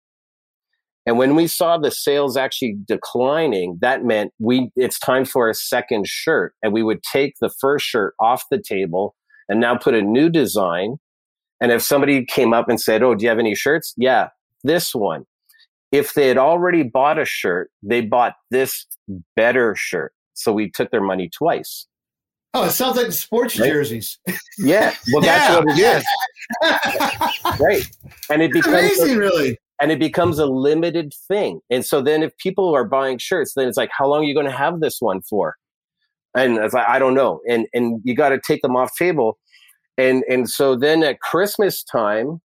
And 1.06 1.18
when 1.18 1.36
we 1.36 1.48
saw 1.48 1.78
the 1.78 1.92
sales 1.92 2.36
actually 2.36 2.76
declining, 2.86 3.78
that 3.80 4.04
meant 4.04 4.34
we 4.40 4.70
it's 4.76 5.00
time 5.00 5.24
for 5.24 5.50
a 5.50 5.54
second 5.54 6.08
shirt. 6.10 6.56
And 6.62 6.74
we 6.74 6.84
would 6.84 7.02
take 7.04 7.36
the 7.40 7.50
first 7.62 7.86
shirt 7.86 8.16
off 8.20 8.44
the 8.52 8.62
table 8.62 9.16
and 9.48 9.62
now 9.62 9.78
put 9.78 9.96
a 9.96 10.02
new 10.02 10.30
design. 10.30 10.98
And 11.62 11.72
if 11.72 11.82
somebody 11.82 12.26
came 12.26 12.54
up 12.54 12.68
and 12.68 12.82
said, 12.82 13.02
Oh, 13.02 13.16
do 13.16 13.24
you 13.24 13.30
have 13.30 13.40
any 13.40 13.56
shirts? 13.56 13.94
Yeah, 13.96 14.28
this 14.66 14.94
one. 14.94 15.24
If 15.94 16.16
they 16.16 16.28
had 16.28 16.38
already 16.38 16.84
bought 16.84 17.18
a 17.18 17.24
shirt, 17.24 17.72
they 17.82 18.02
bought 18.02 18.34
this 18.52 18.86
better 19.38 19.74
shirt. 19.74 20.12
So 20.34 20.52
we 20.52 20.70
took 20.70 20.92
their 20.92 21.00
money 21.00 21.30
twice. 21.30 21.88
Oh, 22.54 22.66
it 22.66 22.72
sounds 22.72 22.98
like 22.98 23.12
sports 23.12 23.58
right? 23.58 23.70
jerseys. 23.72 24.20
Yeah. 24.60 24.96
Well, 25.12 25.22
that's 25.22 25.56
what 25.66 25.78
it 25.78 25.80
is. 25.80 27.60
right. 27.60 27.90
And 28.30 28.42
it 28.42 28.52
becomes 28.52 28.76
amazing, 28.76 29.16
a, 29.16 29.18
really 29.18 29.58
and 29.84 29.92
it 29.92 30.00
becomes 30.00 30.40
a 30.40 30.46
limited 30.46 31.14
thing. 31.28 31.60
And 31.70 31.86
so 31.86 32.02
then 32.02 32.24
if 32.24 32.38
people 32.38 32.74
are 32.74 32.86
buying 32.86 33.18
shirts, 33.18 33.54
then 33.54 33.68
it's 33.68 33.78
like, 33.78 33.90
how 33.92 34.08
long 34.08 34.22
are 34.22 34.28
you 34.28 34.34
going 34.34 34.46
to 34.46 34.52
have 34.52 34.80
this 34.80 34.98
one 35.00 35.22
for? 35.22 35.56
And 36.36 36.58
it's 36.58 36.74
like, 36.74 36.88
I 36.88 37.00
don't 37.00 37.14
know. 37.14 37.42
And, 37.50 37.68
and 37.74 38.00
you 38.06 38.16
got 38.16 38.30
to 38.30 38.40
take 38.40 38.62
them 38.62 38.78
off 38.78 38.92
table. 38.98 39.38
And, 39.98 40.24
and 40.30 40.50
so 40.50 40.76
then 40.76 41.04
at 41.04 41.20
Christmas 41.20 41.84
time, 41.84 42.40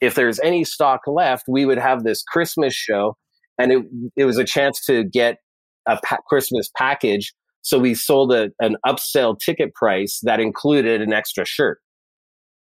if 0.00 0.14
there's 0.14 0.38
any 0.40 0.64
stock 0.64 1.00
left, 1.06 1.46
we 1.48 1.64
would 1.64 1.78
have 1.78 2.04
this 2.04 2.22
Christmas 2.22 2.74
show 2.74 3.16
and 3.58 3.72
it, 3.72 3.82
it 4.16 4.24
was 4.24 4.38
a 4.38 4.44
chance 4.44 4.84
to 4.86 5.02
get 5.02 5.38
a 5.86 5.98
pa- 6.04 6.18
Christmas 6.28 6.70
package. 6.76 7.34
So 7.62 7.78
we 7.78 7.94
sold 7.94 8.32
a, 8.32 8.50
an 8.60 8.76
upsell 8.86 9.38
ticket 9.38 9.74
price 9.74 10.20
that 10.22 10.40
included 10.40 11.02
an 11.02 11.12
extra 11.12 11.44
shirt 11.44 11.80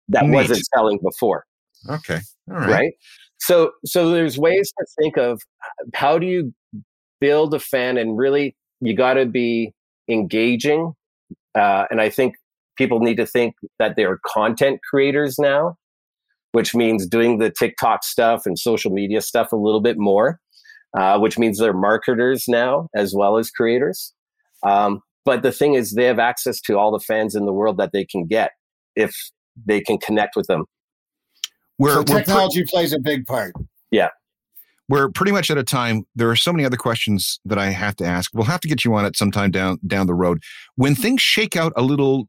that 0.08 0.24
Neat. 0.24 0.34
wasn't 0.34 0.64
selling 0.74 0.98
before. 1.02 1.44
Okay. 1.88 2.20
All 2.50 2.58
right. 2.58 2.70
Right. 2.70 2.92
So, 3.38 3.72
so 3.84 4.10
there's 4.10 4.38
ways 4.38 4.72
to 4.78 4.86
think 5.00 5.16
of 5.16 5.40
how 5.94 6.18
do 6.18 6.26
you 6.26 6.52
build 7.20 7.54
a 7.54 7.58
fan 7.58 7.96
and 7.96 8.16
really 8.16 8.54
you 8.80 8.94
got 8.94 9.14
to 9.14 9.26
be 9.26 9.72
engaging. 10.08 10.92
Uh, 11.54 11.86
and 11.90 12.00
I 12.00 12.08
think 12.08 12.34
people 12.76 13.00
need 13.00 13.16
to 13.16 13.26
think 13.26 13.54
that 13.78 13.96
they're 13.96 14.18
content 14.26 14.80
creators 14.88 15.38
now, 15.38 15.76
which 16.52 16.74
means 16.74 17.06
doing 17.06 17.38
the 17.38 17.50
TikTok 17.50 18.04
stuff 18.04 18.46
and 18.46 18.58
social 18.58 18.90
media 18.90 19.20
stuff 19.20 19.52
a 19.52 19.56
little 19.56 19.80
bit 19.80 19.98
more, 19.98 20.38
uh, 20.96 21.18
which 21.18 21.38
means 21.38 21.58
they're 21.58 21.72
marketers 21.72 22.44
now 22.48 22.88
as 22.94 23.14
well 23.14 23.38
as 23.38 23.50
creators. 23.50 24.12
Um, 24.62 25.00
but 25.24 25.42
the 25.42 25.52
thing 25.52 25.74
is, 25.74 25.92
they 25.92 26.04
have 26.04 26.18
access 26.18 26.60
to 26.62 26.78
all 26.78 26.90
the 26.90 27.00
fans 27.00 27.34
in 27.34 27.46
the 27.46 27.52
world 27.52 27.76
that 27.78 27.90
they 27.92 28.04
can 28.04 28.26
get 28.26 28.52
if 28.96 29.14
they 29.66 29.80
can 29.80 29.98
connect 29.98 30.36
with 30.36 30.46
them 30.46 30.64
we're, 31.82 31.94
so 31.94 32.04
technology 32.04 32.60
we're 32.60 32.64
pre- 32.64 32.70
plays 32.70 32.92
a 32.92 32.98
big 32.98 33.26
part. 33.26 33.54
Yeah. 33.90 34.08
We're 34.88 35.10
pretty 35.10 35.32
much 35.32 35.50
at 35.50 35.58
a 35.58 35.64
time. 35.64 36.04
There 36.14 36.30
are 36.30 36.36
so 36.36 36.52
many 36.52 36.64
other 36.64 36.76
questions 36.76 37.40
that 37.44 37.58
I 37.58 37.66
have 37.70 37.96
to 37.96 38.04
ask. 38.04 38.30
We'll 38.34 38.44
have 38.44 38.60
to 38.60 38.68
get 38.68 38.84
you 38.84 38.94
on 38.94 39.04
it 39.04 39.16
sometime 39.16 39.50
down 39.50 39.78
down 39.86 40.06
the 40.06 40.14
road. 40.14 40.42
When 40.76 40.94
things 40.94 41.22
shake 41.22 41.56
out 41.56 41.72
a 41.76 41.82
little, 41.82 42.28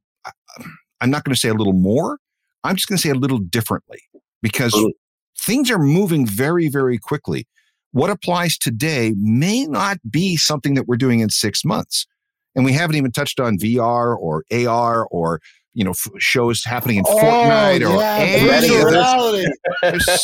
I'm 1.02 1.10
not 1.10 1.24
going 1.24 1.34
to 1.34 1.40
say 1.40 1.50
a 1.50 1.54
little 1.54 1.74
more. 1.74 2.20
I'm 2.64 2.76
just 2.76 2.88
going 2.88 2.98
to 2.98 3.02
say 3.02 3.10
a 3.10 3.16
little 3.16 3.40
differently 3.40 4.00
because 4.42 4.74
mm-hmm. 4.74 4.90
things 5.38 5.70
are 5.70 5.80
moving 5.80 6.26
very, 6.26 6.70
very 6.70 6.98
quickly. 6.98 7.48
What 7.92 8.10
applies 8.10 8.58
today 8.58 9.14
may 9.18 9.66
not 9.66 9.98
be 10.10 10.38
something 10.38 10.74
that 10.76 10.88
we're 10.88 10.98
doing 10.98 11.20
in 11.20 11.30
six 11.30 11.66
months. 11.66 12.08
And 12.56 12.64
we 12.66 12.74
haven't 12.74 12.96
even 12.96 13.12
touched 13.12 13.40
on 13.40 13.58
VR 13.58 14.18
or 14.18 14.44
AR 14.52 15.06
or 15.06 15.42
you 15.74 15.84
know 15.84 15.92
f- 15.92 16.12
shows 16.20 16.64
happening 16.64 16.98
in 16.98 17.04
oh, 17.08 17.18
Fortnite 17.18 17.90
or 17.90 18.00
yeah, 18.00 18.18
any 18.20 18.76
of 18.76 18.90
this. 18.92 19.58
There's 19.82 20.22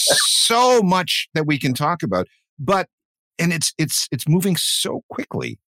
so 0.48 0.82
much 0.82 1.28
that 1.34 1.46
we 1.46 1.58
can 1.58 1.74
talk 1.74 2.04
about, 2.04 2.28
but 2.60 2.88
and 3.40 3.52
it's 3.52 3.74
it's 3.78 4.08
it's 4.12 4.28
moving 4.28 4.56
so 4.58 5.04
quickly 5.10 5.60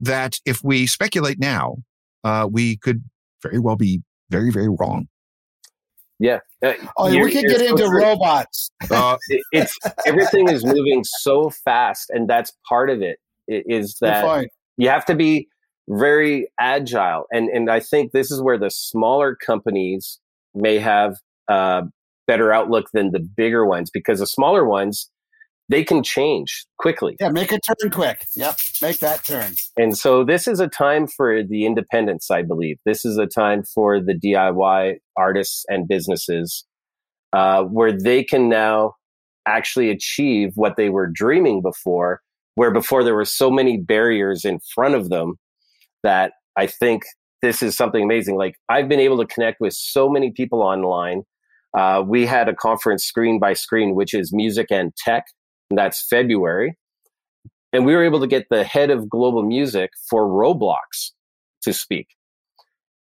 that 0.00 0.38
if 0.46 0.64
we 0.64 0.86
speculate 0.86 1.38
now, 1.38 1.76
uh, 2.24 2.48
we 2.50 2.76
could 2.76 3.04
very 3.42 3.58
well 3.58 3.76
be 3.76 4.02
very 4.30 4.50
very 4.50 4.68
wrong. 4.68 5.08
Yeah. 6.20 6.40
Uh, 6.62 6.74
oh, 6.98 7.10
we 7.10 7.32
could 7.32 7.46
get 7.46 7.62
into 7.62 7.88
robots. 7.88 8.70
Uh, 8.90 9.16
it, 9.28 9.42
it's 9.52 9.78
everything 10.06 10.48
is 10.50 10.64
moving 10.64 11.02
so 11.02 11.48
fast, 11.48 12.10
and 12.10 12.28
that's 12.28 12.52
part 12.68 12.90
of 12.90 13.00
it. 13.00 13.18
Is 13.48 13.96
that 14.02 14.46
you 14.76 14.88
have 14.90 15.04
to 15.06 15.14
be 15.14 15.48
very 15.88 16.48
agile. 16.58 17.26
And, 17.32 17.48
and 17.48 17.70
I 17.70 17.80
think 17.80 18.12
this 18.12 18.30
is 18.30 18.42
where 18.42 18.58
the 18.58 18.70
smaller 18.70 19.36
companies 19.36 20.18
may 20.54 20.78
have 20.78 21.16
a 21.48 21.82
better 22.26 22.52
outlook 22.52 22.86
than 22.92 23.10
the 23.10 23.20
bigger 23.20 23.66
ones 23.66 23.90
because 23.90 24.20
the 24.20 24.26
smaller 24.26 24.64
ones, 24.64 25.10
they 25.68 25.84
can 25.84 26.02
change 26.02 26.66
quickly. 26.78 27.16
Yeah, 27.20 27.30
make 27.30 27.52
a 27.52 27.58
turn 27.60 27.90
quick. 27.90 28.26
Yep, 28.36 28.58
make 28.82 28.98
that 29.00 29.24
turn. 29.24 29.54
And 29.76 29.96
so 29.96 30.24
this 30.24 30.48
is 30.48 30.60
a 30.60 30.68
time 30.68 31.06
for 31.06 31.42
the 31.42 31.64
independents, 31.64 32.30
I 32.30 32.42
believe. 32.42 32.78
This 32.84 33.04
is 33.04 33.18
a 33.18 33.26
time 33.26 33.62
for 33.62 34.00
the 34.00 34.14
DIY 34.14 34.96
artists 35.16 35.64
and 35.68 35.86
businesses 35.86 36.64
uh, 37.32 37.62
where 37.64 37.96
they 37.96 38.24
can 38.24 38.48
now 38.48 38.94
actually 39.46 39.90
achieve 39.90 40.52
what 40.54 40.76
they 40.76 40.90
were 40.90 41.06
dreaming 41.06 41.62
before, 41.62 42.20
where 42.54 42.72
before 42.72 43.04
there 43.04 43.14
were 43.14 43.24
so 43.24 43.50
many 43.50 43.76
barriers 43.76 44.44
in 44.44 44.58
front 44.74 44.94
of 44.94 45.08
them 45.08 45.34
that 46.02 46.32
I 46.56 46.66
think 46.66 47.02
this 47.42 47.62
is 47.62 47.76
something 47.76 48.02
amazing. 48.02 48.36
Like 48.36 48.56
I've 48.68 48.88
been 48.88 49.00
able 49.00 49.18
to 49.18 49.26
connect 49.26 49.60
with 49.60 49.72
so 49.72 50.08
many 50.08 50.30
people 50.30 50.62
online. 50.62 51.22
Uh, 51.76 52.02
we 52.06 52.26
had 52.26 52.48
a 52.48 52.54
conference 52.54 53.04
screen 53.04 53.38
by 53.38 53.52
screen, 53.52 53.94
which 53.94 54.12
is 54.14 54.32
music 54.32 54.66
and 54.70 54.94
tech. 54.96 55.24
And 55.70 55.78
that's 55.78 56.06
February. 56.08 56.76
And 57.72 57.86
we 57.86 57.94
were 57.94 58.04
able 58.04 58.20
to 58.20 58.26
get 58.26 58.46
the 58.50 58.64
head 58.64 58.90
of 58.90 59.08
global 59.08 59.44
music 59.44 59.90
for 60.08 60.26
Roblox 60.26 61.12
to 61.62 61.72
speak. 61.72 62.08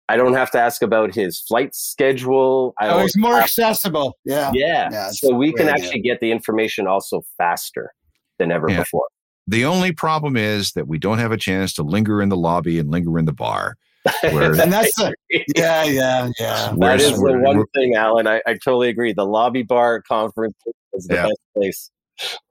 I 0.10 0.16
don't 0.16 0.34
have 0.34 0.50
to 0.52 0.60
ask 0.60 0.82
about 0.82 1.14
his 1.14 1.40
flight 1.40 1.76
schedule. 1.76 2.74
I 2.80 2.88
oh, 2.88 3.00
he's 3.00 3.18
more 3.18 3.40
accessible. 3.40 4.18
Yeah. 4.26 4.52
Yeah. 4.54 4.90
yeah 4.92 5.10
so 5.12 5.36
we 5.36 5.52
can 5.54 5.68
actually 5.68 6.00
get 6.00 6.22
the 6.22 6.32
information 6.32 6.88
also 6.88 7.24
faster 7.38 7.92
than 8.40 8.52
ever 8.52 8.70
yeah. 8.70 8.80
before. 8.80 9.06
The 9.48 9.66
only 9.66 9.91
problem 9.93 10.36
is 10.36 10.74
that 10.74 10.88
we 10.88 11.00
don't 11.00 11.20
have 11.20 11.32
a 11.32 11.38
chance 11.38 11.74
to 11.76 11.84
linger 11.84 12.22
in 12.22 12.30
the 12.30 12.38
lobby 12.38 12.80
and 12.80 12.91
linger 12.91 13.18
in 13.18 13.26
the 13.26 13.34
bar. 13.34 13.78
Where, 14.22 14.52
and 14.62 14.72
that's 14.72 14.93
the, 14.95 15.14
yeah, 15.56 15.84
yeah, 15.86 16.30
yeah. 16.39 16.74
That 16.78 17.00
is 17.00 17.14
the 17.14 17.38
one 17.38 17.66
thing, 17.74 17.95
Alan. 17.95 18.28
I, 18.28 18.41
I 18.45 18.54
totally 18.54 18.89
agree. 18.89 19.14
The 19.14 19.26
lobby 19.26 19.64
bar 19.64 20.02
conference 20.02 20.56
is 20.93 21.08
the 21.08 21.16
yeah. 21.16 21.24
best 21.24 21.39
place. 21.56 21.91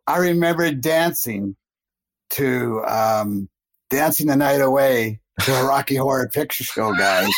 I 0.06 0.18
remember 0.18 0.70
dancing 0.72 1.56
to 2.30 2.82
um, 2.86 3.48
dancing 3.90 4.26
the 4.28 4.36
night 4.36 4.60
away 4.60 5.20
to 5.40 5.54
a 5.54 5.66
Rocky 5.66 5.96
Horror 5.96 6.28
Picture 6.32 6.64
Show, 6.64 6.94
guys, 6.94 7.28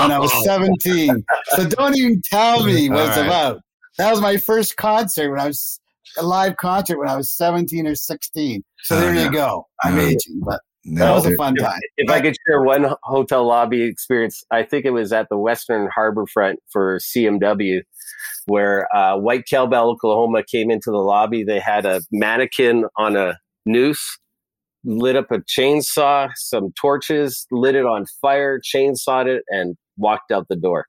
when 0.00 0.10
I 0.10 0.18
was 0.18 0.32
17. 0.44 1.24
So 1.56 1.68
don't 1.68 1.96
even 1.96 2.20
tell 2.24 2.64
me 2.64 2.90
what 2.90 3.08
it's 3.08 3.16
right. 3.16 3.26
about. 3.26 3.60
That 3.98 4.10
was 4.10 4.20
my 4.20 4.36
first 4.36 4.76
concert 4.76 5.30
when 5.30 5.40
I 5.40 5.46
was 5.46 5.80
a 6.18 6.22
live 6.22 6.56
concert 6.56 6.98
when 6.98 7.08
I 7.08 7.16
was 7.16 7.30
17 7.30 7.86
or 7.86 7.94
16. 7.94 8.62
So 8.82 9.00
there 9.00 9.14
you 9.14 9.30
go. 9.30 9.66
I'm 9.82 9.98
aging, 9.98 10.40
but 10.44 10.60
no, 10.84 11.04
that 11.04 11.14
was 11.14 11.26
a 11.26 11.36
fun 11.36 11.54
time. 11.56 11.78
If, 11.96 12.08
if 12.08 12.10
I 12.10 12.20
could 12.20 12.36
share 12.46 12.62
one 12.62 12.94
hotel 13.02 13.46
lobby 13.46 13.82
experience, 13.82 14.42
I 14.50 14.62
think 14.62 14.84
it 14.84 14.90
was 14.90 15.12
at 15.12 15.28
the 15.28 15.36
Westin 15.36 15.88
Harbor 15.94 16.26
Front 16.32 16.60
for 16.70 16.98
CMW, 16.98 17.80
where 18.46 18.86
uh, 18.94 19.16
White 19.16 19.44
Cowbell, 19.50 19.90
Oklahoma 19.90 20.44
came 20.44 20.70
into 20.70 20.90
the 20.90 20.98
lobby. 20.98 21.42
They 21.42 21.58
had 21.58 21.86
a 21.86 22.02
mannequin 22.12 22.84
on 22.96 23.16
a 23.16 23.38
noose 23.64 24.18
lit 24.86 25.16
up 25.16 25.30
a 25.30 25.38
chainsaw, 25.40 26.30
some 26.36 26.72
torches, 26.80 27.46
lit 27.50 27.74
it 27.74 27.84
on 27.84 28.06
fire, 28.22 28.60
chainsawed 28.60 29.26
it, 29.26 29.42
and 29.48 29.76
walked 29.96 30.30
out 30.30 30.46
the 30.48 30.56
door. 30.56 30.86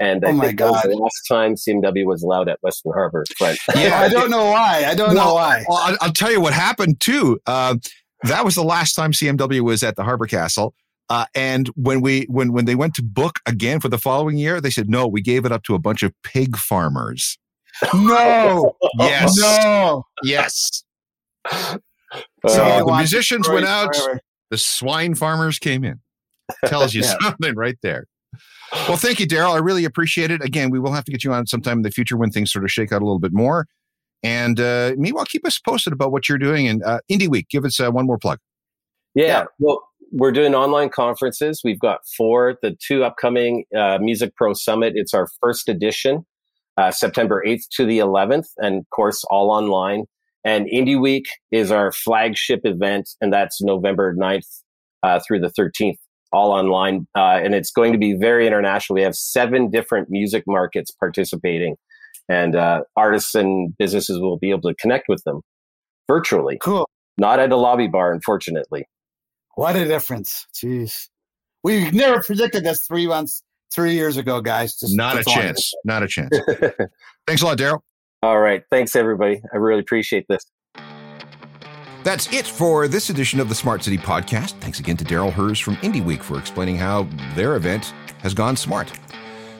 And 0.00 0.24
I 0.24 0.28
Oh 0.28 0.32
my 0.32 0.46
think 0.46 0.58
that 0.60 0.70
was 0.70 0.82
God. 0.82 0.90
the 0.92 0.96
last 0.96 1.22
time 1.28 1.54
CMW 1.56 2.06
was 2.06 2.22
allowed 2.22 2.48
at 2.48 2.60
Westin 2.64 2.92
Harbor. 2.94 3.24
But 3.40 3.56
Yeah, 3.74 3.98
I 4.00 4.08
don't 4.08 4.30
know 4.30 4.44
why. 4.46 4.84
I 4.86 4.94
don't 4.94 5.14
know 5.14 5.34
why. 5.34 5.64
Well, 5.68 5.78
I'll, 5.78 5.96
I'll 6.00 6.12
tell 6.12 6.30
you 6.30 6.40
what 6.40 6.52
happened 6.52 7.00
too. 7.00 7.40
Uh, 7.46 7.76
that 8.22 8.44
was 8.44 8.54
the 8.54 8.62
last 8.64 8.94
time 8.94 9.12
CMW 9.12 9.60
was 9.62 9.82
at 9.82 9.96
the 9.96 10.04
Harbor 10.04 10.26
Castle. 10.26 10.74
Uh, 11.10 11.24
and 11.34 11.68
when 11.68 12.00
we 12.00 12.26
when 12.28 12.52
when 12.52 12.64
they 12.66 12.74
went 12.74 12.94
to 12.94 13.02
book 13.02 13.40
again 13.46 13.80
for 13.80 13.88
the 13.88 13.96
following 13.98 14.36
year, 14.36 14.60
they 14.60 14.70
said 14.70 14.88
no, 14.90 15.06
we 15.08 15.20
gave 15.22 15.44
it 15.46 15.50
up 15.52 15.62
to 15.64 15.74
a 15.74 15.78
bunch 15.78 16.02
of 16.02 16.12
pig 16.22 16.56
farmers. 16.56 17.38
No, 17.94 18.74
Yes, 18.98 19.36
no. 19.38 20.04
yes. 20.22 20.84
uh, 21.50 21.78
So 22.46 22.66
Yeah, 22.66 22.78
the 22.84 22.94
musicians 22.96 23.48
went 23.48 23.66
out, 23.66 23.94
forever. 23.96 24.20
the 24.50 24.58
swine 24.58 25.14
farmers 25.14 25.58
came 25.58 25.82
in. 25.84 26.00
Tells 26.66 26.94
you 26.94 27.02
Yeah. 27.04 27.14
something 27.22 27.54
right 27.56 27.78
there. 27.82 28.06
Well, 28.72 28.96
thank 28.96 29.18
you, 29.18 29.26
Darryl. 29.26 29.54
I 29.54 29.58
really 29.58 29.84
appreciate 29.84 30.30
it. 30.30 30.42
Again, 30.42 30.70
we 30.70 30.78
will 30.78 30.92
have 30.92 31.04
to 31.04 31.10
get 31.10 31.24
you 31.24 31.32
on 31.32 31.46
sometime 31.46 31.78
in 31.78 31.82
the 31.82 31.90
future 31.90 32.16
when 32.16 32.30
things 32.30 32.52
sort 32.52 32.64
of 32.64 32.70
shake 32.70 32.92
out 32.92 33.00
a 33.00 33.04
little 33.04 33.18
bit 33.18 33.32
more. 33.32 33.66
And 34.22 34.60
uh, 34.60 34.94
meanwhile, 34.96 35.24
keep 35.24 35.46
us 35.46 35.58
posted 35.58 35.92
about 35.92 36.12
what 36.12 36.28
you're 36.28 36.38
doing. 36.38 36.68
And 36.68 36.82
uh, 36.82 37.00
Indie 37.10 37.28
Week, 37.28 37.48
give 37.48 37.64
us 37.64 37.80
uh, 37.80 37.90
one 37.90 38.06
more 38.06 38.18
plug. 38.18 38.38
Yeah. 39.14 39.26
Yeah. 39.26 39.44
Well, 39.58 39.82
we're 40.12 40.32
doing 40.32 40.54
online 40.54 40.88
conferences. 40.88 41.60
We've 41.64 41.78
got 41.78 42.00
four. 42.16 42.56
The 42.62 42.76
two 42.86 43.04
upcoming 43.04 43.64
uh, 43.76 43.98
Music 44.00 44.34
Pro 44.36 44.54
Summit. 44.54 44.94
It's 44.96 45.14
our 45.14 45.28
first 45.40 45.68
edition, 45.68 46.26
uh, 46.76 46.90
September 46.90 47.42
8th 47.46 47.68
to 47.72 47.84
the 47.84 47.98
11th, 47.98 48.46
and 48.58 48.78
of 48.78 48.90
course, 48.90 49.24
all 49.24 49.50
online. 49.50 50.04
And 50.44 50.66
Indie 50.66 51.00
Week 51.00 51.26
is 51.50 51.70
our 51.70 51.92
flagship 51.92 52.60
event, 52.64 53.10
and 53.20 53.32
that's 53.32 53.60
November 53.60 54.14
9th 54.14 54.62
uh, 55.02 55.20
through 55.26 55.40
the 55.40 55.52
13th, 55.58 55.98
all 56.32 56.52
online. 56.52 57.06
Uh, 57.16 57.40
and 57.42 57.54
it's 57.54 57.70
going 57.70 57.92
to 57.92 57.98
be 57.98 58.14
very 58.14 58.46
international. 58.46 58.94
We 58.96 59.02
have 59.02 59.14
seven 59.14 59.70
different 59.70 60.08
music 60.10 60.44
markets 60.46 60.90
participating, 60.90 61.76
and 62.28 62.54
uh, 62.56 62.82
artists 62.96 63.34
and 63.34 63.76
businesses 63.78 64.18
will 64.20 64.38
be 64.38 64.50
able 64.50 64.68
to 64.70 64.74
connect 64.74 65.06
with 65.08 65.22
them 65.24 65.40
virtually, 66.08 66.58
Cool. 66.60 66.88
not 67.18 67.38
at 67.40 67.52
a 67.52 67.56
lobby 67.56 67.86
bar, 67.86 68.12
unfortunately. 68.12 68.86
What 69.56 69.76
a 69.76 69.84
difference. 69.84 70.46
Jeez. 70.54 71.08
We 71.64 71.90
never 71.90 72.22
predicted 72.22 72.64
this 72.64 72.86
three 72.86 73.06
months, 73.06 73.42
three 73.74 73.94
years 73.94 74.16
ago, 74.16 74.40
guys. 74.40 74.76
Just 74.78 74.96
Not 74.96 75.14
a 75.14 75.16
that's 75.16 75.28
all 75.28 75.34
I 75.34 75.42
chance. 75.42 75.72
Not 75.84 76.02
a 76.02 76.06
chance. 76.08 76.38
Thanks 77.26 77.42
a 77.42 77.44
lot, 77.44 77.58
Darryl. 77.58 77.80
All 78.22 78.38
right. 78.38 78.62
Thanks, 78.70 78.94
everybody. 78.96 79.42
I 79.52 79.56
really 79.56 79.80
appreciate 79.80 80.26
this. 80.28 80.44
That's 82.04 82.32
it 82.32 82.46
for 82.46 82.86
this 82.86 83.10
edition 83.10 83.40
of 83.40 83.48
the 83.48 83.54
Smart 83.54 83.82
City 83.82 83.98
Podcast. 83.98 84.52
Thanks 84.60 84.78
again 84.78 84.96
to 84.98 85.04
Darryl 85.04 85.32
Hurs 85.32 85.58
from 85.58 85.76
Indie 85.78 86.02
Week 86.02 86.22
for 86.22 86.38
explaining 86.38 86.76
how 86.76 87.08
their 87.34 87.56
event 87.56 87.92
has 88.22 88.34
gone 88.34 88.56
smart. 88.56 88.92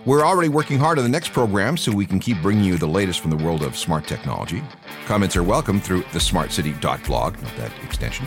We're 0.07 0.25
already 0.25 0.49
working 0.49 0.79
hard 0.79 0.99
on 0.99 1.05
the 1.05 1.11
next 1.11 1.33
program 1.33 1.77
so 1.77 1.91
we 1.93 2.07
can 2.07 2.21
keep 2.21 2.41
bringing 2.41 2.65
you 2.65 2.79
the 2.79 2.87
latest 2.87 3.21
from 3.21 3.31
the 3.31 3.37
world 3.37 3.63
of 3.63 3.77
smart 3.77 4.07
technology. 4.07 4.63
Comments 5.07 5.37
are 5.37 5.43
welcome 5.43 5.81
through 5.81 6.03
thesmartcity.blog, 6.05 7.43
not 7.43 7.57
that 7.57 7.73
extension. 7.83 8.27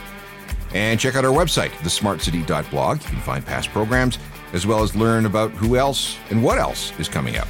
And 0.73 0.99
check 0.99 1.15
out 1.15 1.25
our 1.25 1.31
website, 1.33 1.69
thesmartcity.blog. 1.69 3.01
You 3.01 3.09
can 3.09 3.19
find 3.21 3.45
past 3.45 3.69
programs 3.69 4.19
as 4.51 4.67
well 4.67 4.83
as 4.83 4.93
learn 4.93 5.25
about 5.25 5.51
who 5.51 5.77
else 5.77 6.17
and 6.29 6.43
what 6.43 6.59
else 6.59 6.91
is 6.99 7.07
coming 7.07 7.37
up. 7.37 7.47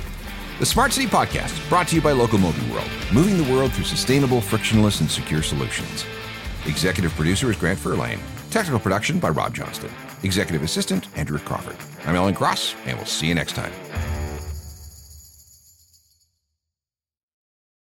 The 0.59 0.65
Smart 0.67 0.93
City 0.93 1.07
Podcast 1.07 1.67
brought 1.69 1.87
to 1.87 1.95
you 1.95 2.01
by 2.01 2.11
Locomotive 2.11 2.71
World, 2.71 2.89
moving 3.11 3.35
the 3.35 3.51
world 3.51 3.73
through 3.73 3.85
sustainable, 3.85 4.41
frictionless, 4.41 5.01
and 5.01 5.09
secure 5.09 5.41
solutions. 5.41 6.05
Executive 6.65 7.11
producer 7.15 7.49
is 7.49 7.57
Grant 7.57 7.79
Furlane. 7.79 8.19
Technical 8.51 8.79
production 8.79 9.19
by 9.19 9.29
Rob 9.29 9.55
Johnston. 9.55 9.89
Executive 10.23 10.61
assistant, 10.61 11.07
Andrew 11.17 11.39
Crawford. 11.39 11.75
I'm 12.07 12.15
Alan 12.15 12.35
Cross, 12.35 12.75
and 12.85 12.97
we'll 12.97 13.07
see 13.07 13.27
you 13.27 13.33
next 13.35 13.53
time. 13.53 13.71